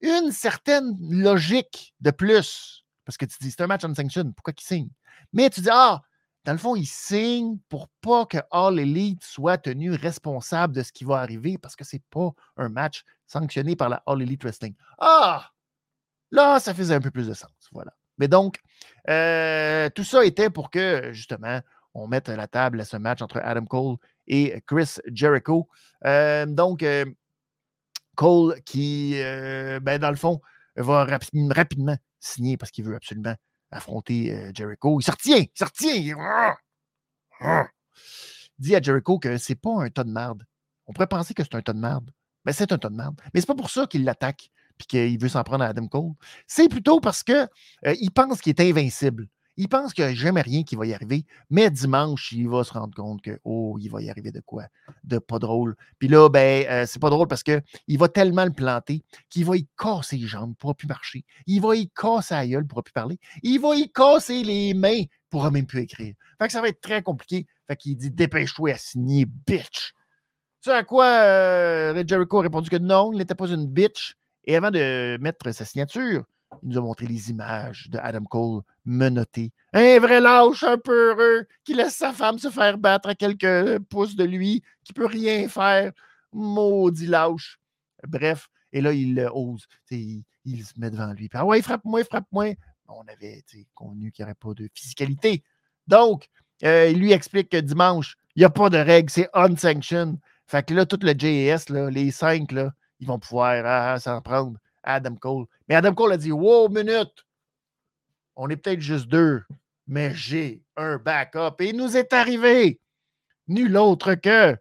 une 0.00 0.32
certaine 0.32 0.96
logique 0.98 1.94
de 2.00 2.10
plus. 2.10 2.84
Parce 3.04 3.16
que 3.16 3.24
tu 3.24 3.36
dis, 3.40 3.52
c'est 3.52 3.60
un 3.60 3.68
match 3.68 3.84
unsanctioned, 3.84 4.34
pourquoi 4.34 4.52
qu'il 4.52 4.66
signe? 4.66 4.90
Mais 5.32 5.48
tu 5.48 5.60
dis, 5.60 5.70
ah, 5.70 6.02
dans 6.42 6.52
le 6.52 6.58
fond, 6.58 6.74
il 6.74 6.86
signe 6.86 7.58
pour 7.68 7.86
pas 8.00 8.26
que 8.26 8.38
All 8.50 8.80
Elite 8.80 9.22
soit 9.22 9.58
tenu 9.58 9.92
responsable 9.92 10.74
de 10.74 10.82
ce 10.82 10.90
qui 10.90 11.04
va 11.04 11.20
arriver 11.20 11.56
parce 11.56 11.76
que 11.76 11.84
c'est 11.84 12.02
pas 12.10 12.32
un 12.56 12.68
match 12.68 13.04
sanctionné 13.28 13.76
par 13.76 13.90
la 13.90 14.02
All 14.06 14.22
Elite 14.22 14.42
Wrestling. 14.42 14.74
Ah! 14.98 15.52
Là, 16.32 16.58
ça 16.58 16.74
faisait 16.74 16.96
un 16.96 17.00
peu 17.00 17.12
plus 17.12 17.28
de 17.28 17.34
sens. 17.34 17.52
Voilà. 17.70 17.92
Mais 18.18 18.26
donc, 18.26 18.58
euh, 19.08 19.90
tout 19.90 20.04
ça 20.04 20.24
était 20.24 20.50
pour 20.50 20.70
que, 20.70 21.12
justement, 21.12 21.60
on 21.94 22.08
mette 22.08 22.28
à 22.28 22.36
la 22.36 22.48
table 22.48 22.84
ce 22.84 22.96
match 22.96 23.22
entre 23.22 23.38
Adam 23.42 23.66
Cole 23.66 23.96
et 24.26 24.62
Chris 24.66 24.96
Jericho. 25.12 25.68
Euh, 26.04 26.46
donc, 26.46 26.82
euh, 26.82 27.04
Cole 28.16 28.60
qui, 28.62 29.14
ben, 29.82 29.98
dans 29.98 30.10
le 30.10 30.16
fond, 30.16 30.40
va 30.76 31.04
rapidement 31.04 31.96
signer 32.20 32.56
parce 32.56 32.70
qu'il 32.70 32.84
veut 32.84 32.96
absolument 32.96 33.34
affronter 33.70 34.52
Jericho. 34.54 35.00
Il 35.00 35.02
se 35.02 35.10
retient, 35.10 35.38
il 35.38 35.50
se 35.54 35.64
retient. 35.64 35.94
Il... 35.94 36.14
Dit 38.58 38.76
à 38.76 38.80
Jericho 38.80 39.18
que 39.18 39.36
c'est 39.36 39.56
pas 39.56 39.82
un 39.82 39.90
tas 39.90 40.04
de 40.04 40.12
merde. 40.12 40.44
On 40.86 40.92
pourrait 40.92 41.08
penser 41.08 41.34
que 41.34 41.42
c'est 41.42 41.56
un 41.56 41.62
tas 41.62 41.72
de 41.72 41.80
merde. 41.80 42.08
Mais 42.44 42.52
c'est 42.52 42.70
un 42.70 42.78
tas 42.78 42.88
de 42.88 42.94
merde. 42.94 43.20
Mais 43.32 43.40
c'est 43.40 43.46
pas 43.46 43.54
pour 43.54 43.70
ça 43.70 43.86
qu'il 43.86 44.04
l'attaque 44.04 44.50
et 44.80 44.84
qu'il 44.84 45.18
veut 45.20 45.28
s'en 45.28 45.42
prendre 45.44 45.64
à 45.64 45.68
Adam 45.68 45.86
Cole. 45.86 46.12
C'est 46.46 46.68
plutôt 46.68 47.00
parce 47.00 47.22
qu'il 47.22 47.48
euh, 47.86 47.94
pense 48.14 48.40
qu'il 48.40 48.50
est 48.50 48.60
invincible. 48.60 49.28
Il 49.56 49.68
pense 49.68 49.94
qu'il 49.94 50.04
n'y 50.04 50.10
a 50.10 50.14
jamais 50.14 50.40
rien 50.40 50.64
qui 50.64 50.74
va 50.74 50.84
y 50.84 50.92
arriver, 50.92 51.24
mais 51.48 51.70
dimanche, 51.70 52.32
il 52.32 52.48
va 52.48 52.64
se 52.64 52.72
rendre 52.72 52.94
compte 52.94 53.22
que, 53.22 53.38
oh, 53.44 53.76
il 53.80 53.88
va 53.88 54.02
y 54.02 54.10
arriver 54.10 54.32
de 54.32 54.40
quoi? 54.40 54.64
De 55.04 55.18
pas 55.18 55.38
drôle. 55.38 55.76
Puis 56.00 56.08
là, 56.08 56.28
ben, 56.28 56.66
euh, 56.68 56.86
c'est 56.88 56.98
pas 56.98 57.10
drôle 57.10 57.28
parce 57.28 57.44
qu'il 57.44 57.62
va 57.98 58.08
tellement 58.08 58.44
le 58.44 58.52
planter 58.52 59.04
qu'il 59.30 59.44
va 59.44 59.56
y 59.56 59.68
casser 59.78 60.16
les 60.16 60.26
jambes, 60.26 60.50
ne 60.50 60.54
pourra 60.54 60.74
plus 60.74 60.88
marcher. 60.88 61.24
Il 61.46 61.60
va 61.60 61.76
y 61.76 61.88
casser 61.88 62.34
la 62.34 62.48
gueule, 62.48 62.62
ne 62.64 62.68
pourra 62.68 62.82
plus 62.82 62.92
parler. 62.92 63.18
Il 63.44 63.60
va 63.60 63.76
y 63.76 63.88
casser 63.92 64.42
les 64.42 64.74
mains, 64.74 65.02
ne 65.02 65.06
pourra 65.30 65.52
même 65.52 65.66
plus 65.66 65.82
écrire. 65.82 66.14
Fait 66.38 66.46
que 66.46 66.52
ça 66.52 66.60
va 66.60 66.68
être 66.68 66.80
très 66.80 67.02
compliqué. 67.02 67.46
Fait 67.68 67.76
qu'il 67.76 67.96
dit, 67.96 68.10
dépêche-toi 68.10 68.72
à 68.72 68.76
signer, 68.76 69.24
bitch. 69.24 69.92
Tu 70.62 70.70
sais 70.70 70.76
à 70.76 70.82
quoi 70.82 71.06
euh, 71.06 72.02
Jericho 72.04 72.38
a 72.38 72.42
répondu 72.42 72.70
que 72.70 72.76
non, 72.76 73.12
il 73.12 73.18
n'était 73.18 73.36
pas 73.36 73.48
une 73.48 73.66
bitch. 73.66 74.16
Et 74.46 74.56
avant 74.56 74.70
de 74.70 75.16
mettre 75.20 75.50
sa 75.52 75.64
signature, 75.64 76.24
il 76.62 76.68
nous 76.68 76.78
a 76.78 76.80
montré 76.80 77.06
les 77.06 77.30
images 77.30 77.88
de 77.90 77.98
Adam 77.98 78.24
Cole 78.24 78.62
menotté. 78.84 79.52
Un 79.72 79.98
vrai 79.98 80.20
lâche, 80.20 80.62
un 80.62 80.78
peu 80.78 81.10
heureux, 81.10 81.46
qui 81.64 81.74
laisse 81.74 81.96
sa 81.96 82.12
femme 82.12 82.38
se 82.38 82.50
faire 82.50 82.78
battre 82.78 83.08
à 83.08 83.14
quelques 83.14 83.78
pouces 83.84 84.16
de 84.16 84.24
lui, 84.24 84.62
qui 84.84 84.92
peut 84.92 85.06
rien 85.06 85.48
faire. 85.48 85.92
Maudit 86.32 87.06
lâche. 87.06 87.58
Bref, 88.06 88.48
et 88.72 88.80
là, 88.80 88.92
il 88.92 89.18
ose. 89.32 89.66
Il, 89.90 90.64
se 90.64 90.78
met 90.78 90.90
devant 90.90 91.12
lui. 91.12 91.30
ah 91.32 91.46
ouais, 91.46 91.62
frappe-moi, 91.62 92.04
frappe-moi. 92.04 92.54
On 92.88 93.02
avait 93.08 93.42
convenu 93.74 94.12
qu'il 94.12 94.24
n'y 94.24 94.30
aurait 94.30 94.34
pas 94.34 94.52
de 94.52 94.68
physicalité. 94.74 95.42
Donc, 95.86 96.28
euh, 96.64 96.88
il 96.90 96.98
lui 96.98 97.12
explique 97.12 97.48
que 97.48 97.56
dimanche, 97.56 98.16
il 98.36 98.40
n'y 98.40 98.44
a 98.44 98.50
pas 98.50 98.68
de 98.68 98.76
règles, 98.76 99.10
c'est 99.10 99.28
unsanctioned. 99.32 100.18
Fait 100.46 100.66
que 100.66 100.74
là, 100.74 100.84
tout 100.84 100.98
le 101.00 101.12
JS, 101.12 101.70
les 101.90 102.10
cinq, 102.10 102.52
là, 102.52 102.72
ils 103.00 103.06
vont 103.06 103.18
pouvoir 103.18 103.62
ah, 103.64 103.98
s'en 103.98 104.20
prendre. 104.20 104.58
Adam 104.84 105.16
Cole. 105.16 105.46
Mais 105.68 105.74
Adam 105.74 105.94
Cole 105.94 106.12
a 106.12 106.16
dit 106.16 106.32
Wow, 106.32 106.68
minute, 106.68 107.24
on 108.36 108.48
est 108.50 108.56
peut-être 108.56 108.80
juste 108.80 109.08
deux, 109.08 109.42
mais 109.86 110.14
j'ai 110.14 110.62
un 110.76 110.98
backup. 110.98 111.56
Et 111.60 111.70
il 111.70 111.76
nous 111.76 111.96
est 111.96 112.12
arrivé 112.12 112.80
nul 113.48 113.76
autre 113.76 114.14
que 114.14 114.56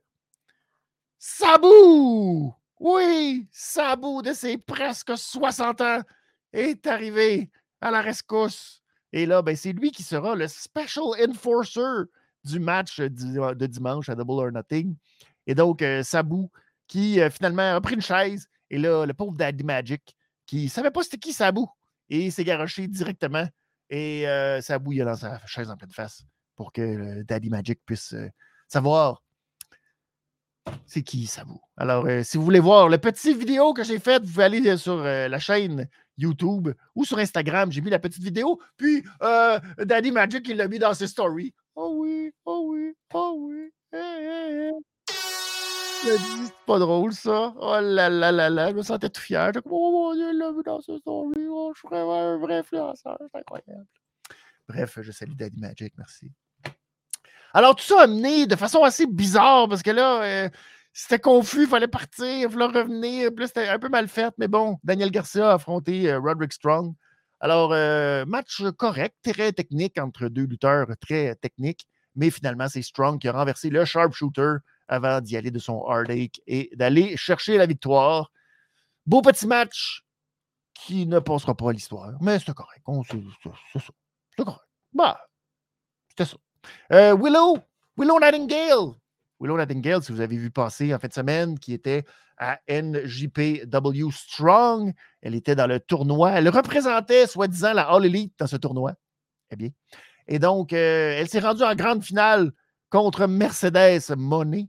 Sabu. 1.19 2.51
Oui, 2.79 3.47
Sabu 3.51 4.21
de 4.23 4.33
ses 4.33 4.57
presque 4.57 5.17
60 5.17 5.81
ans 5.81 6.01
est 6.51 6.85
arrivé 6.87 7.49
à 7.81 7.91
la 7.91 8.01
rescousse. 8.01 8.81
Et 9.11 9.25
là, 9.25 9.41
ben, 9.41 9.55
c'est 9.55 9.73
lui 9.73 9.91
qui 9.91 10.03
sera 10.03 10.35
le 10.35 10.47
special 10.47 11.05
enforcer 11.29 12.09
du 12.43 12.59
match 12.59 12.99
de 12.99 13.65
dimanche 13.67 14.09
à 14.09 14.15
Double 14.15 14.31
or 14.31 14.51
Nothing. 14.51 14.95
Et 15.45 15.55
donc, 15.55 15.81
euh, 15.81 16.03
Sabu, 16.03 16.47
qui 16.87 17.19
euh, 17.19 17.29
finalement 17.29 17.75
a 17.75 17.81
pris 17.81 17.95
une 17.95 18.01
chaise 18.01 18.47
et 18.69 18.77
là, 18.77 19.05
le 19.05 19.13
pauvre 19.13 19.37
Daddy 19.37 19.63
Magic, 19.63 20.15
qui 20.45 20.65
ne 20.65 20.69
savait 20.69 20.91
pas 20.91 21.03
c'était 21.03 21.17
qui 21.17 21.33
Sabu, 21.33 21.61
et 22.09 22.31
s'est 22.31 22.43
garoché 22.43 22.87
directement. 22.87 23.47
Et 23.89 24.27
euh, 24.27 24.61
Sabu, 24.61 24.95
il 24.95 25.01
a 25.01 25.05
lancé 25.05 25.21
sa 25.21 25.45
chaise 25.45 25.69
en 25.69 25.77
pleine 25.77 25.91
face 25.91 26.23
pour 26.55 26.71
que 26.71 27.21
Daddy 27.23 27.49
Magic 27.49 27.79
puisse 27.85 28.13
euh, 28.13 28.29
savoir 28.67 29.21
c'est 30.85 31.03
qui 31.03 31.27
Sabu. 31.27 31.53
Alors, 31.75 32.07
si 32.23 32.37
vous 32.37 32.43
voulez 32.43 32.61
voir 32.61 32.87
le 32.87 32.97
petit 32.97 33.33
vidéo 33.33 33.73
que 33.73 33.83
j'ai 33.83 33.99
fait, 33.99 34.19
vous 34.19 34.31
pouvez 34.31 34.45
aller 34.45 34.77
sur 34.77 34.95
la 34.95 35.39
chaîne 35.39 35.89
YouTube 36.17 36.69
ou 36.95 37.03
sur 37.03 37.17
Instagram. 37.17 37.69
J'ai 37.69 37.81
mis 37.81 37.89
la 37.89 37.99
petite 37.99 38.23
vidéo. 38.23 38.61
Puis, 38.77 39.03
Daddy 39.77 40.11
Magic, 40.11 40.47
il 40.47 40.55
l'a 40.55 40.69
mis 40.69 40.79
dans 40.79 40.93
ses 40.93 41.07
stories. 41.07 41.53
Oh 41.75 41.97
oui, 41.97 42.31
oh 42.45 42.69
oui, 42.69 42.95
oh 43.13 43.35
oui. 43.39 43.73
Eh, 43.93 44.71
eh 46.05 46.17
c'est 46.17 46.53
pas 46.65 46.79
drôle, 46.79 47.13
ça. 47.13 47.53
Oh 47.57 47.77
là 47.81 48.09
là 48.09 48.31
là 48.31 48.49
là, 48.49 48.69
je 48.71 48.75
me 48.75 48.81
sentais 48.81 49.09
tout 49.09 49.21
fier. 49.21 49.47
J'étais 49.47 49.61
comme, 49.61 49.73
oh 49.73 49.91
mon 49.91 50.13
Dieu, 50.13 50.31
vu 50.31 50.63
dans 50.65 50.81
ce 50.81 50.97
story. 50.97 51.47
Oh, 51.49 51.71
je 51.73 51.79
suis 51.79 51.87
vraiment 51.87 52.19
un 52.19 52.37
vrai 52.37 52.57
influenceur. 52.57 53.17
C'est 53.19 53.39
incroyable. 53.39 53.85
Bref, 54.67 54.99
je 55.01 55.11
salue 55.11 55.35
Daddy 55.35 55.59
Magic, 55.59 55.93
merci. 55.97 56.31
Alors, 57.53 57.75
tout 57.75 57.83
ça 57.83 58.01
a 58.01 58.07
mené 58.07 58.47
de 58.47 58.55
façon 58.55 58.83
assez 58.83 59.05
bizarre 59.05 59.69
parce 59.69 59.83
que 59.83 59.91
là, 59.91 60.23
euh, 60.23 60.49
c'était 60.91 61.19
confus, 61.19 61.63
il 61.63 61.67
fallait 61.67 61.87
partir, 61.87 62.25
il 62.25 62.49
fallait 62.49 62.79
revenir. 62.79 63.29
Puis 63.35 63.47
c'était 63.47 63.69
un 63.69 63.79
peu 63.79 63.89
mal 63.89 64.07
fait, 64.07 64.33
mais 64.37 64.47
bon, 64.47 64.79
Daniel 64.83 65.11
Garcia 65.11 65.51
a 65.51 65.53
affronté 65.55 66.11
euh, 66.11 66.19
Roderick 66.19 66.53
Strong. 66.53 66.93
Alors, 67.39 67.73
euh, 67.73 68.25
match 68.25 68.63
correct, 68.77 69.15
très 69.23 69.51
technique 69.51 69.99
entre 69.99 70.29
deux 70.29 70.45
lutteurs 70.45 70.87
très 70.99 71.35
techniques, 71.35 71.85
mais 72.15 72.29
finalement, 72.29 72.67
c'est 72.69 72.81
Strong 72.81 73.19
qui 73.19 73.27
a 73.27 73.33
renversé 73.33 73.69
le 73.69 73.85
sharpshooter 73.85 74.55
avant 74.87 75.21
d'y 75.21 75.37
aller 75.37 75.51
de 75.51 75.59
son 75.59 75.85
heartache 75.87 76.41
et 76.47 76.69
d'aller 76.75 77.17
chercher 77.17 77.57
la 77.57 77.65
victoire. 77.65 78.31
Beau 79.05 79.21
petit 79.21 79.47
match 79.47 80.03
qui 80.73 81.05
ne 81.05 81.19
passera 81.19 81.55
pas 81.55 81.69
à 81.69 81.73
l'histoire, 81.73 82.11
mais 82.21 82.39
c'était 82.39 82.53
correct. 82.53 82.81
C'est 83.09 83.79
ça. 83.79 83.93
C'était 84.31 84.43
correct. 84.45 84.65
Bah, 84.93 85.19
c'était 86.09 86.25
ça. 86.25 86.37
Euh, 86.91 87.15
Willow, 87.15 87.57
Willow 87.97 88.19
Nightingale. 88.19 88.93
Willow 89.39 89.57
Nightingale, 89.57 90.03
si 90.03 90.11
vous 90.11 90.21
avez 90.21 90.37
vu 90.37 90.51
passer 90.51 90.93
en 90.93 90.99
fin 90.99 91.07
de 91.07 91.13
semaine, 91.13 91.59
qui 91.59 91.73
était 91.73 92.05
à 92.37 92.59
NJPW 92.67 94.11
Strong. 94.11 94.93
Elle 95.21 95.35
était 95.35 95.55
dans 95.55 95.67
le 95.67 95.79
tournoi. 95.79 96.31
Elle 96.31 96.49
représentait, 96.49 97.27
soi-disant, 97.27 97.73
la 97.73 97.89
All 97.89 98.05
Elite 98.05 98.33
dans 98.37 98.47
ce 98.47 98.57
tournoi. 98.57 98.93
Eh 99.51 99.55
bien. 99.55 99.69
Et 100.27 100.39
donc, 100.39 100.73
euh, 100.73 101.15
elle 101.17 101.29
s'est 101.29 101.39
rendue 101.39 101.63
en 101.63 101.75
grande 101.75 102.03
finale 102.03 102.51
contre 102.93 103.25
Mercedes 103.25 104.15
Monet, 104.15 104.67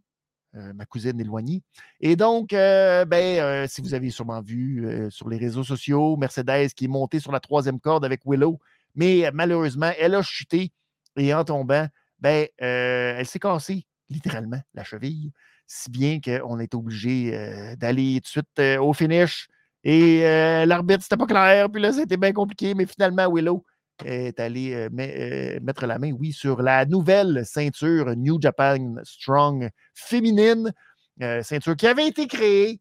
euh, 0.55 0.72
ma 0.72 0.87
cousine 0.87 1.20
éloignée. 1.20 1.62
Et 2.01 2.16
donc, 2.16 2.55
euh, 2.55 3.05
ben, 3.05 3.68
si 3.68 3.83
vous 3.83 3.93
avez 3.93 4.09
sûrement 4.09 4.41
vu 4.41 5.11
sur 5.11 5.29
les 5.29 5.37
réseaux 5.37 5.62
sociaux, 5.62 6.16
Mercedes 6.16 6.70
qui 6.75 6.87
est 6.87 6.89
montée 6.89 7.20
sur 7.20 7.33
la 7.33 7.41
troisième 7.41 7.79
corde 7.79 8.03
avec 8.03 8.22
Willow, 8.25 8.59
mais 8.95 9.31
malheureusement, 9.35 9.91
elle 9.99 10.14
a 10.14 10.22
chuté 10.22 10.72
et 11.18 11.35
en 11.35 11.45
tombant, 11.45 11.87
ben, 12.18 12.47
elle 12.57 13.27
s'est 13.27 13.39
cassée 13.39 13.85
littéralement 14.09 14.61
la 14.72 14.85
cheville, 14.85 15.31
si 15.66 15.91
bien 15.91 16.18
qu'on 16.18 16.59
est 16.61 16.75
obligé 16.75 17.77
d'aller 17.77 18.22
tout 18.22 18.41
de 18.41 18.45
suite 18.47 18.79
au 18.81 18.95
finish. 18.95 19.49
Et 19.83 20.22
l'arbitre, 20.64 21.03
c'était 21.03 21.18
pas 21.18 21.27
clair, 21.27 21.68
puis 21.70 21.83
là, 21.83 21.93
c'était 21.93 22.16
bien 22.16 22.33
compliqué, 22.33 22.72
mais 22.72 22.87
finalement, 22.87 23.31
Willow 23.31 23.66
est 24.05 24.40
allé 24.40 24.88
mettre 24.90 25.86
la 25.86 25.99
main, 25.99 26.12
oui, 26.12 26.32
sur 26.32 26.62
la 26.62 26.84
nouvelle 26.86 27.45
ceinture 27.47 28.16
New 28.16 28.40
Japan 28.40 28.97
Strong 29.05 29.70
féminine, 29.95 30.72
ceinture 31.42 31.76
qui 31.76 31.86
avait 31.86 32.09
été 32.09 32.26
créée 32.26 32.80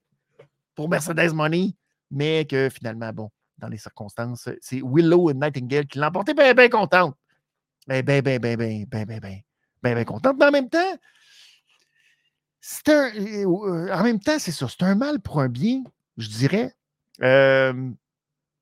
pour 0.75 0.89
Mercedes 0.89 1.33
Money, 1.33 1.75
mais 2.09 2.45
que 2.45 2.69
finalement, 2.69 3.11
bon, 3.13 3.29
dans 3.59 3.67
les 3.67 3.77
circonstances, 3.77 4.49
c'est 4.61 4.81
Willow 4.83 5.31
Nightingale 5.33 5.85
qui 5.85 5.99
l'a 5.99 6.07
emporté 6.07 6.33
bien, 6.33 6.53
bien 6.53 6.69
contente. 6.69 7.15
Bien, 7.87 8.01
bien, 8.01 8.21
bien, 8.21 8.39
bien, 8.39 8.55
bien, 8.55 8.85
bien, 8.87 9.05
bien, 9.05 9.19
bien, 9.19 9.93
bien 9.95 10.03
contente. 10.03 10.35
Mais 10.39 10.45
en 10.45 10.51
même 10.51 10.69
temps, 10.69 10.97
c'est 12.59 12.89
un, 12.89 13.11
en 13.45 14.03
même 14.03 14.19
temps, 14.19 14.39
c'est 14.39 14.51
ça, 14.51 14.67
c'est 14.67 14.83
un 14.83 14.95
mal 14.95 15.19
pour 15.19 15.41
un 15.41 15.49
bien, 15.49 15.83
je 16.17 16.29
dirais. 16.29 16.73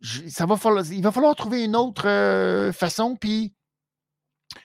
Ça 0.02 0.46
va 0.46 0.58
falloir, 0.58 0.86
il 0.92 1.04
va 1.04 1.12
falloir 1.12 1.36
trouver 1.36 1.64
une 1.66 1.76
autre 1.76 2.72
façon, 2.74 3.16
puis 3.16 3.54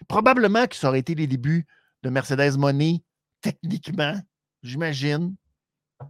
probablement 0.08 0.66
que 0.66 0.76
ça 0.76 0.88
aurait 0.88 1.00
été 1.00 1.14
les 1.14 1.26
débuts 1.26 1.66
de 2.02 2.10
Mercedes 2.10 2.56
Money, 2.56 3.02
techniquement, 3.40 4.18
j'imagine, 4.62 5.34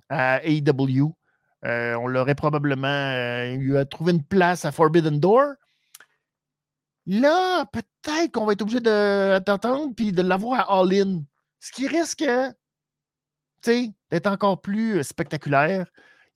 à 0.09 0.41
AEW. 0.45 1.13
on 1.63 2.07
l'aurait 2.07 2.35
probablement 2.35 3.13
eu 3.55 3.77
à 3.77 3.85
trouver 3.85 4.13
une 4.13 4.23
place 4.23 4.65
à 4.65 4.73
Forbidden 4.73 5.19
Door. 5.21 5.55
Là, 7.07 7.65
peut-être 7.67 8.33
qu'on 8.33 8.47
va 8.47 8.53
être 8.55 8.63
obligé 8.63 8.81
d'attendre 8.81 9.95
puis 9.95 10.13
de 10.13 10.23
l'avoir 10.23 10.61
à 10.61 10.81
All-In. 10.81 11.23
Ce 11.61 11.71
qui 11.73 11.87
risque 11.87 12.25
d'être 13.65 14.27
encore 14.27 14.61
plus 14.61 15.03
spectaculaire. 15.03 15.87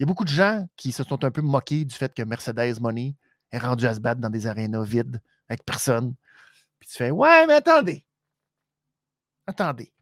Il 0.01 0.05
y 0.05 0.07
a 0.07 0.07
beaucoup 0.07 0.25
de 0.25 0.31
gens 0.31 0.67
qui 0.77 0.93
se 0.93 1.05
sont 1.05 1.23
un 1.25 1.31
peu 1.31 1.43
moqués 1.43 1.85
du 1.85 1.95
fait 1.95 2.15
que 2.15 2.23
Mercedes 2.23 2.81
Money 2.81 3.17
est 3.53 3.59
rendu 3.59 3.87
à 3.87 3.95
se 3.95 4.01
battre 4.01 4.19
dans 4.19 4.31
des 4.31 4.47
arénas 4.47 4.83
vides 4.83 5.21
avec 5.47 5.63
personne. 5.63 6.15
Puis 6.79 6.89
tu 6.89 6.97
fais 6.97 7.11
Ouais, 7.11 7.47
mais 7.47 7.53
attendez. 7.53 8.03
Attendez. 9.47 9.93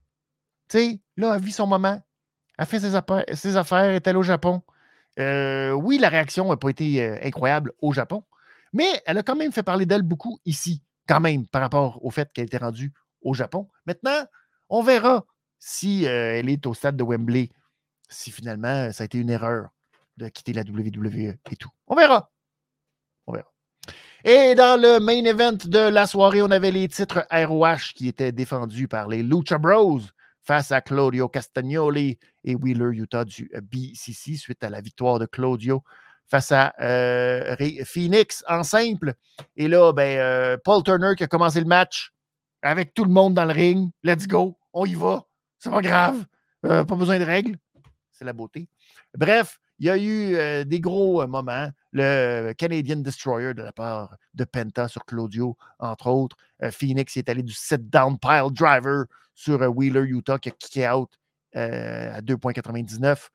Tu 0.69 0.79
sais, 0.79 1.01
là, 1.17 1.35
elle 1.35 1.43
vit 1.43 1.51
son 1.51 1.67
moment. 1.67 2.01
Elle 2.59 2.67
fait 2.67 2.79
ses, 2.79 2.95
affaires, 2.95 3.25
ses 3.35 3.57
affaires, 3.57 3.91
est 3.91 4.07
allée 4.07 4.19
au 4.19 4.23
Japon. 4.23 4.63
oui, 5.17 5.99
la 5.99 6.09
réaction 6.09 6.49
n'a 6.49 6.57
pas 6.57 6.69
été 6.69 7.21
incroyable 7.27 7.73
au 7.83 7.93
Japon, 7.93 8.23
mais 8.73 9.03
elle 9.05 9.19
a 9.19 9.25
quand 9.25 9.35
même 9.35 9.51
fait 9.51 9.65
parler 9.65 9.85
d'elle 9.85 10.03
beaucoup 10.03 10.39
ici, 10.45 10.81
quand 11.09 11.19
même, 11.19 11.49
par 11.49 11.61
rapport 11.61 12.05
au 12.05 12.11
fait 12.11 12.33
qu'elle 12.33 12.47
était 12.47 12.59
rendue 12.59 12.93
au 13.21 13.35
Japon. 13.35 13.69
Maintenant, 13.85 14.27
on 14.69 14.81
verra 14.81 15.27
si 15.59 16.05
elle 16.05 16.49
est 16.49 16.67
au 16.67 16.75
stade 16.75 16.97
de 16.97 17.03
Wembley, 17.03 17.51
si 18.09 18.31
finalement 18.31 18.93
ça 18.93 19.03
a 19.03 19.07
été 19.07 19.19
une 19.19 19.31
erreur 19.31 19.71
de 20.19 20.29
quitter 20.29 20.53
la 20.53 20.63
WWE 20.63 21.35
et 21.51 21.57
tout. 21.57 21.71
On 21.87 21.97
verra. 21.97 22.31
On 23.27 23.33
verra. 23.33 23.53
Et 24.25 24.55
dans 24.55 24.81
le 24.81 24.99
main 25.01 25.25
event 25.25 25.57
de 25.65 25.79
la 25.79 26.07
soirée, 26.07 26.43
on 26.43 26.51
avait 26.51 26.71
les 26.71 26.89
titres 26.89 27.27
ROH 27.31 27.95
qui 27.95 28.09
étaient 28.09 28.33
défendus 28.33 28.89
par 28.89 29.09
les 29.09 29.23
Lucha 29.23 29.59
Bros 29.59 30.01
face 30.43 30.73
à 30.73 30.81
Claudio 30.81 31.29
Castagnoli 31.29 32.19
et 32.45 32.55
Wheeler 32.55 32.97
Utah 32.97 33.25
du 33.25 33.51
BCC 33.63 34.37
suite 34.37 34.65
à 34.65 34.71
la 34.71 34.81
victoire 34.81 35.19
de 35.19 35.27
Claudio 35.27 35.85
face 36.27 36.53
à 36.53 36.75
Phoenix 37.85 38.45
en 38.49 38.63
simple. 38.63 39.15
Et 39.57 39.69
là, 39.69 39.93
ben, 39.93 40.59
Paul 40.65 40.83
Turner 40.83 41.15
qui 41.17 41.25
a 41.25 41.29
commencé 41.29 41.61
le 41.61 41.67
match 41.67 42.13
avec 42.63 42.95
tout 42.95 43.05
le 43.05 43.11
monde 43.11 43.35
dans 43.35 43.45
le 43.45 43.53
ring. 43.53 43.91
Let's 44.03 44.27
go, 44.27 44.59
on 44.73 44.85
y 44.85 44.95
va. 44.95 45.25
C'est 45.59 45.71
pas 45.71 45.81
grave. 45.81 46.25
Euh, 46.67 46.85
pas 46.85 46.97
besoin 46.97 47.19
de 47.19 47.25
règles. 47.25 47.57
C'est 48.13 48.25
la 48.25 48.33
beauté. 48.33 48.69
Bref, 49.17 49.61
il 49.79 49.87
y 49.87 49.91
a 49.91 49.97
eu 49.97 50.35
euh, 50.35 50.65
des 50.65 50.81
gros 50.81 51.23
euh, 51.23 51.27
moments. 51.27 51.69
Le 51.93 52.53
Canadian 52.53 52.97
Destroyer 52.97 53.55
de 53.55 53.63
la 53.63 53.73
part 53.73 54.17
de 54.35 54.45
Penta 54.45 54.89
sur 54.89 55.05
Claudio, 55.05 55.57
entre 55.79 56.09
autres. 56.09 56.37
Phoenix 56.71 57.17
est 57.17 57.29
allé 57.29 57.43
du 57.43 57.55
sit-down 57.55 58.19
pile 58.19 58.51
driver 58.53 59.05
sur 59.35 59.61
Wheeler 59.61 60.03
Utah 60.03 60.39
qui 60.39 60.51
a 60.51 60.53
kické 60.53 60.89
out 60.91 61.09
à 61.55 62.21
2,99. 62.21 63.29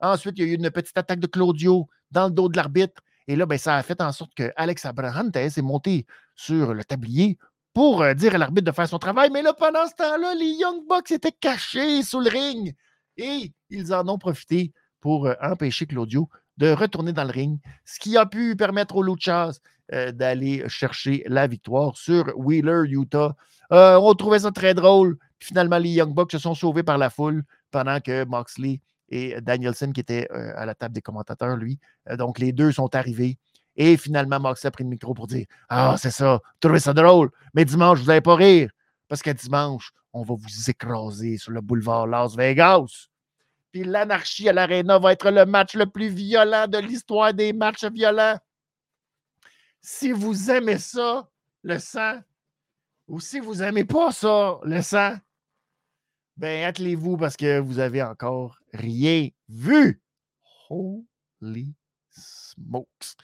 Ensuite, 0.00 0.38
il 0.38 0.46
y 0.46 0.48
a 0.48 0.52
eu 0.52 0.54
une 0.54 0.70
petite 0.70 0.96
attaque 0.96 1.20
de 1.20 1.26
Claudio 1.26 1.88
dans 2.10 2.26
le 2.26 2.30
dos 2.30 2.48
de 2.48 2.56
l'arbitre. 2.56 3.02
Et 3.28 3.36
là, 3.36 3.44
ben, 3.44 3.58
ça 3.58 3.76
a 3.76 3.82
fait 3.82 4.00
en 4.00 4.12
sorte 4.12 4.34
que 4.34 4.50
Alex 4.56 4.86
Abrahantes 4.86 5.36
est 5.36 5.60
monté 5.60 6.06
sur 6.36 6.72
le 6.72 6.84
tablier 6.84 7.38
pour 7.72 8.02
euh, 8.02 8.14
dire 8.14 8.34
à 8.34 8.38
l'arbitre 8.38 8.66
de 8.66 8.74
faire 8.74 8.88
son 8.88 8.98
travail. 8.98 9.30
Mais 9.30 9.42
là, 9.42 9.52
pendant 9.52 9.86
ce 9.86 9.94
temps-là, 9.94 10.34
les 10.34 10.52
Young 10.52 10.86
Bucks 10.88 11.10
étaient 11.10 11.32
cachés 11.32 12.02
sous 12.02 12.20
le 12.20 12.30
ring 12.30 12.74
et 13.16 13.52
ils 13.68 13.92
en 13.94 14.08
ont 14.08 14.18
profité 14.18 14.72
pour 15.00 15.26
euh, 15.26 15.34
empêcher 15.42 15.86
Claudio 15.86 16.28
de 16.56 16.72
retourner 16.72 17.12
dans 17.12 17.24
le 17.24 17.30
ring, 17.30 17.58
ce 17.84 17.98
qui 17.98 18.16
a 18.16 18.26
pu 18.26 18.54
permettre 18.56 18.96
aux 18.96 19.02
Luchas 19.02 19.58
euh, 19.92 20.12
d'aller 20.12 20.68
chercher 20.68 21.22
la 21.26 21.46
victoire 21.46 21.96
sur 21.96 22.30
Wheeler, 22.36 22.82
Utah. 22.88 23.34
on 23.70 24.14
trouvait 24.14 24.40
ça 24.40 24.50
très 24.50 24.74
drôle. 24.74 25.16
finalement, 25.38 25.78
les 25.78 25.90
Young 25.90 26.14
Bucks 26.14 26.32
se 26.32 26.38
sont 26.38 26.54
sauvés 26.54 26.82
par 26.82 26.98
la 26.98 27.08
foule 27.08 27.44
pendant 27.70 28.00
que 28.00 28.24
Moxley 28.24 28.80
et 29.08 29.40
Danielson, 29.40 29.90
qui 29.92 30.00
étaient 30.00 30.28
à 30.30 30.66
la 30.66 30.74
table 30.74 30.94
des 30.94 31.00
commentateurs, 31.00 31.56
lui, 31.56 31.78
donc 32.16 32.38
les 32.38 32.52
deux 32.52 32.72
sont 32.72 32.94
arrivés 32.94 33.38
et 33.76 33.96
finalement, 33.96 34.40
Moxley 34.40 34.68
a 34.68 34.70
pris 34.70 34.84
le 34.84 34.90
micro 34.90 35.14
pour 35.14 35.26
dire 35.26 35.46
Ah, 35.68 35.96
c'est 35.98 36.10
ça, 36.10 36.40
trouvez 36.60 36.80
ça 36.80 36.92
drôle, 36.92 37.30
mais 37.54 37.64
dimanche, 37.64 38.00
vous 38.00 38.06
n'allez 38.06 38.20
pas 38.20 38.36
rire, 38.36 38.70
parce 39.08 39.22
qu'à 39.22 39.34
dimanche, 39.34 39.92
on 40.12 40.22
va 40.22 40.34
vous 40.34 40.70
écraser 40.70 41.38
sur 41.38 41.52
le 41.52 41.60
boulevard 41.60 42.06
Las 42.06 42.36
Vegas. 42.36 43.08
Puis 43.72 43.84
l'anarchie 43.84 44.48
à 44.48 44.52
l'Arena 44.52 44.98
va 44.98 45.12
être 45.12 45.30
le 45.30 45.46
match 45.46 45.74
le 45.74 45.86
plus 45.86 46.08
violent 46.08 46.66
de 46.66 46.78
l'histoire 46.78 47.32
des 47.32 47.52
matchs 47.52 47.84
violents. 47.84 48.38
Si 49.80 50.12
vous 50.12 50.50
aimez 50.50 50.78
ça, 50.78 51.28
le 51.62 51.78
sang, 51.78 52.20
ou 53.06 53.20
si 53.20 53.40
vous 53.40 53.56
n'aimez 53.56 53.84
pas 53.84 54.12
ça, 54.12 54.58
le 54.62 54.82
sang, 54.82 55.16
ben 56.36 56.64
attelez-vous 56.64 57.16
parce 57.16 57.36
que 57.36 57.58
vous 57.58 57.78
avez 57.78 58.02
encore 58.02 58.58
rien 58.72 59.28
vu. 59.48 60.02
Holy 60.68 61.74
smokes 62.10 63.16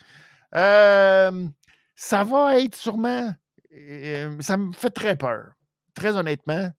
ça 1.96 2.24
va 2.24 2.60
être 2.60 2.74
sûrement. 2.74 3.34
ça 4.40 4.56
me 4.56 4.72
fait 4.72 4.90
très 4.90 5.16
peur. 5.16 5.52
Très 5.94 6.16
honnêtement. 6.16 6.70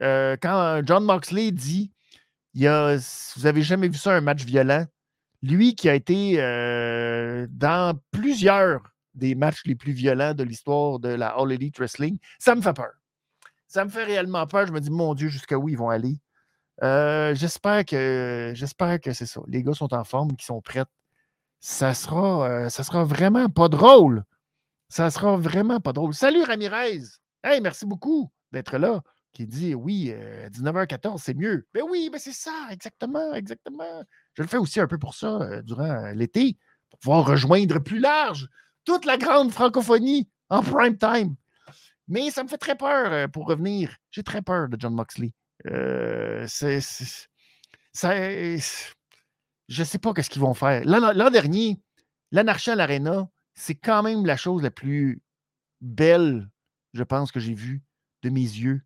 quand 0.00 0.80
John 0.84 1.04
Moxley 1.04 1.50
dit 1.50 1.92
il 2.54 2.66
a, 2.66 2.96
vous 2.96 3.42
n'avez 3.42 3.62
jamais 3.62 3.88
vu 3.88 3.98
ça, 3.98 4.14
un 4.14 4.20
match 4.20 4.44
violent, 4.44 4.86
lui 5.42 5.74
qui 5.74 5.88
a 5.88 5.94
été 5.94 6.36
dans 7.50 7.98
plusieurs 8.10 8.82
des 9.14 9.34
matchs 9.34 9.62
les 9.64 9.74
plus 9.74 9.92
violents 9.92 10.34
de 10.34 10.44
l'histoire 10.44 10.98
de 10.98 11.08
la 11.08 11.28
All 11.28 11.52
Elite 11.52 11.78
Wrestling, 11.78 12.18
ça 12.38 12.54
me 12.54 12.62
fait 12.62 12.72
peur. 12.72 12.92
Ça 13.66 13.84
me 13.84 13.90
fait 13.90 14.04
réellement 14.04 14.46
peur. 14.46 14.66
Je 14.66 14.72
me 14.72 14.80
dis, 14.80 14.90
mon 14.90 15.14
Dieu, 15.14 15.28
jusqu'à 15.28 15.58
où 15.58 15.68
ils 15.68 15.78
vont 15.78 15.90
aller? 15.90 16.16
j'espère 17.34 17.84
que 17.84 18.52
j'espère 18.54 19.00
que 19.00 19.12
c'est 19.12 19.26
ça. 19.26 19.40
Les 19.46 19.62
gars 19.62 19.74
sont 19.74 19.92
en 19.92 20.04
forme, 20.04 20.34
qui 20.36 20.46
sont 20.46 20.60
prêts 20.62 20.84
ça 21.60 21.92
sera, 21.92 22.48
euh, 22.48 22.68
ça 22.70 22.82
sera 22.82 23.04
vraiment 23.04 23.48
pas 23.48 23.68
drôle. 23.68 24.24
Ça 24.88 25.10
sera 25.10 25.36
vraiment 25.36 25.78
pas 25.78 25.92
drôle. 25.92 26.14
Salut 26.14 26.42
Ramirez! 26.42 27.02
Hey, 27.44 27.60
merci 27.60 27.86
beaucoup 27.86 28.32
d'être 28.50 28.76
là. 28.78 29.02
Qui 29.32 29.46
dit 29.46 29.74
oui, 29.74 30.12
19h14, 30.52 31.14
euh, 31.14 31.16
c'est 31.18 31.34
mieux. 31.34 31.66
Ben 31.72 31.84
oui, 31.88 32.10
ben 32.10 32.18
c'est 32.18 32.32
ça, 32.32 32.68
exactement, 32.70 33.32
exactement. 33.34 34.02
Je 34.34 34.42
le 34.42 34.48
fais 34.48 34.56
aussi 34.56 34.80
un 34.80 34.88
peu 34.88 34.98
pour 34.98 35.14
ça 35.14 35.40
euh, 35.40 35.62
durant 35.62 36.10
l'été, 36.12 36.56
pour 36.90 36.98
pouvoir 36.98 37.26
rejoindre 37.26 37.78
plus 37.78 38.00
large 38.00 38.48
toute 38.84 39.04
la 39.04 39.16
grande 39.18 39.52
francophonie 39.52 40.28
en 40.48 40.62
prime 40.62 40.98
time. 40.98 41.36
Mais 42.08 42.30
ça 42.32 42.42
me 42.42 42.48
fait 42.48 42.58
très 42.58 42.74
peur 42.74 43.30
pour 43.30 43.46
revenir. 43.46 43.96
J'ai 44.10 44.24
très 44.24 44.42
peur 44.42 44.68
de 44.68 44.76
John 44.80 44.94
Moxley. 44.94 45.32
c'est, 45.64 46.80
je 49.70 49.82
ne 49.82 49.84
sais 49.84 49.98
pas 49.98 50.12
ce 50.20 50.28
qu'ils 50.28 50.42
vont 50.42 50.54
faire. 50.54 50.82
L'an 50.84 51.30
dernier, 51.30 51.80
l'anarchie 52.32 52.70
à 52.70 52.74
l'Arena, 52.74 53.28
c'est 53.54 53.76
quand 53.76 54.02
même 54.02 54.26
la 54.26 54.36
chose 54.36 54.62
la 54.62 54.70
plus 54.70 55.22
belle, 55.80 56.48
je 56.94 57.02
pense, 57.04 57.30
que 57.30 57.38
j'ai 57.40 57.54
vue 57.54 57.82
de 58.22 58.30
mes 58.30 58.40
yeux 58.40 58.82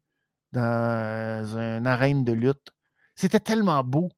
dans 0.55 1.57
une 1.59 1.87
arène 1.87 2.25
de 2.25 2.33
lutte 2.33 2.73
C'était 3.15 3.41
tellement 3.41 3.83
beau. 3.85 4.11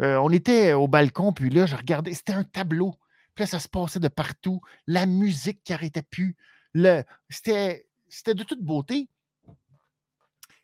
Euh, 0.00 0.16
on 0.16 0.30
était 0.30 0.72
au 0.72 0.88
balcon, 0.88 1.32
puis 1.32 1.50
là, 1.50 1.66
je 1.66 1.76
regardais, 1.76 2.14
c'était 2.14 2.32
un 2.32 2.44
tableau. 2.44 2.94
Puis 3.34 3.44
là, 3.44 3.46
ça 3.46 3.60
se 3.60 3.68
passait 3.68 4.00
de 4.00 4.08
partout. 4.08 4.60
La 4.86 5.06
musique 5.06 5.62
qui 5.62 5.72
arrêtait 5.72 6.02
plus. 6.02 6.36
C'était 7.28 7.84
de 8.34 8.42
toute 8.42 8.62
beauté. 8.62 9.08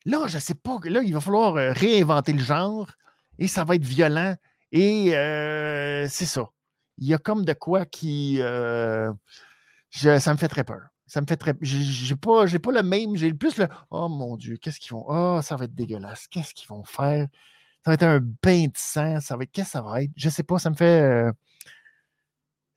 Là, 0.05 0.27
je 0.27 0.37
ne 0.37 0.41
sais 0.41 0.55
pas. 0.55 0.79
Là, 0.85 1.03
il 1.03 1.13
va 1.13 1.21
falloir 1.21 1.57
euh, 1.57 1.73
réinventer 1.73 2.33
le 2.33 2.43
genre 2.43 2.91
et 3.39 3.49
ça 3.49 3.65
va 3.65 3.77
être 3.77 3.85
violent. 3.85 4.35
Et 4.73 5.17
euh, 5.17 6.09
c'est 6.09 6.27
ça. 6.27 6.51
Il 6.97 7.07
y 7.07 7.15
a 7.15 7.19
comme 7.19 7.45
de 7.45 7.53
quoi 7.53 7.87
qui. 7.87 8.39
ça 8.39 10.33
me 10.33 10.37
fait 10.39 10.49
très 10.49 10.65
peur. 10.65 10.89
Ça 11.09 11.23
me 11.23 11.27
fait 11.27 11.39
très. 11.39 11.55
J'ai 11.63 12.17
pas, 12.17 12.45
pas 12.47 12.73
le 12.73 12.83
même. 12.83 13.17
J'ai 13.17 13.33
plus 13.33 13.57
le. 13.57 13.67
Oh 13.91 14.11
mon 14.11 14.37
Dieu, 14.37 14.59
qu'est-ce 14.59 14.79
qu'ils 14.79 14.93
vont. 14.93 15.07
Oh, 15.09 15.41
ça 15.43 15.57
va 15.57 15.65
être 15.65 15.75
dégueulasse. 15.75 16.29
Qu'est-ce 16.29 16.53
qu'ils 16.53 16.69
vont 16.69 16.85
faire? 16.85 17.27
Ça 17.83 17.91
va 17.91 17.95
être 17.95 18.03
un 18.03 18.21
bain 18.21 18.67
de 18.67 18.77
sang. 18.77 19.19
Ça 19.21 19.35
va 19.37 19.45
être. 19.45 19.51
Qu'est-ce 19.51 19.69
que 19.69 19.73
ça 19.73 19.83
va 19.83 20.03
être? 20.03 20.11
Je 20.17 20.29
sais 20.29 20.43
pas. 20.43 20.59
Ça 20.59 20.69
me 20.69 20.75
fait. 20.75 21.01
Euh, 21.01 21.33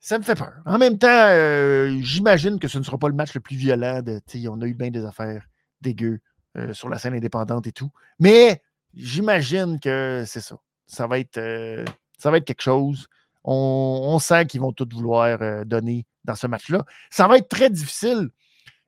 ça 0.00 0.18
me 0.18 0.24
fait 0.24 0.34
peur. 0.34 0.54
En 0.64 0.78
même 0.78 0.98
temps, 0.98 1.08
euh, 1.10 1.98
j'imagine 2.00 2.58
que 2.58 2.68
ce 2.68 2.78
ne 2.78 2.82
sera 2.82 2.96
pas 2.96 3.08
le 3.08 3.14
match 3.14 3.34
le 3.34 3.40
plus 3.40 3.54
violent. 3.54 4.00
De, 4.00 4.18
on 4.48 4.62
a 4.62 4.66
eu 4.66 4.74
bien 4.74 4.90
des 4.90 5.04
affaires 5.04 5.46
dégueu 5.82 6.20
euh, 6.56 6.72
sur 6.72 6.88
la 6.88 6.96
scène 6.96 7.14
indépendante 7.14 7.66
et 7.66 7.72
tout. 7.72 7.90
Mais 8.18 8.62
j'imagine 8.94 9.78
que 9.78 10.24
c'est 10.26 10.40
ça. 10.40 10.56
Ça 10.86 11.06
va 11.06 11.18
être, 11.18 11.38
ça 12.18 12.30
va 12.30 12.38
être 12.38 12.46
quelque 12.46 12.62
chose. 12.62 13.08
On, 13.44 14.18
sent 14.20 14.46
qu'ils 14.46 14.60
vont 14.60 14.72
tout 14.72 14.88
vouloir 14.90 15.64
donner 15.66 16.06
dans 16.24 16.34
ce 16.34 16.46
match-là. 16.46 16.84
Ça 17.10 17.26
va 17.28 17.38
être 17.38 17.48
très 17.48 17.70
difficile. 17.70 18.30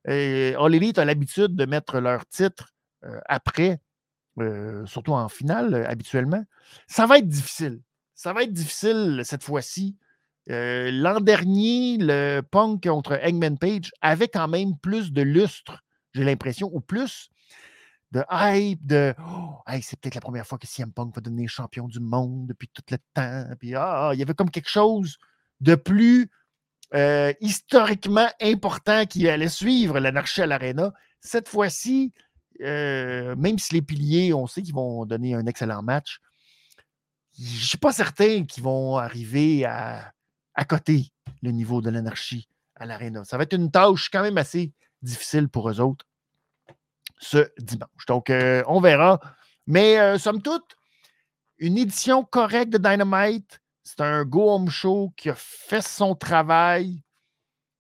Et 0.06 0.54
All 0.58 0.74
Elite 0.74 0.98
a 0.98 1.04
l'habitude 1.04 1.56
de 1.56 1.64
mettre 1.64 1.98
leur 1.98 2.26
titre 2.26 2.74
après, 3.26 3.80
surtout 4.86 5.12
en 5.12 5.28
finale 5.28 5.86
habituellement. 5.86 6.44
Ça 6.86 7.06
va 7.06 7.18
être 7.18 7.28
difficile. 7.28 7.80
Ça 8.14 8.32
va 8.32 8.42
être 8.42 8.52
difficile 8.52 9.22
cette 9.24 9.42
fois-ci. 9.42 9.96
L'an 10.46 11.20
dernier, 11.20 11.96
le 11.98 12.40
Punk 12.42 12.86
contre 12.86 13.12
Eggman 13.24 13.56
Page 13.56 13.92
avait 14.02 14.28
quand 14.28 14.48
même 14.48 14.76
plus 14.78 15.10
de 15.12 15.22
lustre, 15.22 15.82
j'ai 16.12 16.22
l'impression, 16.22 16.70
ou 16.72 16.80
plus 16.80 17.30
de 18.12 18.22
hype, 18.30 18.86
de 18.86 19.14
c'est 19.82 19.98
peut-être 19.98 20.14
la 20.14 20.20
première 20.20 20.46
fois 20.46 20.58
que 20.58 20.66
CM 20.66 20.92
Punk 20.92 21.14
va 21.14 21.20
devenir 21.20 21.48
champion 21.48 21.88
du 21.88 21.98
monde 21.98 22.46
depuis 22.46 22.68
tout 22.68 22.82
le 22.90 22.98
temps. 23.14 23.44
Puis 23.58 23.74
ah, 23.74 24.10
il 24.12 24.20
y 24.20 24.22
avait 24.22 24.34
comme 24.34 24.50
quelque 24.50 24.68
chose 24.68 25.16
de 25.60 25.74
plus 25.74 26.30
euh, 26.94 27.32
historiquement 27.40 28.28
important 28.40 29.04
qui 29.04 29.28
allait 29.28 29.48
suivre 29.48 29.98
l'anarchie 29.98 30.42
à 30.42 30.46
l'Arena. 30.46 30.92
Cette 31.20 31.48
fois-ci, 31.48 32.12
euh, 32.60 33.34
même 33.36 33.58
si 33.58 33.74
les 33.74 33.82
piliers, 33.82 34.32
on 34.32 34.46
sait 34.46 34.62
qu'ils 34.62 34.74
vont 34.74 35.04
donner 35.04 35.34
un 35.34 35.46
excellent 35.46 35.82
match, 35.82 36.20
je 37.36 37.42
ne 37.42 37.64
suis 37.64 37.78
pas 37.78 37.92
certain 37.92 38.44
qu'ils 38.44 38.62
vont 38.62 38.96
arriver 38.96 39.64
à, 39.64 40.12
à 40.54 40.64
côté 40.64 41.10
le 41.42 41.50
niveau 41.50 41.80
de 41.80 41.90
l'anarchie 41.90 42.48
à 42.76 42.86
l'Arena. 42.86 43.24
Ça 43.24 43.36
va 43.38 43.42
être 43.42 43.54
une 43.54 43.72
tâche 43.72 44.08
quand 44.08 44.22
même 44.22 44.38
assez 44.38 44.72
difficile 45.02 45.48
pour 45.48 45.68
eux 45.68 45.80
autres 45.80 46.06
ce 47.18 47.48
dimanche. 47.58 48.06
Donc, 48.06 48.30
euh, 48.30 48.62
on 48.68 48.80
verra. 48.80 49.18
Mais 49.66 50.18
somme 50.18 50.42
toute, 50.42 50.76
une 51.58 51.78
édition 51.78 52.22
correcte 52.22 52.70
de 52.72 52.78
Dynamite 52.78 53.62
c'est 53.84 54.00
un 54.00 54.24
go 54.24 54.50
home 54.50 54.70
show 54.70 55.12
qui 55.16 55.28
a 55.28 55.34
fait 55.36 55.86
son 55.86 56.14
travail, 56.14 57.02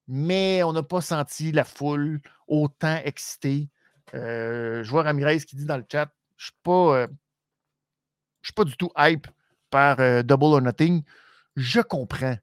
mais 0.06 0.62
on 0.62 0.72
n'a 0.72 0.82
pas 0.82 1.00
senti 1.00 1.50
la 1.50 1.64
foule 1.64 2.20
autant 2.46 3.00
excitée. 3.04 3.68
Euh, 4.14 4.84
je 4.84 4.90
vois 4.90 5.02
Ramirez 5.02 5.40
qui 5.40 5.56
dit 5.56 5.64
dans 5.64 5.78
le 5.78 5.84
chat 5.90 6.12
Je 6.36 6.50
ne 6.66 6.72
euh, 6.72 7.06
suis, 8.42 8.52
pas 8.52 8.64
du 8.64 8.76
tout 8.76 8.90
hype 8.98 9.26
par 9.70 9.98
euh, 9.98 10.22
Double 10.22 10.44
or 10.44 10.60
Nothing. 10.60 11.02
Je 11.56 11.80
comprends. 11.80 12.36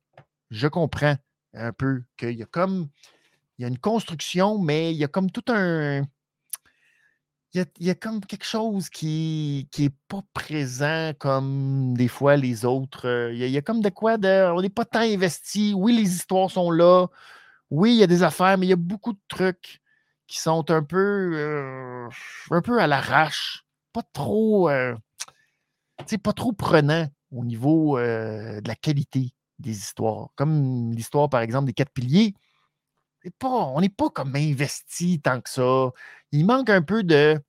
Je 0.49 0.67
comprends 0.67 1.15
un 1.53 1.71
peu 1.71 2.03
qu'il 2.17 2.31
y 2.31 2.43
a 2.43 2.47
comme. 2.47 2.89
Il 3.57 3.61
y 3.61 3.65
a 3.65 3.67
une 3.67 3.77
construction, 3.77 4.57
mais 4.57 4.91
il 4.91 4.97
y 4.97 5.03
a 5.03 5.07
comme 5.07 5.29
tout 5.29 5.45
un 5.49 6.01
il 7.53 7.67
y, 7.79 7.89
a, 7.89 7.95
comme 7.95 8.21
quelque 8.21 8.45
chose 8.45 8.89
qui 8.89 9.67
n'est 9.77 9.89
pas 10.07 10.21
présent 10.33 11.11
comme 11.19 11.93
des 11.97 12.07
fois 12.07 12.37
les 12.37 12.63
autres. 12.63 13.07
Euh, 13.07 13.33
il 13.33 13.45
y, 13.45 13.57
a, 13.57 13.61
comme 13.61 13.81
de 13.81 13.89
quoi 13.89 14.17
de. 14.17 14.51
On 14.53 14.61
n'est 14.61 14.69
pas 14.69 14.85
tant 14.85 15.01
investi. 15.01 15.73
Oui, 15.75 15.93
les 15.93 16.09
histoires 16.15 16.49
sont 16.49 16.71
là. 16.71 17.07
Oui, 17.69 17.93
il 17.93 17.97
y 17.97 18.03
a 18.03 18.07
des 18.07 18.23
affaires, 18.23 18.57
mais 18.57 18.67
il 18.67 18.69
y 18.69 18.73
a 18.73 18.77
beaucoup 18.77 19.11
de 19.13 19.19
trucs 19.27 19.81
qui 20.27 20.39
sont 20.39 20.71
un 20.71 20.83
peu, 20.83 21.31
euh, 21.33 22.09
un 22.51 22.61
peu 22.61 22.79
à 22.79 22.87
l'arrache. 22.87 23.65
Pas 23.91 24.03
trop. 24.13 24.69
Euh, 24.69 24.95
pas 26.23 26.33
trop 26.33 26.53
prenant 26.53 27.07
au 27.31 27.43
niveau 27.43 27.97
de 27.99 28.67
la 28.67 28.75
qualité 28.75 29.33
des 29.59 29.71
histoires. 29.71 30.29
Comme 30.35 30.91
l'histoire, 30.93 31.29
par 31.29 31.41
exemple, 31.41 31.67
des 31.67 31.73
quatre 31.73 31.91
piliers. 31.91 32.33
Pas, 33.37 33.49
on 33.49 33.81
n'est 33.81 33.89
pas 33.89 34.09
comme 34.09 34.35
investi 34.35 35.21
tant 35.21 35.41
que 35.41 35.49
ça. 35.49 35.91
Il 36.31 36.45
manque 36.45 36.69
un 36.69 36.81
peu 36.81 37.03
de 37.03 37.39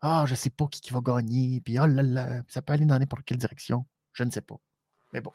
Ah, 0.00 0.24
je 0.26 0.32
ne 0.32 0.36
sais 0.36 0.50
pas 0.50 0.66
qui, 0.70 0.92
va 0.92 1.00
gagner, 1.00 1.60
puis 1.60 1.78
oh 1.78 1.86
là 1.86 2.02
là, 2.02 2.42
ça 2.48 2.62
peut 2.62 2.72
aller 2.72 2.84
dans 2.84 2.98
n'importe 2.98 3.24
quelle 3.24 3.38
direction. 3.38 3.86
Je 4.12 4.24
ne 4.24 4.30
sais 4.30 4.42
pas. 4.42 4.56
Mais 5.12 5.20
bon. 5.20 5.32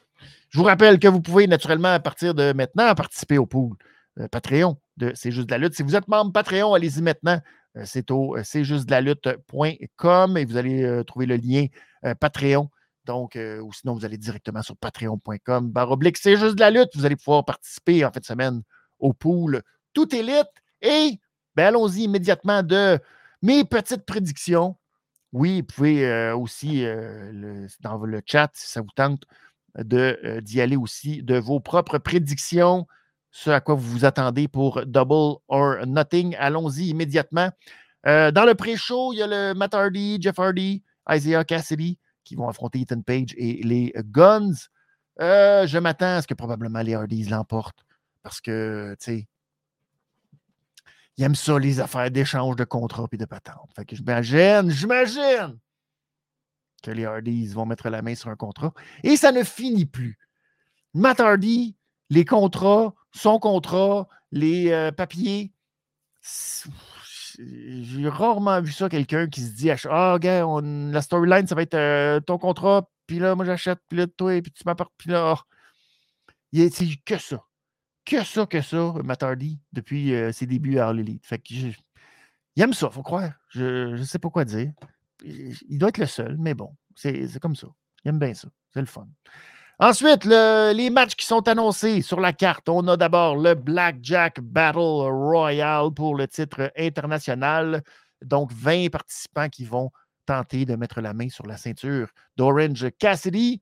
Je 0.50 0.58
vous 0.58 0.66
rappelle 0.66 1.00
que 1.00 1.08
vous 1.08 1.22
pouvez 1.22 1.48
naturellement, 1.48 1.94
à 1.94 2.00
partir 2.00 2.34
de 2.34 2.54
maintenant, 2.54 2.94
participer 2.96 3.38
au 3.38 3.46
pool 3.46 3.76
euh, 4.20 4.28
Patreon 4.28 4.78
de 4.98 5.14
C'est 5.16 5.32
juste 5.32 5.48
de 5.48 5.52
la 5.52 5.58
lutte. 5.58 5.76
Si 5.76 5.84
vous 5.84 5.96
êtes 5.96 6.08
membre 6.08 6.32
Patreon, 6.34 6.74
allez-y 6.74 7.02
maintenant. 7.02 7.40
Euh, 7.78 7.84
c'est 7.86 8.12
au 8.12 8.36
euh, 8.36 8.42
c'est 8.44 8.64
juste 8.64 8.86
de 8.86 8.92
la 8.92 9.02
lutte.com 9.02 10.38
et 10.38 10.46
vous 10.46 10.58
allez 10.58 11.04
trouver 11.06 11.26
le 11.26 11.38
lien 11.38 11.66
Patreon. 12.20 12.70
Donc, 13.06 13.36
ou 13.36 13.74
sinon, 13.74 13.96
vous 13.96 14.06
allez 14.06 14.18
directement 14.18 14.62
sur 14.62 14.78
patreon.com. 14.78 15.72
Barre 15.72 15.92
oblique, 15.92 16.18
c'est 16.18 16.38
juste 16.38 16.56
de 16.56 16.60
la 16.60 16.70
lutte. 16.70 16.90
Vous 16.94 17.06
allez 17.06 17.16
pouvoir 17.16 17.44
participer 17.44 18.06
en 18.06 18.12
fin 18.12 18.20
de 18.20 18.26
semaine 18.26 18.62
au 19.00 19.14
pool 19.14 19.64
Tout 19.94 20.14
élite. 20.14 20.48
Et 20.82 21.20
ben, 21.60 21.68
allons-y 21.68 22.04
immédiatement 22.04 22.64
de 22.64 22.98
mes 23.42 23.66
petites 23.66 24.06
prédictions. 24.06 24.78
Oui, 25.34 25.60
vous 25.60 25.66
pouvez 25.68 26.06
euh, 26.08 26.34
aussi, 26.34 26.86
euh, 26.86 27.68
dans 27.82 27.98
le 27.98 28.22
chat, 28.26 28.50
si 28.54 28.72
ça 28.72 28.80
vous 28.80 28.88
tente, 28.96 29.24
euh, 29.78 30.40
d'y 30.40 30.62
aller 30.62 30.78
aussi 30.78 31.22
de 31.22 31.38
vos 31.38 31.60
propres 31.60 31.98
prédictions, 31.98 32.88
ce 33.32 33.50
à 33.50 33.60
quoi 33.60 33.76
vous 33.76 33.92
vous 33.92 34.06
attendez 34.06 34.48
pour 34.48 34.86
Double 34.86 35.40
or 35.50 35.86
Nothing. 35.86 36.34
Allons-y 36.40 36.92
immédiatement. 36.92 37.50
dans 38.06 38.46
le 38.48 38.54
pré-show, 38.54 39.12
il 39.12 39.18
y 39.18 39.22
a 39.22 39.28
le 39.28 39.54
Matt 39.54 39.74
Hardy, 39.74 40.18
Jeff 40.22 40.40
Hardy, 40.40 40.82
Isaiah 41.12 41.44
Cassidy 41.44 42.00
qui 42.24 42.36
vont 42.36 42.48
affronter 42.48 42.80
Ethan 42.80 43.02
Page 43.02 43.36
et 43.36 43.62
les 43.64 43.94
Guns. 43.98 44.56
je 45.20 45.78
m'attends 45.78 46.16
à 46.16 46.22
ce 46.22 46.28
que 46.28 46.36
probablement 46.36 46.82
les 46.82 46.96
Hardys 46.96 47.26
l'emportent 47.26 47.84
parce 48.24 48.40
que, 48.40 48.96
tu 48.98 49.06
sais, 49.06 49.28
ils 51.20 51.24
aiment 51.24 51.36
ça, 51.36 51.60
les 51.60 51.82
affaires 51.82 52.10
d'échange 52.10 52.56
de 52.56 52.64
contrats 52.64 53.08
et 53.12 53.18
de 53.18 53.26
patentes. 53.26 53.70
Fait 53.76 53.84
que 53.84 53.94
j'imagine, 53.94 54.70
j'imagine 54.70 55.60
que 56.82 56.92
les 56.92 57.04
Hardys 57.04 57.48
vont 57.48 57.66
mettre 57.66 57.90
la 57.90 58.02
main 58.02 58.16
sur 58.16 58.30
un 58.30 58.38
contrat. 58.38 58.72
Et 59.04 59.18
ça 59.18 59.34
ne 59.34 59.44
finit 59.44 59.86
plus. 59.86 60.18
Matt 60.94 61.20
Hardy, 61.20 61.76
les 62.10 62.24
contrats, 62.24 62.94
son 63.12 63.38
contrat, 63.38 64.08
les 64.32 64.72
euh, 64.72 64.94
papiers. 64.94 65.52
J'ai 67.38 68.08
rarement 68.08 68.62
vu 68.62 68.72
ça, 68.72 68.88
quelqu'un 68.88 69.28
qui 69.28 69.42
se 69.42 69.52
dit 69.52 69.70
Ah, 69.90 70.18
gars, 70.22 70.46
la 70.62 71.02
storyline, 71.02 71.48
ça 71.48 71.56
va 71.56 71.64
être 71.64 71.74
euh, 71.74 72.22
ton 72.22 72.38
contrat, 72.38 72.90
puis 73.08 73.20
là, 73.20 73.36
moi 73.36 73.44
j'achète, 73.44 73.80
puis 73.90 73.98
là, 73.98 74.08
toi, 74.08 74.42
puis 74.42 74.54
tu 74.54 74.64
m'apportes, 74.66 74.94
puis 74.98 75.12
là. 75.12 75.36
Oh. 75.36 75.42
C'est 76.54 76.88
que 77.06 77.18
ça 77.18 77.44
que 78.10 78.24
ça, 78.24 78.46
que 78.48 78.62
ça, 78.62 78.94
Matardi, 79.04 79.60
depuis 79.72 80.16
euh, 80.16 80.32
ses 80.32 80.48
débuts 80.48 80.80
à 80.80 80.90
All 80.90 81.00
Elite. 81.00 81.26
Fait 81.26 81.38
que 81.38 81.54
il 81.54 82.64
aime 82.64 82.74
ça, 82.74 82.90
faut 82.90 83.04
croire. 83.04 83.32
Je 83.50 83.96
ne 83.96 84.04
sais 84.04 84.20
pas 84.20 84.30
quoi 84.30 84.44
dire. 84.44 84.72
Il 85.24 85.78
doit 85.78 85.90
être 85.90 86.00
le 86.00 86.08
seul, 86.08 86.36
mais 86.40 86.54
bon, 86.54 86.76
c'est 86.96 87.40
comme 87.40 87.56
ça. 87.56 87.68
Il 88.04 88.10
aime 88.10 88.20
bien 88.20 88.34
ça. 88.34 88.50
C'est 88.74 88.80
le 88.80 88.88
fun. 88.88 89.08
Ensuite, 89.78 90.26
les 90.26 90.90
matchs 90.90 91.16
qui 91.16 91.26
sont 91.26 91.48
annoncés 91.48 92.02
sur 92.02 92.20
la 92.20 92.34
carte. 92.34 92.68
On 92.68 92.86
a 92.88 92.98
d'abord 92.98 93.38
le 93.38 93.54
Blackjack 93.54 94.42
Battle 94.42 95.08
Royale 95.10 95.92
pour 95.94 96.16
le 96.16 96.28
titre 96.28 96.72
international. 96.78 97.84
Donc, 98.22 98.52
20 98.52 98.90
participants 98.90 99.48
qui 99.48 99.66
vont 99.66 99.92
tenter 100.26 100.66
de 100.66 100.76
mettre 100.76 101.00
la 101.00 101.14
main 101.14 101.30
sur 101.30 101.46
la 101.46 101.58
ceinture 101.58 102.10
d'Orange 102.36 102.90
Cassidy. 102.98 103.62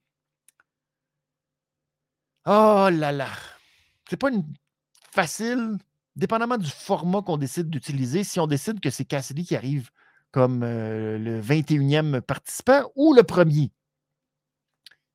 Oh 2.46 2.90
là 2.92 3.12
là! 3.12 3.28
C'est 4.10 4.18
pas 4.18 4.30
une 4.30 4.46
facile, 5.12 5.78
dépendamment 6.16 6.58
du 6.58 6.70
format 6.70 7.22
qu'on 7.22 7.38
décide 7.38 7.70
d'utiliser, 7.70 8.24
si 8.24 8.40
on 8.40 8.48
décide 8.48 8.80
que 8.80 8.90
c'est 8.90 9.06
Cassidy 9.06 9.46
qui 9.46 9.56
arrive 9.56 9.90
comme 10.32 10.64
euh, 10.64 11.18
le 11.18 11.42
21e 11.42 12.22
participant 12.22 12.92
ou 12.96 13.14
le 13.14 13.24
premier. 13.24 13.72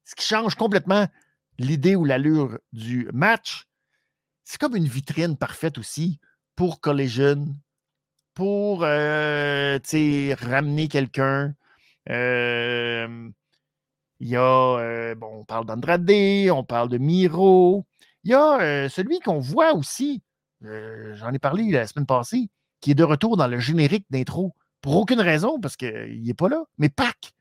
Ce 0.04 0.14
qui 0.14 0.26
change 0.26 0.54
complètement 0.54 1.06
l'idée 1.58 1.96
ou 1.96 2.04
l'allure 2.04 2.58
du 2.72 3.08
match. 3.12 3.66
C'est 4.44 4.58
comme 4.58 4.76
une 4.76 4.88
vitrine 4.88 5.36
parfaite 5.36 5.78
aussi 5.78 6.18
pour 6.56 6.80
Collision, 6.80 7.46
pour 8.34 8.82
euh, 8.84 9.78
ramener 10.40 10.88
quelqu'un. 10.88 11.54
Euh, 12.10 13.30
Il 14.18 14.28
y 14.28 14.36
a, 14.36 15.14
bon, 15.14 15.40
on 15.40 15.44
parle 15.44 15.66
d'Andrade, 15.66 16.10
on 16.50 16.64
parle 16.64 16.88
de 16.88 16.98
Miro. 16.98 17.86
Il 18.24 18.30
y 18.30 18.34
a 18.34 18.88
celui 18.88 19.20
qu'on 19.20 19.38
voit 19.38 19.72
aussi, 19.74 20.22
j'en 20.62 21.32
ai 21.32 21.38
parlé 21.38 21.70
la 21.70 21.86
semaine 21.86 22.06
passée, 22.06 22.48
qui 22.80 22.90
est 22.90 22.94
de 22.94 23.04
retour 23.04 23.36
dans 23.36 23.46
le 23.46 23.58
générique 23.58 24.06
d'intro. 24.10 24.54
Pour 24.80 24.96
aucune 24.96 25.20
raison, 25.20 25.60
parce 25.60 25.76
qu'il 25.76 26.22
n'est 26.24 26.34
pas 26.34 26.48
là. 26.48 26.64
Mais 26.78 26.88
Pac. 26.88 27.32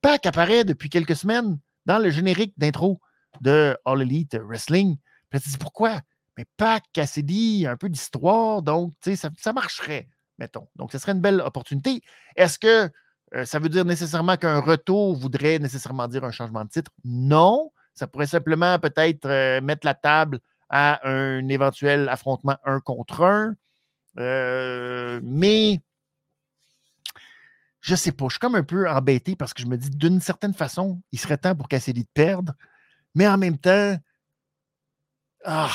Pac 0.00 0.24
apparaît 0.24 0.64
depuis 0.64 0.88
quelques 0.88 1.16
semaines 1.16 1.58
dans 1.84 1.98
le 1.98 2.08
générique 2.10 2.54
d'intro 2.56 3.00
de 3.42 3.76
All 3.84 4.00
Elite 4.00 4.36
Wrestling. 4.36 4.96
Puis 5.28 5.40
tu 5.40 5.50
dis 5.50 5.58
pourquoi? 5.58 6.00
Mais 6.38 6.46
Pac, 6.56 6.84
Cassidy, 6.94 7.66
un 7.66 7.76
peu 7.76 7.90
d'histoire, 7.90 8.62
donc 8.62 8.94
ça, 9.04 9.28
ça 9.38 9.52
marcherait, 9.52 10.08
mettons. 10.38 10.66
Donc, 10.76 10.92
ce 10.92 10.98
serait 10.98 11.12
une 11.12 11.20
belle 11.20 11.42
opportunité. 11.42 12.00
Est-ce 12.36 12.58
que 12.58 12.90
euh, 13.34 13.44
ça 13.44 13.58
veut 13.58 13.68
dire 13.68 13.84
nécessairement 13.84 14.38
qu'un 14.38 14.60
retour 14.60 15.14
voudrait 15.14 15.58
nécessairement 15.58 16.08
dire 16.08 16.24
un 16.24 16.30
changement 16.30 16.64
de 16.64 16.70
titre? 16.70 16.90
Non. 17.04 17.70
Ça 17.94 18.06
pourrait 18.06 18.26
simplement 18.26 18.78
peut-être 18.78 19.26
euh, 19.26 19.60
mettre 19.60 19.86
la 19.86 19.94
table 19.94 20.40
à 20.70 21.06
un 21.08 21.46
éventuel 21.48 22.08
affrontement 22.08 22.56
un 22.64 22.80
contre 22.80 23.22
un. 23.22 23.54
Euh, 24.18 25.20
mais 25.22 25.80
je 27.80 27.94
sais 27.94 28.12
pas, 28.12 28.26
je 28.26 28.32
suis 28.32 28.38
comme 28.38 28.54
un 28.54 28.62
peu 28.62 28.88
embêté 28.88 29.36
parce 29.36 29.52
que 29.52 29.62
je 29.62 29.66
me 29.66 29.76
dis 29.76 29.90
d'une 29.90 30.20
certaine 30.20 30.54
façon, 30.54 31.02
il 31.12 31.18
serait 31.18 31.38
temps 31.38 31.54
pour 31.54 31.68
Cassidy 31.68 32.04
de 32.04 32.08
perdre, 32.14 32.54
mais 33.14 33.26
en 33.26 33.36
même 33.36 33.58
temps, 33.58 33.96
ah, 35.44 35.70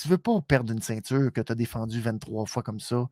tu 0.00 0.08
veux 0.08 0.18
pas 0.18 0.40
perdre 0.40 0.72
une 0.72 0.80
ceinture 0.80 1.32
que 1.32 1.40
tu 1.40 1.52
as 1.52 1.54
défendue 1.54 2.00
23 2.00 2.46
fois 2.46 2.62
comme 2.62 2.78
ça 2.78 3.08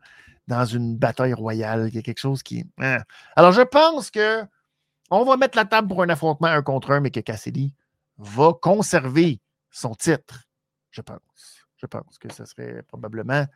dans 0.47 0.65
une 0.65 0.97
bataille 0.97 1.35
royale. 1.35 1.89
Il 1.89 1.97
y 1.97 1.99
a 1.99 2.03
quelque 2.03 2.21
chose 2.21 2.43
qui. 2.43 2.65
Hein. 2.79 2.99
Alors, 3.35 3.53
je 3.53 3.63
pense 3.63 4.11
que 4.11 4.45
on 5.11 5.25
va 5.25 5.37
mettre 5.37 5.57
la 5.57 5.65
table 5.65 5.89
pour 5.89 6.03
un 6.03 6.09
affrontement 6.09 6.49
un 6.49 6.63
contre 6.63 6.93
un, 6.93 7.01
mais 7.01 7.11
que 7.11 7.21
Cassidy 7.21 7.75
va 8.19 8.53
conserver 8.61 9.41
son 9.71 9.95
titre. 9.95 10.45
Je 10.91 11.01
pense. 11.01 11.67
Je 11.77 11.87
pense 11.87 12.19
que 12.19 12.33
ce 12.33 12.45
serait 12.45 12.83
probablement 12.83 13.47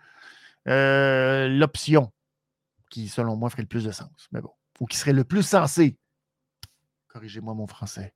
euh, 0.69 1.49
l'option 1.49 2.13
qui, 2.91 3.09
selon 3.09 3.37
moi, 3.37 3.49
ferait 3.51 3.63
le 3.63 3.69
plus 3.69 3.85
de 3.85 3.93
sens. 3.93 4.29
Mais 4.31 4.41
bon 4.41 4.53
ou 4.81 4.87
qui 4.87 4.97
serait 4.97 5.13
le 5.13 5.25
plus 5.25 5.43
sensé. 5.43 5.97
Corrigez-moi 7.09 7.55
mon 7.55 7.67
français. 7.67 8.15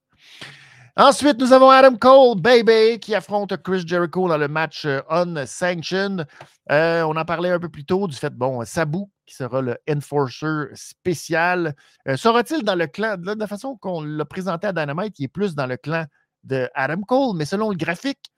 Ensuite, 0.97 1.41
nous 1.41 1.53
avons 1.53 1.71
Adam 1.71 1.97
Cole, 1.97 2.41
baby, 2.41 3.01
qui 3.01 3.17
affronte 3.17 3.57
Chris 3.63 3.83
Jericho 3.85 4.29
dans 4.29 4.39
le 4.39 4.47
match 4.47 4.85
euh, 4.85 5.01
Unsanctioned. 5.11 6.25
Euh, 6.71 7.03
on 7.03 7.17
en 7.17 7.25
parlait 7.25 7.51
un 7.51 7.59
peu 7.59 7.69
plus 7.69 7.85
tôt 7.85 8.07
du 8.07 8.17
fait, 8.17 8.33
bon, 8.33 8.65
Sabu, 8.65 9.01
qui 9.27 9.35
sera 9.35 9.61
le 9.61 9.77
Enforcer 9.91 10.69
spécial. 10.75 11.75
Sera-t-il 12.15 12.63
dans 12.63 12.77
le 12.77 12.87
clan, 12.87 13.17
de 13.17 13.35
la 13.35 13.47
façon 13.49 13.77
qu'on 13.77 14.03
l'a 14.03 14.25
présenté 14.25 14.69
à 14.69 14.73
Dynamite, 14.73 15.15
qui 15.15 15.25
est 15.25 15.29
plus 15.29 15.57
dans 15.57 15.67
le 15.67 15.77
clan 15.77 16.07
de 16.45 16.71
Adam 16.75 17.03
Cole, 17.03 17.37
mais 17.37 17.45
selon 17.45 17.71
le 17.71 17.77
graphique, 17.77 18.33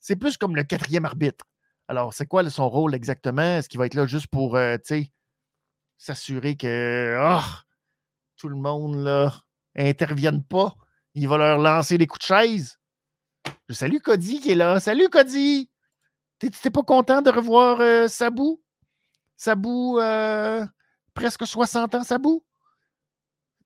c'est 0.00 0.16
plus 0.16 0.36
comme 0.36 0.54
le 0.54 0.64
quatrième 0.64 1.04
arbitre. 1.04 1.44
Alors, 1.88 2.14
c'est 2.14 2.26
quoi 2.26 2.48
son 2.50 2.68
rôle 2.68 2.94
exactement? 2.94 3.58
Est-ce 3.58 3.68
qu'il 3.68 3.78
va 3.78 3.86
être 3.86 3.94
là 3.94 4.06
juste 4.06 4.28
pour, 4.28 4.58
sais, 4.84 5.10
s'assurer 5.96 6.56
que 6.56 7.18
oh, 7.20 7.44
tout 8.36 8.48
le 8.48 8.56
monde 8.56 8.96
là 8.96 9.34
intervienne 9.76 10.44
pas? 10.44 10.74
Il 11.14 11.28
va 11.28 11.38
leur 11.38 11.58
lancer 11.58 11.98
des 11.98 12.06
coups 12.06 12.20
de 12.20 12.26
chaise? 12.26 12.78
Je 13.68 13.74
salue 13.74 13.98
Cody 13.98 14.40
qui 14.40 14.52
est 14.52 14.54
là. 14.54 14.80
Salut 14.80 15.08
Cody! 15.08 15.70
T'es 16.38 16.70
pas 16.70 16.82
content 16.82 17.20
de 17.20 17.30
revoir 17.30 17.80
euh, 17.80 18.06
Sabou? 18.06 18.62
Sabou, 19.36 19.98
euh, 19.98 20.64
presque 21.12 21.46
60 21.46 21.94
ans, 21.96 22.04
Sabou? 22.04 22.44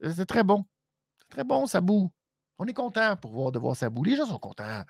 Euh, 0.03 0.13
c'est 0.17 0.27
très 0.27 0.43
bon. 0.43 0.65
Très 1.29 1.45
bon, 1.45 1.67
Sabou. 1.67 2.11
On 2.63 2.67
est 2.67 2.75
content 2.75 3.17
pour 3.17 3.33
voir, 3.33 3.51
de 3.51 3.59
voir 3.59 3.75
Sabou. 3.75 4.05
Les 4.05 4.15
gens 4.15 4.27
sont 4.27 4.39
contents. 4.39 4.85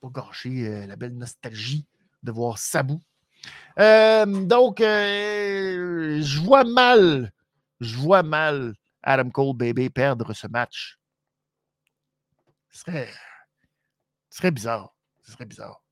Pour 0.00 0.12
gâcher 0.12 0.86
la 0.86 0.96
belle 0.96 1.16
nostalgie 1.16 1.86
de 2.22 2.30
voir 2.30 2.58
Sabou. 2.58 3.00
Euh, 3.78 4.26
donc, 4.26 4.82
euh, 4.82 6.20
je 6.20 6.40
vois 6.40 6.64
mal, 6.64 7.32
je 7.80 7.96
vois 7.96 8.22
mal 8.22 8.74
Adam 9.02 9.30
Cole, 9.30 9.56
bébé, 9.56 9.88
perdre 9.88 10.34
ce 10.34 10.46
match. 10.46 10.98
Ce 12.70 12.80
serait, 12.80 14.50
bizarre. 14.50 14.94
Ce 15.22 15.32
serait 15.32 15.46
bizarre. 15.46 15.82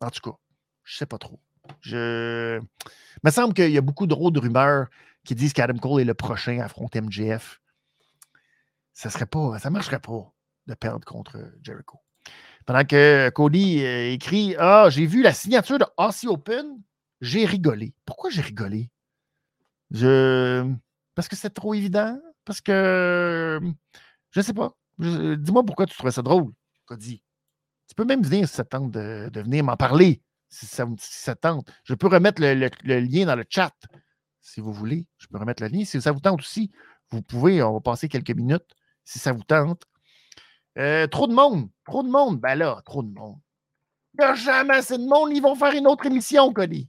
En 0.00 0.10
tout 0.10 0.32
cas, 0.32 0.36
je 0.82 0.96
sais 0.96 1.06
pas 1.06 1.18
trop. 1.18 1.38
Je... 1.80 2.58
Il 2.60 3.20
me 3.22 3.30
semble 3.30 3.54
qu'il 3.54 3.70
y 3.70 3.78
a 3.78 3.82
beaucoup 3.82 4.08
de 4.08 4.30
de 4.30 4.40
rumeurs 4.40 4.88
qui 5.22 5.36
disent 5.36 5.52
qu'Adam 5.52 5.78
Cole 5.78 6.00
est 6.00 6.04
le 6.04 6.14
prochain 6.14 6.58
à 6.58 6.64
affronter 6.64 7.00
MJF. 7.00 7.60
Ça 8.94 9.10
serait 9.10 9.26
pas, 9.26 9.58
ça 9.58 9.70
marcherait 9.70 10.00
pas 10.00 10.32
de 10.66 10.74
perdre 10.74 11.04
contre 11.04 11.38
Jericho. 11.62 11.98
Pendant 12.64 12.84
que 12.84 13.28
Cody 13.30 13.84
euh, 13.84 14.12
écrit 14.12 14.56
Ah, 14.58 14.86
j'ai 14.88 15.04
vu 15.04 15.22
la 15.22 15.34
signature 15.34 15.78
de 15.78 15.84
Aussie 15.98 16.28
Open 16.28 16.80
j'ai 17.20 17.46
rigolé. 17.46 17.94
Pourquoi 18.04 18.30
j'ai 18.30 18.42
rigolé? 18.42 18.90
Je... 19.90 20.70
Parce 21.14 21.28
que 21.28 21.36
c'est 21.36 21.50
trop 21.50 21.74
évident? 21.74 22.20
Parce 22.44 22.60
que. 22.60 23.60
Je 24.30 24.40
ne 24.40 24.44
sais 24.44 24.52
pas. 24.52 24.76
Dis-moi 24.98 25.64
pourquoi 25.64 25.86
tu 25.86 25.96
trouvais 25.96 26.12
ça 26.12 26.22
drôle, 26.22 26.52
Cody. 26.84 27.22
Tu 27.88 27.94
peux 27.94 28.04
même 28.04 28.22
venir 28.22 28.48
si 28.48 28.54
ça 28.54 28.64
tente 28.64 28.90
de, 28.90 29.30
venir 29.34 29.64
m'en 29.64 29.76
parler. 29.76 30.22
Si 30.48 30.66
ça, 30.66 31.34
tente. 31.34 31.70
Je 31.84 31.94
peux 31.94 32.06
remettre 32.08 32.42
le, 32.42 33.00
lien 33.00 33.26
dans 33.26 33.36
le 33.36 33.44
chat 33.48 33.74
si 34.40 34.60
vous 34.60 34.72
voulez. 34.72 35.06
Je 35.18 35.26
peux 35.26 35.38
remettre 35.38 35.62
le 35.62 35.68
lien. 35.68 35.84
Si 35.84 36.00
ça 36.00 36.12
vous 36.12 36.20
tente 36.20 36.40
aussi, 36.40 36.70
vous 37.10 37.22
pouvez. 37.22 37.62
On 37.62 37.72
va 37.72 37.80
passer 37.80 38.08
quelques 38.08 38.30
minutes 38.30 38.74
si 39.04 39.18
ça 39.18 39.32
vous 39.32 39.44
tente. 39.44 39.82
Euh, 40.78 41.06
trop 41.06 41.26
de 41.26 41.34
monde. 41.34 41.68
Trop 41.84 42.02
de 42.02 42.08
monde. 42.08 42.40
Ben 42.40 42.54
là, 42.54 42.80
trop 42.84 43.02
de 43.02 43.12
monde. 43.12 43.38
Il 44.14 44.20
n'y 44.20 44.24
a 44.24 44.34
jamais 44.34 44.74
assez 44.74 44.98
de 44.98 45.06
monde. 45.06 45.30
Ils 45.32 45.42
vont 45.42 45.54
faire 45.54 45.72
une 45.72 45.86
autre 45.86 46.06
émission, 46.06 46.52
Cody. 46.52 46.88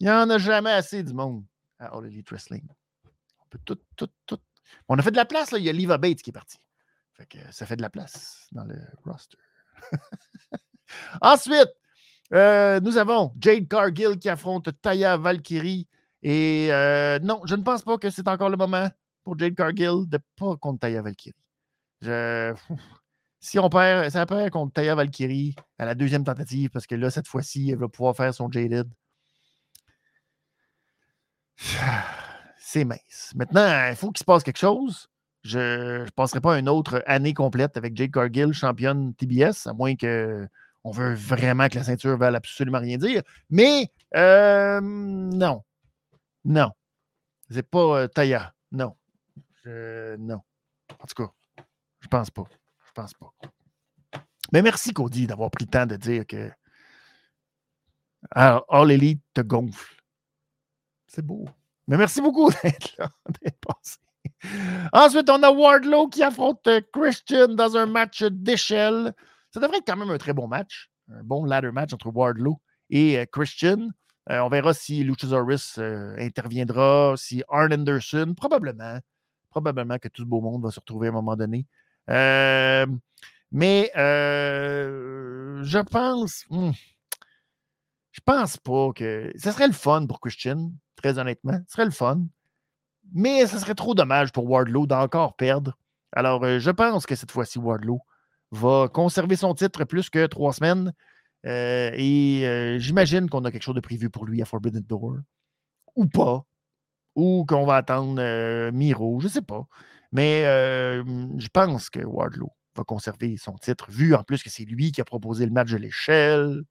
Il 0.00 0.06
n'y 0.06 0.12
en 0.12 0.30
a 0.30 0.38
jamais 0.38 0.72
assez 0.72 1.02
du 1.02 1.12
monde 1.12 1.44
à 1.78 1.86
All 1.86 2.06
Elite 2.06 2.28
Wrestling. 2.30 2.66
On 3.40 3.48
peut 3.50 3.58
tout, 3.64 3.78
tout, 3.96 4.08
tout. 4.26 4.38
On 4.88 4.98
a 4.98 5.02
fait 5.02 5.10
de 5.10 5.16
la 5.16 5.24
place, 5.24 5.50
là. 5.50 5.58
Il 5.58 5.64
y 5.64 5.68
a 5.68 5.72
Liva 5.72 5.98
Bates 5.98 6.22
qui 6.22 6.30
est 6.30 6.32
parti. 6.32 6.58
Ça 7.50 7.66
fait 7.66 7.76
de 7.76 7.82
la 7.82 7.90
place 7.90 8.46
dans 8.52 8.64
le 8.64 8.76
roster. 9.04 9.38
Ensuite, 11.20 11.72
euh, 12.32 12.78
nous 12.80 12.96
avons 12.96 13.32
Jade 13.40 13.66
Cargill 13.66 14.18
qui 14.18 14.28
affronte 14.28 14.70
Taya 14.80 15.16
Valkyrie. 15.16 15.88
Et 16.22 16.68
euh, 16.72 17.18
non, 17.20 17.42
je 17.44 17.56
ne 17.56 17.62
pense 17.62 17.82
pas 17.82 17.98
que 17.98 18.10
c'est 18.10 18.28
encore 18.28 18.50
le 18.50 18.56
moment 18.56 18.88
pour 19.28 19.38
Jade 19.38 19.54
Cargill 19.54 20.08
de 20.08 20.18
pas 20.36 20.56
contre 20.56 20.80
Taya 20.80 21.02
Valkyrie. 21.02 21.34
si 23.40 23.58
on 23.58 23.68
perd, 23.68 24.08
ça 24.08 24.24
perd 24.24 24.48
contre 24.48 24.72
Taya 24.72 24.94
Valkyrie 24.94 25.54
à 25.78 25.84
la 25.84 25.94
deuxième 25.94 26.24
tentative, 26.24 26.70
parce 26.70 26.86
que 26.86 26.94
là, 26.94 27.10
cette 27.10 27.28
fois-ci, 27.28 27.68
elle 27.70 27.78
va 27.78 27.88
pouvoir 27.88 28.16
faire 28.16 28.32
son 28.32 28.50
Jaded. 28.50 28.88
C'est 32.58 32.84
mince. 32.84 33.32
Maintenant, 33.34 33.90
il 33.90 33.96
faut 33.96 34.10
qu'il 34.10 34.20
se 34.20 34.24
passe 34.24 34.42
quelque 34.42 34.58
chose. 34.58 35.08
Je 35.42 36.04
ne 36.04 36.10
passerai 36.10 36.40
pas 36.40 36.58
une 36.58 36.68
autre 36.68 37.02
année 37.06 37.34
complète 37.34 37.76
avec 37.76 37.94
Jake 37.94 38.12
Cargill, 38.12 38.54
championne 38.54 39.14
TBS, 39.14 39.66
à 39.66 39.74
moins 39.74 39.94
qu'on 39.94 40.90
veut 40.90 41.14
vraiment 41.14 41.68
que 41.68 41.76
la 41.76 41.84
ceinture 41.84 42.16
veuille 42.16 42.34
absolument 42.34 42.78
rien 42.78 42.96
dire. 42.96 43.22
Mais 43.50 43.90
euh, 44.16 44.80
non. 44.82 45.64
Non. 46.46 46.70
C'est 47.50 47.68
pas 47.68 48.00
euh, 48.00 48.08
Taya. 48.08 48.54
Non. 48.72 48.94
Non. 50.18 50.40
En 50.98 51.06
tout 51.06 51.24
cas, 51.24 51.32
je 52.00 52.08
pense 52.08 52.30
pas. 52.30 52.44
Je 52.86 52.92
pense 52.92 53.14
pas. 53.14 53.32
Mais 54.52 54.62
merci, 54.62 54.92
Cody, 54.92 55.26
d'avoir 55.26 55.50
pris 55.50 55.64
le 55.64 55.70
temps 55.70 55.86
de 55.86 55.96
dire 55.96 56.26
que 56.26 56.50
All 58.32 58.90
Elite 58.90 59.22
te 59.34 59.40
gonfle. 59.40 59.94
C'est 61.06 61.24
beau. 61.24 61.46
Mais 61.86 61.96
merci 61.96 62.20
beaucoup 62.20 62.50
d'être 62.62 62.96
là. 62.98 63.10
Ensuite, 64.92 65.30
on 65.30 65.42
a 65.42 65.50
Wardlow 65.50 66.08
qui 66.08 66.22
affronte 66.22 66.66
euh, 66.66 66.80
Christian 66.92 67.48
dans 67.48 67.76
un 67.76 67.86
match 67.86 68.22
d'échelle. 68.22 69.12
Ça 69.52 69.60
devrait 69.60 69.78
être 69.78 69.86
quand 69.86 69.96
même 69.96 70.10
un 70.10 70.18
très 70.18 70.32
bon 70.32 70.46
match. 70.46 70.90
Un 71.10 71.22
bon 71.22 71.44
ladder 71.44 71.72
match 71.72 71.92
entre 71.92 72.10
Wardlow 72.10 72.60
et 72.90 73.18
euh, 73.18 73.24
Christian. 73.30 73.88
Euh, 74.30 74.40
on 74.40 74.48
verra 74.48 74.74
si 74.74 75.02
Luchasaurus 75.02 75.78
interviendra, 75.78 77.14
si 77.16 77.42
Arn 77.48 77.72
Anderson, 77.72 78.34
probablement. 78.36 78.98
Probablement 79.60 79.98
que 79.98 80.08
tout 80.08 80.22
ce 80.22 80.26
beau 80.26 80.40
monde 80.40 80.62
va 80.62 80.70
se 80.70 80.80
retrouver 80.80 81.08
à 81.08 81.10
un 81.10 81.14
moment 81.14 81.36
donné. 81.36 81.66
mais 82.08 83.90
je 85.62 85.78
pense. 85.82 86.44
Hmm, 86.50 86.70
je 88.12 88.20
pense 88.24 88.56
pas 88.56 88.90
que. 88.94 89.32
Ce 89.36 89.52
serait 89.52 89.66
le 89.68 89.72
fun 89.72 90.06
pour 90.06 90.20
Christian 90.20 90.70
très 90.96 91.18
honnêtement. 91.18 91.58
Ce 91.66 91.72
serait 91.72 91.84
le 91.84 91.90
fun. 91.90 92.26
Mais 93.12 93.46
ce 93.46 93.58
serait 93.58 93.74
trop 93.74 93.94
dommage 93.94 94.32
pour 94.32 94.48
Wardlow 94.50 94.86
d'encore 94.86 95.34
perdre. 95.36 95.78
Alors, 96.12 96.44
euh, 96.44 96.58
je 96.58 96.70
pense 96.70 97.06
que 97.06 97.14
cette 97.14 97.30
fois-ci, 97.30 97.58
Wardlow 97.58 98.00
va 98.50 98.88
conserver 98.88 99.36
son 99.36 99.54
titre 99.54 99.84
plus 99.84 100.10
que 100.10 100.26
trois 100.26 100.52
semaines. 100.52 100.92
Euh, 101.46 101.90
et 101.94 102.46
euh, 102.46 102.78
j'imagine 102.78 103.30
qu'on 103.30 103.44
a 103.44 103.52
quelque 103.52 103.62
chose 103.62 103.74
de 103.74 103.80
prévu 103.80 104.10
pour 104.10 104.26
lui 104.26 104.42
à 104.42 104.44
Forbidden 104.44 104.82
Door. 104.82 105.18
Ou 105.96 106.06
pas. 106.06 106.44
Ou 107.18 107.44
qu'on 107.48 107.66
va 107.66 107.74
attendre 107.74 108.70
Miro. 108.70 109.18
Je 109.18 109.26
ne 109.26 109.30
sais 109.30 109.42
pas. 109.42 109.66
Mais 110.12 110.42
je 110.44 111.48
pense 111.52 111.90
que 111.90 111.98
Wardlow 111.98 112.52
va 112.76 112.84
conserver 112.84 113.36
son 113.36 113.56
titre, 113.58 113.90
vu 113.90 114.14
en 114.14 114.22
plus 114.22 114.40
que 114.40 114.50
c'est 114.50 114.64
lui 114.64 114.92
qui 114.92 115.00
a 115.00 115.04
proposé 115.04 115.44
le 115.44 115.50
match 115.50 115.72
de 115.72 115.78
l'échelle. 115.78 116.62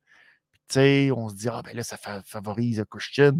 On 0.76 1.30
se 1.30 1.36
dit, 1.36 1.50
ah 1.50 1.62
ben 1.64 1.76
là, 1.76 1.84
ça 1.84 1.98
favorise 1.98 2.82
Christian. 2.89 3.36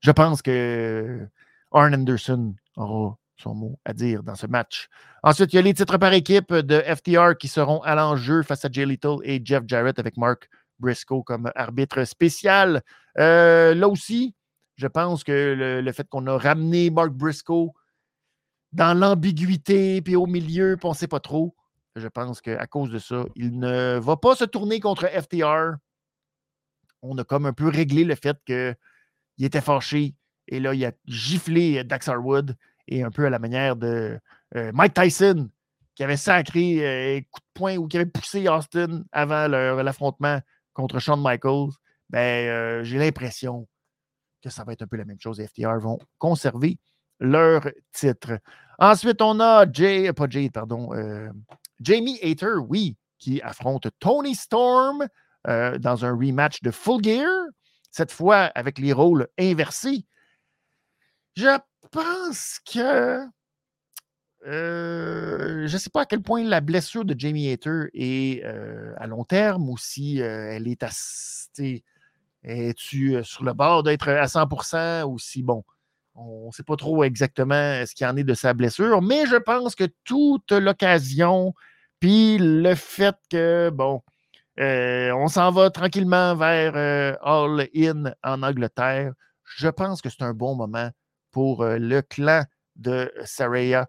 Je 0.00 0.10
pense 0.12 0.40
que 0.40 1.26
Arn 1.72 1.94
Anderson 1.94 2.54
aura 2.76 3.18
son 3.36 3.54
mot 3.56 3.80
à 3.84 3.92
dire 3.92 4.22
dans 4.22 4.36
ce 4.36 4.46
match. 4.46 4.88
Ensuite, 5.24 5.52
il 5.52 5.56
y 5.56 5.58
a 5.58 5.62
les 5.62 5.74
titres 5.74 5.98
par 5.98 6.12
équipe 6.12 6.54
de 6.54 6.80
FTR 6.80 7.36
qui 7.36 7.48
seront 7.48 7.80
à 7.82 7.96
l'enjeu 7.96 8.44
face 8.44 8.64
à 8.64 8.68
Jay 8.70 8.86
Little 8.86 9.16
et 9.24 9.40
Jeff 9.44 9.64
Jarrett 9.66 9.98
avec 9.98 10.16
Mark 10.16 10.48
Briscoe 10.78 11.24
comme 11.24 11.50
arbitre 11.56 12.04
spécial. 12.04 12.82
Euh, 13.18 13.74
là 13.74 13.88
aussi, 13.88 14.34
je 14.76 14.86
pense 14.86 15.24
que 15.24 15.80
le, 15.82 15.92
fait 15.92 16.08
qu'on 16.08 16.26
a 16.26 16.36
ramené 16.36 16.90
Mark 16.90 17.10
Briscoe 17.10 17.72
dans 18.72 18.98
l'ambiguïté, 18.98 20.00
puis 20.00 20.16
au 20.16 20.26
milieu, 20.26 20.76
on 20.82 20.90
ne 20.90 20.94
sait 20.94 21.08
pas 21.08 21.20
trop, 21.20 21.54
je 21.94 22.08
pense 22.08 22.40
qu'à 22.40 22.66
cause 22.66 22.90
de 22.90 22.98
ça, 22.98 23.24
il 23.36 23.58
ne 23.58 23.98
va 23.98 24.16
pas 24.16 24.34
se 24.34 24.44
tourner 24.44 24.80
contre 24.80 25.06
FTR. 25.06 25.76
On 27.02 27.18
a 27.18 27.24
comme 27.24 27.46
un 27.46 27.52
peu 27.52 27.68
réglé 27.68 28.04
le 28.04 28.14
fait 28.14 28.38
qu'il 28.46 29.44
était 29.44 29.60
fâché. 29.60 30.14
Et 30.48 30.58
là, 30.58 30.74
il 30.74 30.84
a 30.84 30.92
giflé 31.06 31.84
Dax 31.84 32.08
Harwood 32.08 32.56
et 32.88 33.02
un 33.02 33.10
peu 33.10 33.26
à 33.26 33.30
la 33.30 33.38
manière 33.38 33.76
de 33.76 34.18
euh, 34.56 34.70
Mike 34.72 34.94
Tyson, 34.94 35.50
qui 35.94 36.04
avait 36.04 36.16
sacré 36.16 37.18
euh, 37.18 37.20
coup 37.30 37.40
de 37.40 37.46
poing 37.54 37.76
ou 37.76 37.88
qui 37.88 37.96
avait 37.96 38.06
poussé 38.06 38.48
Austin 38.48 39.04
avant 39.12 39.48
l'affrontement 39.48 40.40
contre 40.72 40.98
Shawn 40.98 41.22
Michaels. 41.22 41.70
Ben, 42.10 42.48
euh, 42.48 42.84
j'ai 42.84 42.98
l'impression 42.98 43.68
que 44.42 44.50
ça 44.50 44.64
va 44.64 44.72
être 44.72 44.82
un 44.82 44.86
peu 44.86 44.96
la 44.96 45.04
même 45.04 45.20
chose. 45.20 45.38
Les 45.38 45.46
FTR 45.46 45.78
vont 45.78 45.98
conserver 46.18 46.78
leur 47.20 47.68
titre. 47.92 48.38
Ensuite, 48.78 49.22
on 49.22 49.38
a 49.40 49.70
Jay, 49.70 50.12
pas 50.12 50.28
Jay, 50.28 50.50
pardon, 50.50 50.90
Jamie 51.80 52.18
Hater, 52.22 52.54
oui, 52.68 52.96
qui 53.18 53.40
affronte 53.42 53.86
Tony 54.00 54.34
Storm 54.34 55.06
dans 55.44 56.04
un 56.04 56.10
rematch 56.10 56.62
de 56.62 56.70
Full 56.70 57.04
Gear, 57.04 57.28
cette 57.90 58.10
fois 58.10 58.50
avec 58.54 58.78
les 58.78 58.92
rôles 58.92 59.28
inversés. 59.38 60.04
Je 61.36 61.58
pense 61.90 62.58
que. 62.70 63.26
Euh, 64.44 65.68
je 65.68 65.72
ne 65.72 65.78
sais 65.78 65.90
pas 65.90 66.00
à 66.02 66.06
quel 66.06 66.20
point 66.20 66.42
la 66.42 66.60
blessure 66.60 67.04
de 67.04 67.14
Jamie 67.16 67.48
Hater 67.48 67.90
est 67.94 68.44
euh, 68.44 68.92
à 68.96 69.06
long 69.06 69.22
terme 69.22 69.68
ou 69.68 69.78
si 69.78 70.20
euh, 70.20 70.50
elle 70.52 70.66
est 70.66 70.82
assez. 70.82 71.84
Es-tu 72.44 73.22
sur 73.22 73.44
le 73.44 73.52
bord 73.52 73.82
d'être 73.82 74.08
à 74.08 74.26
100% 74.26 75.04
ou 75.04 75.18
si, 75.18 75.42
bon, 75.42 75.64
on 76.14 76.48
ne 76.48 76.52
sait 76.52 76.62
pas 76.62 76.76
trop 76.76 77.04
exactement 77.04 77.86
ce 77.86 77.94
qu'il 77.94 78.06
en 78.06 78.16
est 78.16 78.24
de 78.24 78.34
sa 78.34 78.52
blessure, 78.52 79.00
mais 79.00 79.26
je 79.26 79.36
pense 79.36 79.74
que 79.74 79.84
toute 80.04 80.52
l'occasion, 80.52 81.54
puis 82.00 82.38
le 82.38 82.74
fait 82.74 83.16
que, 83.30 83.70
bon, 83.70 84.02
on 84.58 85.28
s'en 85.28 85.50
va 85.52 85.70
tranquillement 85.70 86.34
vers 86.34 86.74
All 87.22 87.68
In 87.74 88.12
en 88.22 88.42
Angleterre, 88.42 89.12
je 89.44 89.68
pense 89.68 90.02
que 90.02 90.10
c'est 90.10 90.22
un 90.22 90.34
bon 90.34 90.54
moment 90.54 90.90
pour 91.30 91.64
le 91.64 92.00
clan 92.02 92.44
de 92.76 93.10
Saraya, 93.24 93.88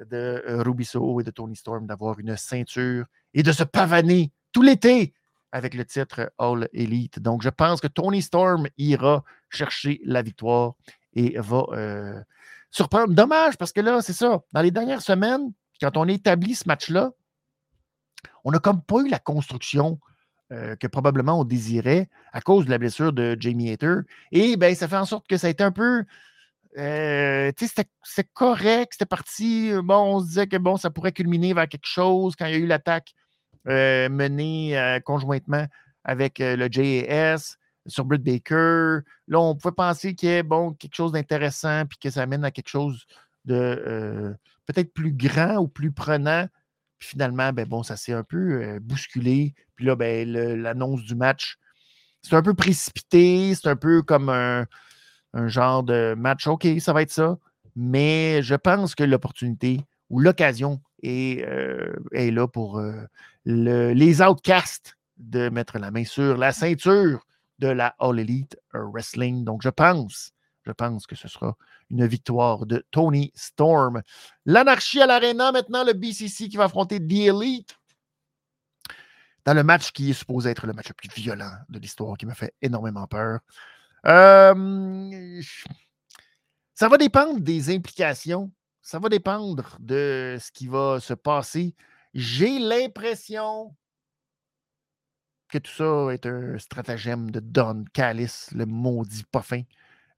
de 0.00 0.42
Rubiso 0.62 1.20
et 1.20 1.24
de 1.24 1.30
Tony 1.30 1.54
Storm 1.54 1.86
d'avoir 1.86 2.18
une 2.18 2.36
ceinture 2.36 3.04
et 3.32 3.42
de 3.42 3.52
se 3.52 3.62
pavaner 3.62 4.32
tout 4.52 4.62
l'été 4.62 5.14
avec 5.54 5.74
le 5.74 5.84
titre 5.84 6.32
All 6.38 6.68
Elite. 6.72 7.20
Donc, 7.20 7.42
je 7.42 7.48
pense 7.48 7.80
que 7.80 7.86
Tony 7.86 8.20
Storm 8.20 8.66
ira 8.76 9.24
chercher 9.50 10.00
la 10.04 10.20
victoire 10.20 10.74
et 11.14 11.36
va 11.38 11.64
surprendre. 12.70 13.14
Dommage, 13.14 13.56
parce 13.56 13.72
que 13.72 13.80
là, 13.80 14.02
c'est 14.02 14.12
ça. 14.12 14.42
Dans 14.52 14.60
les 14.60 14.70
dernières 14.70 15.02
semaines, 15.02 15.52
quand 15.80 15.96
on 15.96 16.08
a 16.08 16.12
établi 16.12 16.54
ce 16.54 16.64
match-là, 16.66 17.12
on 18.42 18.50
n'a 18.50 18.58
comme 18.58 18.82
pas 18.82 19.00
eu 19.00 19.08
la 19.08 19.20
construction 19.20 20.00
que 20.50 20.86
probablement 20.88 21.40
on 21.40 21.44
désirait 21.44 22.08
à 22.32 22.40
cause 22.40 22.66
de 22.66 22.70
la 22.70 22.78
blessure 22.78 23.12
de 23.12 23.36
Jamie 23.38 23.70
Hater. 23.70 23.98
Et 24.32 24.56
ben, 24.56 24.74
ça 24.74 24.88
fait 24.88 24.96
en 24.96 25.04
sorte 25.04 25.28
que 25.28 25.36
ça 25.36 25.46
a 25.46 25.50
été 25.50 25.62
un 25.62 25.72
peu 25.72 26.04
euh, 26.76 27.52
c'était 27.56 28.24
correct, 28.32 28.94
c'était 28.94 29.06
parti. 29.06 29.70
Euh, 29.70 29.82
bon, 29.82 30.16
on 30.16 30.20
se 30.20 30.26
disait 30.26 30.46
que 30.46 30.56
bon, 30.56 30.76
ça 30.76 30.90
pourrait 30.90 31.12
culminer 31.12 31.54
vers 31.54 31.68
quelque 31.68 31.86
chose 31.86 32.34
quand 32.36 32.46
il 32.46 32.52
y 32.52 32.54
a 32.54 32.58
eu 32.58 32.66
l'attaque 32.66 33.14
euh, 33.18 33.23
menée 33.66 35.00
conjointement 35.04 35.66
avec 36.04 36.38
le 36.38 36.68
JAS 36.70 37.56
sur 37.86 38.04
Britt 38.04 38.22
Baker. 38.22 39.00
Là, 39.28 39.40
on 39.40 39.54
pouvait 39.54 39.74
penser 39.74 40.14
qu'il 40.14 40.28
y 40.28 40.32
ait 40.32 40.42
bon, 40.42 40.72
quelque 40.72 40.94
chose 40.94 41.12
d'intéressant 41.12 41.84
puis 41.86 41.98
que 41.98 42.10
ça 42.10 42.22
amène 42.22 42.44
à 42.44 42.50
quelque 42.50 42.68
chose 42.68 43.06
de 43.44 44.36
peut-être 44.66 44.92
plus 44.92 45.12
grand 45.12 45.56
ou 45.56 45.68
plus 45.68 45.92
prenant. 45.92 46.46
Puis 46.98 47.10
finalement, 47.10 47.52
ben, 47.52 47.66
bon, 47.66 47.82
ça 47.82 47.96
s'est 47.96 48.12
un 48.12 48.22
peu 48.22 48.78
bousculé. 48.80 49.54
Puis 49.76 49.84
là, 49.86 49.96
ben, 49.96 50.30
l'annonce 50.30 51.02
du 51.02 51.14
match, 51.14 51.58
c'est 52.22 52.34
un 52.34 52.42
peu 52.42 52.54
précipité. 52.54 53.54
C'est 53.54 53.68
un 53.68 53.76
peu 53.76 54.02
comme 54.02 54.30
un 55.34 55.48
genre 55.48 55.82
de 55.82 56.14
match, 56.16 56.46
OK, 56.46 56.66
ça 56.78 56.92
va 56.92 57.02
être 57.02 57.10
ça. 57.10 57.38
Mais 57.76 58.42
je 58.42 58.54
pense 58.54 58.94
que 58.94 59.04
l'opportunité 59.04 59.80
ou 60.08 60.20
l'occasion 60.20 60.80
est, 61.02 61.44
euh, 61.46 61.92
est, 62.12 62.30
là 62.30 62.46
pour 62.46 62.78
les 63.44 64.22
outcasts 64.22 64.96
de 65.16 65.48
mettre 65.48 65.78
la 65.78 65.90
main 65.90 66.04
sur 66.04 66.36
la 66.36 66.52
ceinture 66.52 67.26
de 67.58 67.68
la 67.68 67.94
All 67.98 68.18
Elite 68.18 68.56
Wrestling. 68.72 69.44
Donc, 69.44 69.62
je 69.62 69.68
pense, 69.68 70.32
je 70.64 70.72
pense 70.72 71.06
que 71.06 71.14
ce 71.14 71.28
sera 71.28 71.56
une 71.90 72.06
victoire 72.06 72.66
de 72.66 72.84
Tony 72.90 73.32
Storm. 73.34 74.02
L'anarchie 74.46 75.00
à 75.00 75.06
l'arena, 75.06 75.52
maintenant, 75.52 75.84
le 75.84 75.92
BCC 75.92 76.48
qui 76.48 76.56
va 76.56 76.64
affronter 76.64 76.98
The 76.98 77.28
Elite 77.28 77.76
dans 79.44 79.54
le 79.54 79.62
match 79.62 79.92
qui 79.92 80.10
est 80.10 80.14
supposé 80.14 80.50
être 80.50 80.66
le 80.66 80.72
match 80.72 80.88
le 80.88 80.94
plus 80.94 81.10
violent 81.10 81.52
de 81.68 81.78
l'histoire, 81.78 82.16
qui 82.16 82.26
me 82.26 82.34
fait 82.34 82.54
énormément 82.62 83.06
peur. 83.06 83.40
Euh, 84.06 85.42
ça 86.74 86.88
va 86.88 86.96
dépendre 86.96 87.40
des 87.40 87.74
implications. 87.74 88.50
Ça 88.82 88.98
va 88.98 89.08
dépendre 89.08 89.76
de 89.80 90.36
ce 90.40 90.50
qui 90.50 90.66
va 90.66 90.98
se 91.00 91.14
passer. 91.14 91.74
J'ai 92.14 92.58
l'impression 92.58 93.76
que 95.48 95.58
tout 95.58 95.72
ça 95.72 96.12
est 96.12 96.26
un 96.26 96.58
stratagème 96.58 97.30
de 97.30 97.40
Don 97.40 97.84
Callis, 97.92 98.48
le 98.52 98.66
maudit 98.66 99.24
poffin. 99.30 99.62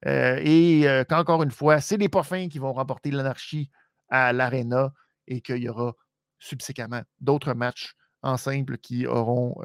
Euh, 0.05 0.39
et 0.43 0.87
euh, 0.87 1.03
qu'encore 1.03 1.43
une 1.43 1.51
fois, 1.51 1.81
c'est 1.81 1.97
les 1.97 2.09
poffins 2.09 2.49
qui 2.49 2.59
vont 2.59 2.73
remporter 2.73 3.11
l'anarchie 3.11 3.69
à 4.09 4.31
l'Arena 4.31 4.93
et 5.27 5.41
qu'il 5.41 5.57
y 5.57 5.69
aura 5.69 5.93
subséquemment 6.39 7.01
d'autres 7.19 7.53
matchs 7.53 7.95
en 8.21 8.37
simple 8.37 8.77
qui 8.77 9.05
auront, 9.05 9.55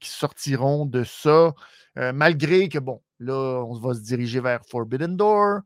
qui 0.00 0.08
sortiront 0.08 0.86
de 0.86 1.04
ça, 1.04 1.52
malgré 1.96 2.68
que, 2.68 2.78
bon, 2.78 3.02
Là, 3.20 3.64
on 3.64 3.78
va 3.78 3.94
se 3.94 4.00
diriger 4.00 4.40
vers 4.40 4.64
Forbidden 4.66 5.16
Door. 5.16 5.60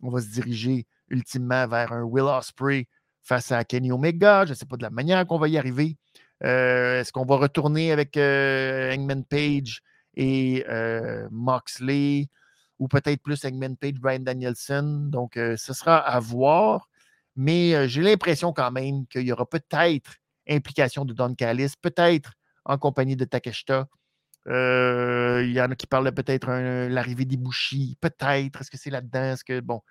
On 0.00 0.10
va 0.10 0.20
se 0.20 0.28
diriger 0.28 0.86
ultimement 1.08 1.66
vers 1.66 1.92
un 1.92 2.02
Will 2.02 2.24
Osprey 2.24 2.86
face 3.22 3.52
à 3.52 3.64
Kenny 3.64 3.92
Omega. 3.92 4.44
Je 4.44 4.50
ne 4.50 4.54
sais 4.54 4.66
pas 4.66 4.76
de 4.76 4.82
la 4.82 4.90
manière 4.90 5.26
qu'on 5.26 5.38
va 5.38 5.48
y 5.48 5.58
arriver. 5.58 5.96
Euh, 6.44 7.00
est-ce 7.00 7.12
qu'on 7.12 7.24
va 7.24 7.36
retourner 7.36 7.92
avec 7.92 8.16
euh, 8.16 8.94
Hangman 8.94 9.24
Page 9.24 9.82
et 10.14 10.64
euh, 10.68 11.28
Moxley 11.30 12.28
ou 12.78 12.88
peut-être 12.88 13.22
plus 13.22 13.44
Hangman 13.44 13.76
Page, 13.76 14.00
Brian 14.00 14.20
Danielson? 14.20 15.08
Donc, 15.10 15.34
ce 15.34 15.72
sera 15.72 15.98
à 15.98 16.18
voir. 16.20 16.88
Mais 17.36 17.88
j'ai 17.88 18.02
l'impression 18.02 18.52
quand 18.52 18.70
même 18.70 19.06
qu'il 19.06 19.22
y 19.22 19.32
aura 19.32 19.46
peut-être 19.46 20.12
implication 20.48 21.04
de 21.04 21.12
Don 21.12 21.34
Callis, 21.34 21.74
peut-être 21.80 22.32
en 22.64 22.78
compagnie 22.78 23.16
de 23.16 23.24
Takeshita. 23.24 23.86
Euh, 24.46 25.44
il 25.44 25.52
y 25.52 25.60
en 25.60 25.70
a 25.70 25.74
qui 25.74 25.86
parlent 25.86 26.12
peut-être 26.12 26.50
l'arrivée 26.88 27.24
des 27.24 27.36
Bouchis. 27.36 27.96
Peut-être. 28.00 28.60
Est-ce 28.60 28.70
que 28.70 28.78
c'est 28.78 28.90
là-dedans? 28.90 29.34
Que, 29.46 29.60
bon, 29.60 29.82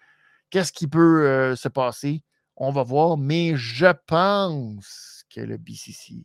qu'est-ce 0.49 0.73
qui 0.73 0.88
peut 0.88 1.27
euh, 1.27 1.55
se 1.55 1.67
passer? 1.67 2.23
On 2.60 2.72
va 2.72 2.84
voir. 2.84 3.18
Mais 3.18 3.55
je 3.55 3.88
pense 4.05 5.26
que 5.30 5.41
le 5.41 5.57
BCC 5.57 6.24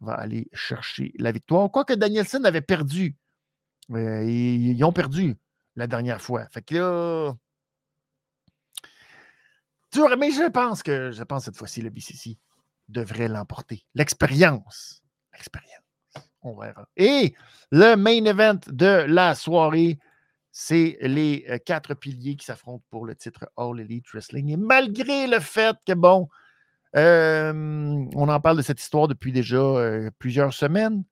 va 0.00 0.14
aller 0.14 0.48
chercher 0.52 1.12
la 1.18 1.32
victoire. 1.32 1.70
Quoique 1.70 1.92
Danielson 1.92 2.44
avait 2.44 2.62
perdu. 2.62 3.16
Euh, 3.90 4.22
ils, 4.24 4.84
ont 4.84 4.92
perdu 4.92 5.36
la 5.76 5.86
dernière 5.86 6.20
fois. 6.20 6.46
Fait 6.50 6.62
que 6.62 6.74
là. 6.74 7.34
Mais 10.16 10.30
je 10.30 10.48
pense 10.48 10.82
que 10.82 11.10
je 11.10 11.22
pense 11.22 11.44
cette 11.44 11.56
fois-ci, 11.56 11.80
le 11.80 11.90
BCC 11.90 12.38
devrait 12.88 13.28
l'emporter. 13.28 13.84
L'expérience. 13.94 15.02
L'expérience. 15.32 15.82
On 16.42 16.56
verra. 16.56 16.88
Et 16.96 17.34
le 17.70 17.96
main 17.96 18.24
event 18.24 18.60
de 18.68 19.04
la 19.08 19.34
soirée, 19.34 19.98
c'est 20.60 20.98
les 21.02 21.46
euh, 21.48 21.58
quatre 21.64 21.94
piliers 21.94 22.34
qui 22.34 22.44
s'affrontent 22.44 22.82
pour 22.90 23.06
le 23.06 23.14
titre 23.14 23.48
All 23.56 23.78
Elite 23.78 24.08
Wrestling. 24.12 24.50
Et 24.50 24.56
malgré 24.56 25.28
le 25.28 25.38
fait 25.38 25.76
que, 25.86 25.92
bon, 25.92 26.28
euh, 26.96 27.52
on 28.16 28.28
en 28.28 28.40
parle 28.40 28.56
de 28.56 28.62
cette 28.62 28.80
histoire 28.80 29.06
depuis 29.06 29.30
déjà 29.30 29.56
euh, 29.56 30.10
plusieurs 30.18 30.52
semaines, 30.52 31.04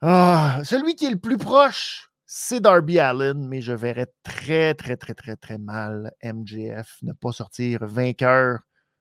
ah, 0.00 0.62
celui 0.64 0.94
qui 0.94 1.04
est 1.04 1.10
le 1.10 1.18
plus 1.18 1.36
proche 1.36 2.10
c'est 2.24 2.60
Darby 2.60 2.98
Allen, 2.98 3.46
mais 3.46 3.60
je 3.60 3.74
verrais 3.74 4.10
très, 4.22 4.74
très, 4.74 4.96
très, 4.96 5.14
très, 5.14 5.36
très 5.36 5.58
mal 5.58 6.12
MJF 6.24 6.96
ne 7.02 7.12
pas 7.12 7.32
sortir 7.32 7.86
vainqueur 7.86 8.60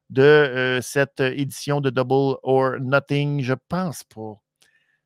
de 0.09 0.79
cette 0.83 1.21
édition 1.21 1.79
de 1.81 1.89
Double 1.89 2.37
or 2.43 2.73
Nothing. 2.81 3.41
Je 3.41 3.55
pense 3.69 4.03
pas. 4.03 4.35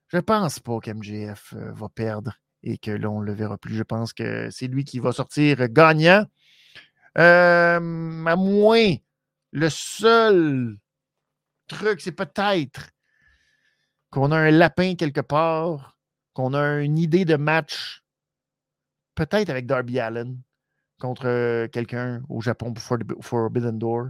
Je 0.07 0.17
pense 0.17 0.59
pas 0.59 0.80
qu'MJF 0.80 1.53
va 1.53 1.88
perdre 1.88 2.34
et 2.64 2.78
que 2.78 2.91
l'on 2.91 3.22
ne 3.22 3.26
le 3.26 3.34
verra 3.34 3.57
plus. 3.57 3.76
Je 3.76 3.84
pense 3.84 4.14
que 4.14 4.49
c'est 4.49 4.68
lui 4.68 4.84
qui 4.84 4.99
va 4.99 5.12
sortir 5.12 5.68
gagnant. 5.70 6.26
Euh, 7.18 8.26
à 8.26 8.36
moins, 8.36 8.95
le 9.51 9.70
seul 9.70 10.78
truc, 11.68 12.01
c'est 12.01 12.12
peut-être 12.12 12.89
qu'on 14.12 14.32
a 14.32 14.38
un 14.38 14.51
lapin 14.51 14.95
quelque 14.95 15.22
part, 15.22 15.97
qu'on 16.34 16.53
a 16.53 16.82
une 16.82 16.97
idée 16.97 17.26
de 17.26 17.36
match, 17.36 18.03
peut-être 19.16 19.49
avec 19.49 19.66
Darby 19.66 19.99
Allen 19.99 20.41
contre 20.99 21.68
quelqu'un 21.68 22.22
au 22.30 22.41
Japon 22.41 22.74
pour 22.74 22.84
Forbidden 23.22 23.78
Door. 23.78 24.10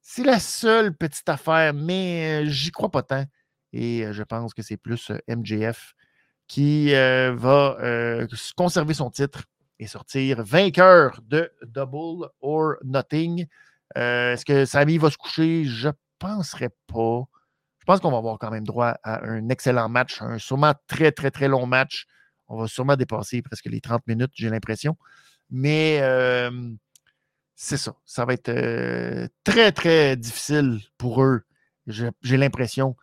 C'est 0.00 0.24
la 0.24 0.40
seule 0.40 0.96
petite 0.96 1.28
affaire, 1.28 1.74
mais 1.74 2.46
j'y 2.46 2.70
crois 2.70 2.90
pas 2.90 3.02
tant. 3.02 3.24
Et 3.72 4.06
je 4.10 4.22
pense 4.22 4.52
que 4.52 4.62
c'est 4.62 4.76
plus 4.76 5.12
MJF 5.28 5.94
qui 6.48 6.92
va 6.92 8.26
conserver 8.56 8.94
son 8.94 9.10
titre 9.10 9.44
et 9.78 9.86
sortir 9.86 10.42
vainqueur 10.42 11.20
de 11.22 11.50
Double 11.62 12.28
or 12.40 12.74
Nothing. 12.84 13.46
Est-ce 13.94 14.44
que 14.44 14.64
Samy 14.64 14.98
va 14.98 15.10
se 15.10 15.16
coucher? 15.16 15.64
Je 15.64 15.88
ne 15.88 15.92
penserais 16.18 16.70
pas. 16.86 17.24
Je 17.78 17.84
pense 17.84 17.98
qu'on 17.98 18.12
va 18.12 18.18
avoir 18.18 18.38
quand 18.38 18.50
même 18.50 18.64
droit 18.64 18.96
à 19.02 19.24
un 19.26 19.48
excellent 19.48 19.88
match, 19.88 20.22
un 20.22 20.38
sûrement 20.38 20.72
très, 20.86 21.10
très, 21.10 21.32
très 21.32 21.48
long 21.48 21.66
match. 21.66 22.06
On 22.46 22.56
va 22.56 22.68
sûrement 22.68 22.96
dépasser 22.96 23.42
presque 23.42 23.66
les 23.66 23.80
30 23.80 24.06
minutes, 24.06 24.30
j'ai 24.34 24.50
l'impression. 24.50 24.96
Mais 25.50 26.00
c'est 27.56 27.76
ça. 27.76 27.94
Ça 28.04 28.24
va 28.24 28.34
être 28.34 29.30
très, 29.42 29.72
très 29.72 30.16
difficile 30.16 30.80
pour 30.96 31.22
eux, 31.22 31.42
j'ai 31.86 32.36
l'impression, 32.36 32.96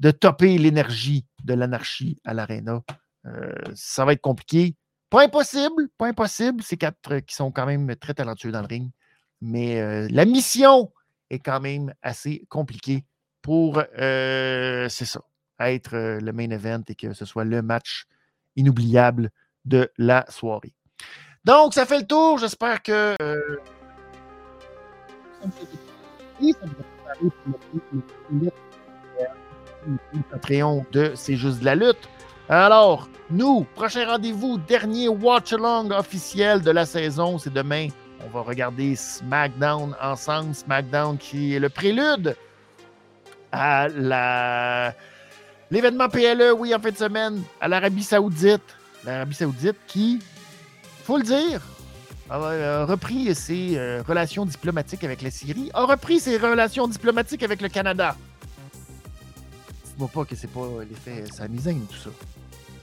de 0.00 0.10
topper 0.10 0.58
l'énergie 0.58 1.26
de 1.44 1.54
l'anarchie 1.54 2.18
à 2.24 2.34
l'aréna. 2.34 2.82
Euh, 3.26 3.52
ça 3.74 4.04
va 4.04 4.12
être 4.12 4.20
compliqué. 4.20 4.74
Pas 5.10 5.24
impossible, 5.24 5.88
pas 5.96 6.08
impossible. 6.08 6.62
C'est 6.62 6.76
quatre 6.76 7.20
qui 7.20 7.34
sont 7.34 7.52
quand 7.52 7.66
même 7.66 7.94
très 7.96 8.14
talentueux 8.14 8.52
dans 8.52 8.60
le 8.60 8.66
ring. 8.66 8.90
Mais 9.40 9.80
euh, 9.80 10.08
la 10.10 10.24
mission 10.24 10.92
est 11.30 11.38
quand 11.38 11.60
même 11.60 11.92
assez 12.02 12.44
compliquée 12.48 13.04
pour, 13.42 13.82
euh, 13.98 14.88
c'est 14.88 15.04
ça, 15.04 15.20
être 15.60 15.96
le 15.96 16.32
main 16.32 16.50
event 16.50 16.82
et 16.88 16.94
que 16.94 17.12
ce 17.12 17.24
soit 17.24 17.44
le 17.44 17.62
match 17.62 18.06
inoubliable 18.56 19.30
de 19.64 19.90
la 19.98 20.24
soirée. 20.30 20.74
Donc, 21.44 21.74
ça 21.74 21.84
fait 21.84 21.98
le 21.98 22.06
tour. 22.06 22.38
J'espère 22.38 22.82
que. 22.82 23.16
De 30.92 31.12
C'est 31.14 31.36
juste 31.36 31.60
de 31.60 31.64
la 31.64 31.74
lutte. 31.74 32.08
Alors, 32.48 33.08
nous, 33.30 33.66
prochain 33.74 34.06
rendez-vous, 34.06 34.58
dernier 34.58 35.08
watch-along 35.08 35.92
officiel 35.92 36.60
de 36.60 36.70
la 36.70 36.84
saison, 36.84 37.38
c'est 37.38 37.52
demain. 37.52 37.88
On 38.24 38.28
va 38.28 38.42
regarder 38.42 38.96
SmackDown 38.96 39.94
ensemble. 40.00 40.54
SmackDown 40.54 41.18
qui 41.18 41.54
est 41.54 41.58
le 41.58 41.68
prélude 41.68 42.36
à 43.52 44.92
l'événement 45.70 46.08
PLE, 46.08 46.52
oui, 46.56 46.74
en 46.74 46.80
fin 46.80 46.90
de 46.90 46.96
semaine, 46.96 47.42
à 47.60 47.68
l'Arabie 47.68 48.02
Saoudite. 48.02 48.76
L'Arabie 49.04 49.34
Saoudite 49.34 49.76
qui, 49.86 50.18
faut 51.04 51.18
le 51.18 51.22
dire, 51.22 51.60
a 52.30 52.84
repris 52.84 53.34
ses 53.34 53.76
euh, 53.76 54.02
relations 54.06 54.46
diplomatiques 54.46 55.04
avec 55.04 55.22
la 55.22 55.30
Syrie, 55.30 55.70
a 55.74 55.84
repris 55.84 56.20
ses 56.20 56.38
relations 56.38 56.88
diplomatiques 56.88 57.42
avec 57.42 57.60
le 57.60 57.68
Canada 57.68 58.16
dites-moi 59.94 60.08
pas 60.12 60.24
que 60.24 60.34
c'est 60.34 60.50
pas 60.50 60.66
l'effet 60.88 61.24
Samizane, 61.32 61.86
tout 61.88 61.96
ça. 61.96 62.10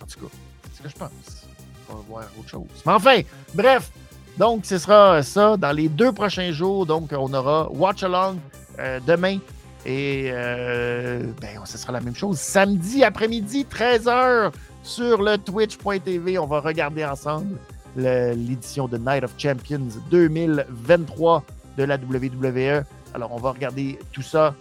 En 0.01 0.05
tout 0.05 0.19
cas, 0.19 0.31
c'est 0.63 0.77
ce 0.77 0.81
que 0.83 0.89
je 0.89 0.95
pense. 0.95 1.47
On 1.89 1.95
va 1.95 2.01
voir 2.07 2.23
autre 2.39 2.49
chose. 2.49 2.67
Mais 2.85 2.93
enfin, 2.93 3.21
bref. 3.53 3.91
Donc, 4.37 4.65
ce 4.65 4.77
sera 4.77 5.21
ça 5.23 5.57
dans 5.57 5.73
les 5.73 5.89
deux 5.89 6.13
prochains 6.13 6.51
jours. 6.53 6.85
Donc, 6.85 7.11
on 7.11 7.33
aura 7.33 7.69
Watch 7.69 8.03
Along 8.03 8.37
euh, 8.79 8.99
demain. 9.05 9.39
Et 9.85 10.29
euh, 10.31 11.23
ben, 11.41 11.59
ce 11.65 11.77
sera 11.77 11.91
la 11.91 11.99
même 11.99 12.15
chose. 12.15 12.39
Samedi 12.39 13.03
après-midi, 13.03 13.67
13h, 13.69 14.53
sur 14.83 15.21
le 15.21 15.37
twitch.tv. 15.37 16.37
On 16.37 16.47
va 16.47 16.61
regarder 16.61 17.03
ensemble 17.03 17.57
l'édition 17.97 18.87
de 18.87 18.97
Night 18.97 19.25
of 19.25 19.33
Champions 19.37 19.89
2023 20.09 21.43
de 21.77 21.83
la 21.83 21.97
WWE. 21.97 22.85
Alors, 23.13 23.33
on 23.33 23.37
va 23.37 23.51
regarder 23.51 23.99
tout 24.13 24.21
ça. 24.21 24.55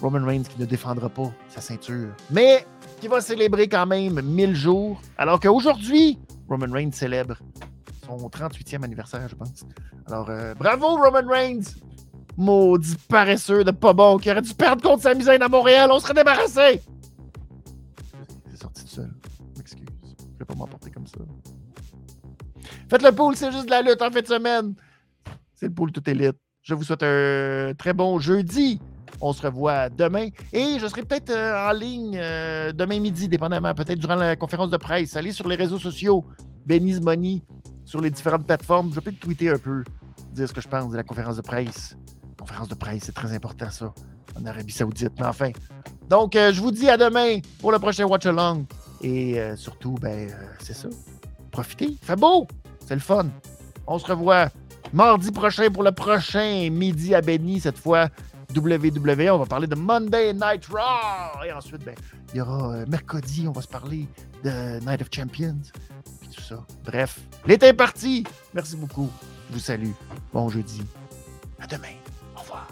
Roman 0.00 0.24
Reigns 0.24 0.44
qui 0.44 0.60
ne 0.60 0.66
défendra 0.66 1.08
pas 1.08 1.30
sa 1.48 1.60
ceinture, 1.60 2.08
mais 2.30 2.66
qui 3.00 3.08
va 3.08 3.20
célébrer 3.20 3.68
quand 3.68 3.86
même 3.86 4.20
1000 4.20 4.54
jours, 4.54 5.00
alors 5.18 5.40
qu'aujourd'hui, 5.40 6.18
Roman 6.48 6.72
Reigns 6.72 6.92
célèbre 6.92 7.36
son 8.18 8.28
38e 8.28 8.82
anniversaire, 8.82 9.28
je 9.28 9.36
pense. 9.36 9.64
Alors, 10.06 10.28
euh, 10.30 10.54
bravo 10.54 10.96
Roman 10.96 11.28
Reigns! 11.28 11.76
Maudit 12.36 12.96
paresseux 13.08 13.64
de 13.64 13.70
pas 13.70 13.92
bon 13.92 14.16
qui 14.16 14.30
aurait 14.30 14.42
dû 14.42 14.54
perdre 14.54 14.82
contre 14.82 15.02
sa 15.02 15.14
misaine 15.14 15.42
à 15.42 15.48
Montréal, 15.48 15.90
on 15.92 16.00
serait 16.00 16.14
débarrassé! 16.14 16.80
C'est 18.50 18.60
sorti 18.60 18.84
tout 18.84 18.90
seul. 18.90 19.10
M'excuse. 19.56 19.86
Je 20.32 20.38
vais 20.38 20.44
pas 20.44 20.54
m'emporter 20.54 20.90
comme 20.90 21.06
ça. 21.06 21.18
Faites 22.88 23.02
le 23.02 23.12
pool, 23.12 23.36
c'est 23.36 23.52
juste 23.52 23.66
de 23.66 23.70
la 23.70 23.82
lutte 23.82 24.02
en 24.02 24.10
fin 24.10 24.20
de 24.20 24.26
semaine. 24.26 24.74
C'est 25.54 25.66
le 25.66 25.74
pool 25.74 25.92
tout 25.92 26.08
élite. 26.08 26.36
Je 26.62 26.74
vous 26.74 26.82
souhaite 26.82 27.02
un 27.02 27.72
très 27.76 27.92
bon 27.92 28.18
jeudi. 28.18 28.80
On 29.20 29.32
se 29.32 29.42
revoit 29.42 29.90
demain. 29.90 30.28
Et 30.52 30.78
je 30.78 30.86
serai 30.86 31.02
peut-être 31.02 31.30
euh, 31.30 31.68
en 31.68 31.72
ligne 31.72 32.18
euh, 32.20 32.72
demain 32.72 32.98
midi, 32.98 33.28
dépendamment, 33.28 33.74
peut-être 33.74 33.98
durant 33.98 34.14
la 34.14 34.34
conférence 34.36 34.70
de 34.70 34.78
presse. 34.78 35.16
Allez 35.16 35.32
sur 35.32 35.46
les 35.46 35.56
réseaux 35.56 35.78
sociaux, 35.78 36.24
Benny's 36.64 37.00
Money, 37.00 37.42
sur 37.84 38.00
les 38.00 38.10
différentes 38.10 38.46
plateformes. 38.46 38.90
Je 38.90 38.94
vais 38.96 39.02
peut-être 39.02 39.20
tweeter 39.20 39.50
un 39.50 39.58
peu, 39.58 39.84
dire 40.32 40.48
ce 40.48 40.54
que 40.54 40.60
je 40.60 40.68
pense 40.68 40.90
de 40.90 40.96
la 40.96 41.02
conférence 41.02 41.36
de 41.36 41.42
presse. 41.42 41.96
Conférence 42.38 42.68
de 42.68 42.74
presse, 42.74 43.02
c'est 43.04 43.14
très 43.14 43.32
important, 43.34 43.70
ça, 43.70 43.92
en 44.38 44.46
Arabie 44.46 44.72
Saoudite. 44.72 45.12
Mais 45.18 45.26
enfin. 45.26 45.50
Donc, 46.08 46.34
euh, 46.34 46.52
je 46.52 46.60
vous 46.60 46.70
dis 46.70 46.88
à 46.88 46.96
demain 46.96 47.40
pour 47.60 47.72
le 47.72 47.78
prochain 47.78 48.06
Watch 48.06 48.24
Along. 48.26 48.64
Et 49.02 49.40
surtout, 49.56 49.94
ben, 50.00 50.28
c'est 50.58 50.74
ça. 50.74 50.88
Profitez. 51.50 51.96
Fait 52.02 52.16
beau. 52.16 52.46
C'est 52.86 52.94
le 52.94 53.00
fun. 53.00 53.26
On 53.86 53.98
se 53.98 54.06
revoit 54.06 54.50
mardi 54.92 55.30
prochain 55.30 55.70
pour 55.70 55.82
le 55.82 55.92
prochain 55.92 56.68
midi 56.70 57.14
à 57.14 57.20
Benny, 57.20 57.60
cette 57.60 57.78
fois 57.78 58.08
WWE. 58.56 59.30
On 59.32 59.38
va 59.38 59.46
parler 59.46 59.66
de 59.66 59.74
Monday 59.74 60.32
Night 60.32 60.66
Raw. 60.66 61.44
Et 61.44 61.52
ensuite, 61.52 61.84
ben, 61.84 61.94
il 62.32 62.38
y 62.38 62.40
aura 62.40 62.74
euh, 62.74 62.86
mercredi, 62.88 63.46
on 63.48 63.52
va 63.52 63.62
se 63.62 63.68
parler 63.68 64.08
de 64.44 64.80
Night 64.80 65.02
of 65.02 65.08
Champions. 65.14 65.60
Puis 66.20 66.30
tout 66.30 66.42
ça. 66.42 66.64
Bref, 66.84 67.20
l'été 67.46 67.66
est 67.66 67.74
parti. 67.74 68.24
Merci 68.54 68.76
beaucoup. 68.76 69.10
Je 69.48 69.54
vous 69.54 69.60
salue. 69.60 69.92
Bon 70.32 70.48
jeudi. 70.48 70.82
À 71.60 71.66
demain. 71.66 71.96
Au 72.36 72.40
revoir. 72.40 72.66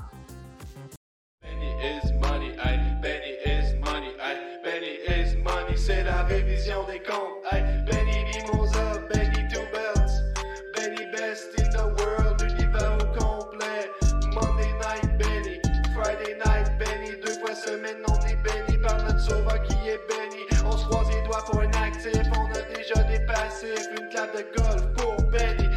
Clave 24.19 24.33
de 24.33 24.61
golf 24.61 24.83
pour 24.97 25.23
Benny, 25.31 25.69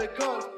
de 0.00 0.08
golf 0.18 0.57